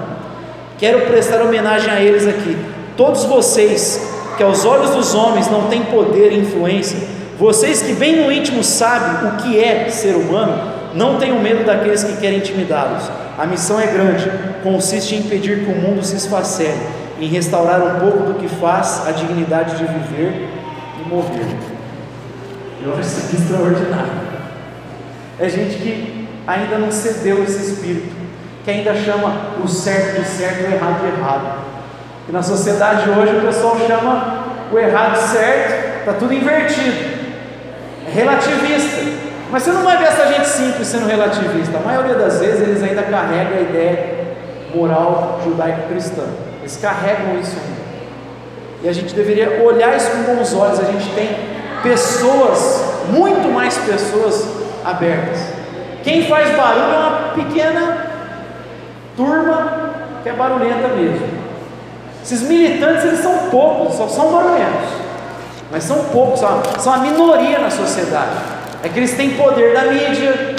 Quero 0.77 1.07
prestar 1.07 1.41
homenagem 1.41 1.89
a 1.89 2.01
eles 2.01 2.27
aqui. 2.27 2.59
Todos 2.97 3.25
vocês 3.25 4.08
que 4.39 4.43
aos 4.45 4.65
olhos 4.65 4.91
dos 4.91 5.17
homens 5.17 5.51
não 5.51 5.65
têm 5.65 5.83
poder 5.83 6.33
e 6.33 6.39
influência, 6.39 6.97
vocês 7.39 7.83
que 7.83 7.93
bem 7.93 8.25
no 8.25 8.31
íntimo 8.31 8.63
sabem 8.63 9.29
o 9.29 9.37
que 9.37 9.59
é 9.59 9.91
ser 9.91 10.15
humano, 10.15 10.73
não 10.95 11.19
tenham 11.19 11.41
medo 11.41 11.65
daqueles 11.65 12.05
que 12.05 12.17
querem 12.17 12.39
intimidá-los. 12.39 13.11
A 13.37 13.45
missão 13.45 13.81
é 13.81 13.87
grande, 13.89 14.31
consiste 14.63 15.17
em 15.17 15.19
impedir 15.19 15.65
que 15.65 15.73
o 15.73 15.75
mundo 15.75 16.05
se 16.05 16.17
esfacele, 16.17 16.81
em 17.21 17.27
restaurar 17.29 17.83
um 17.83 18.01
pouco 18.01 18.33
do 18.33 18.35
que 18.35 18.49
faz 18.49 19.07
a 19.09 19.11
dignidade 19.11 19.77
de 19.77 19.85
viver 19.85 20.49
e 21.01 21.09
morrer. 21.09 21.47
Eu 22.85 22.93
acho 22.93 23.01
isso 23.01 23.27
aqui 23.27 23.37
extraordinário. 23.37 24.13
É 25.41 25.49
gente 25.49 25.79
que 25.79 26.29
ainda 26.47 26.79
não 26.79 26.93
cedeu 26.93 27.43
esse 27.43 27.73
espírito, 27.73 28.15
que 28.65 28.71
ainda 28.71 28.95
chama 28.95 29.35
o 29.65 29.67
certo 29.67 30.23
de 30.23 30.29
certo 30.29 30.61
e 30.61 30.65
o 30.65 30.75
errado 30.75 31.01
de 31.01 31.21
errado. 31.21 31.78
E 32.29 32.33
na 32.33 32.43
sociedade 32.43 33.09
hoje 33.09 33.37
o 33.37 33.41
pessoal 33.41 33.77
chama 33.87 34.45
o 34.71 34.79
errado 34.79 35.17
certo, 35.17 36.01
está 36.01 36.13
tudo 36.13 36.35
invertido, 36.35 37.19
é 38.07 38.11
relativista. 38.11 39.19
Mas 39.51 39.63
você 39.63 39.71
não 39.71 39.83
vai 39.83 39.97
ver 39.97 40.05
essa 40.05 40.27
gente 40.27 40.47
simples 40.47 40.87
sendo 40.87 41.07
relativista. 41.07 41.79
A 41.79 41.81
maioria 41.81 42.15
das 42.15 42.39
vezes 42.39 42.61
eles 42.61 42.83
ainda 42.83 43.03
carregam 43.03 43.57
a 43.57 43.61
ideia 43.63 44.19
moral 44.75 45.41
judaico-cristã. 45.43 46.25
Eles 46.61 46.77
carregam 46.77 47.41
isso 47.41 47.57
ainda. 47.57 47.79
E 48.83 48.89
a 48.89 48.93
gente 48.93 49.15
deveria 49.15 49.63
olhar 49.65 49.97
isso 49.97 50.11
com 50.11 50.35
bons 50.35 50.55
olhos. 50.55 50.79
A 50.81 50.85
gente 50.85 51.09
tem 51.15 51.31
pessoas, 51.83 52.85
muito 53.11 53.49
mais 53.49 53.79
pessoas 53.79 54.47
abertas. 54.85 55.39
Quem 56.03 56.29
faz 56.29 56.55
barulho 56.55 56.95
é 56.95 56.99
uma 56.99 57.19
pequena 57.35 58.07
turma 59.17 59.95
que 60.23 60.29
é 60.29 60.33
barulhenta 60.33 60.89
mesmo. 60.89 61.38
Esses 62.23 62.43
militantes 62.43 63.05
eles 63.05 63.21
são 63.21 63.49
poucos, 63.51 63.97
só 63.97 64.09
são 64.09 64.33
barulhentos, 64.33 64.91
mas 65.71 65.85
são 65.85 66.05
poucos, 66.05 66.41
são 66.79 66.93
a 66.93 66.99
minoria 66.99 67.59
na 67.59 67.71
sociedade. 67.71 68.37
É 68.83 68.89
que 68.89 68.99
eles 68.99 69.17
têm 69.17 69.31
poder 69.31 69.75
da 69.75 69.85
mídia, 69.93 70.55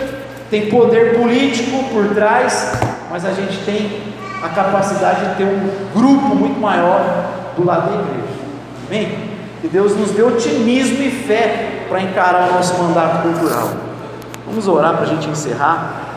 tem 0.49 0.69
poder 0.69 1.17
político 1.17 1.83
por 1.93 2.07
trás, 2.13 2.73
mas 3.09 3.25
a 3.25 3.31
gente 3.31 3.57
tem 3.65 4.01
a 4.41 4.49
capacidade 4.49 5.29
de 5.29 5.35
ter 5.35 5.43
um 5.43 5.69
grupo 5.93 6.35
muito 6.35 6.59
maior 6.59 7.25
do 7.55 7.65
lado 7.65 7.89
da 7.89 8.01
igreja. 8.01 8.39
Amém? 8.87 9.29
Que 9.61 9.67
Deus 9.67 9.95
nos 9.95 10.11
dê 10.11 10.23
otimismo 10.23 11.03
e 11.03 11.11
fé 11.11 11.85
para 11.89 12.01
encarar 12.01 12.49
o 12.49 12.53
nosso 12.53 12.81
mandato 12.81 13.21
cultural. 13.21 13.69
Vamos 14.47 14.67
orar 14.67 14.93
para 14.93 15.03
a 15.03 15.07
gente 15.07 15.27
encerrar. 15.29 16.08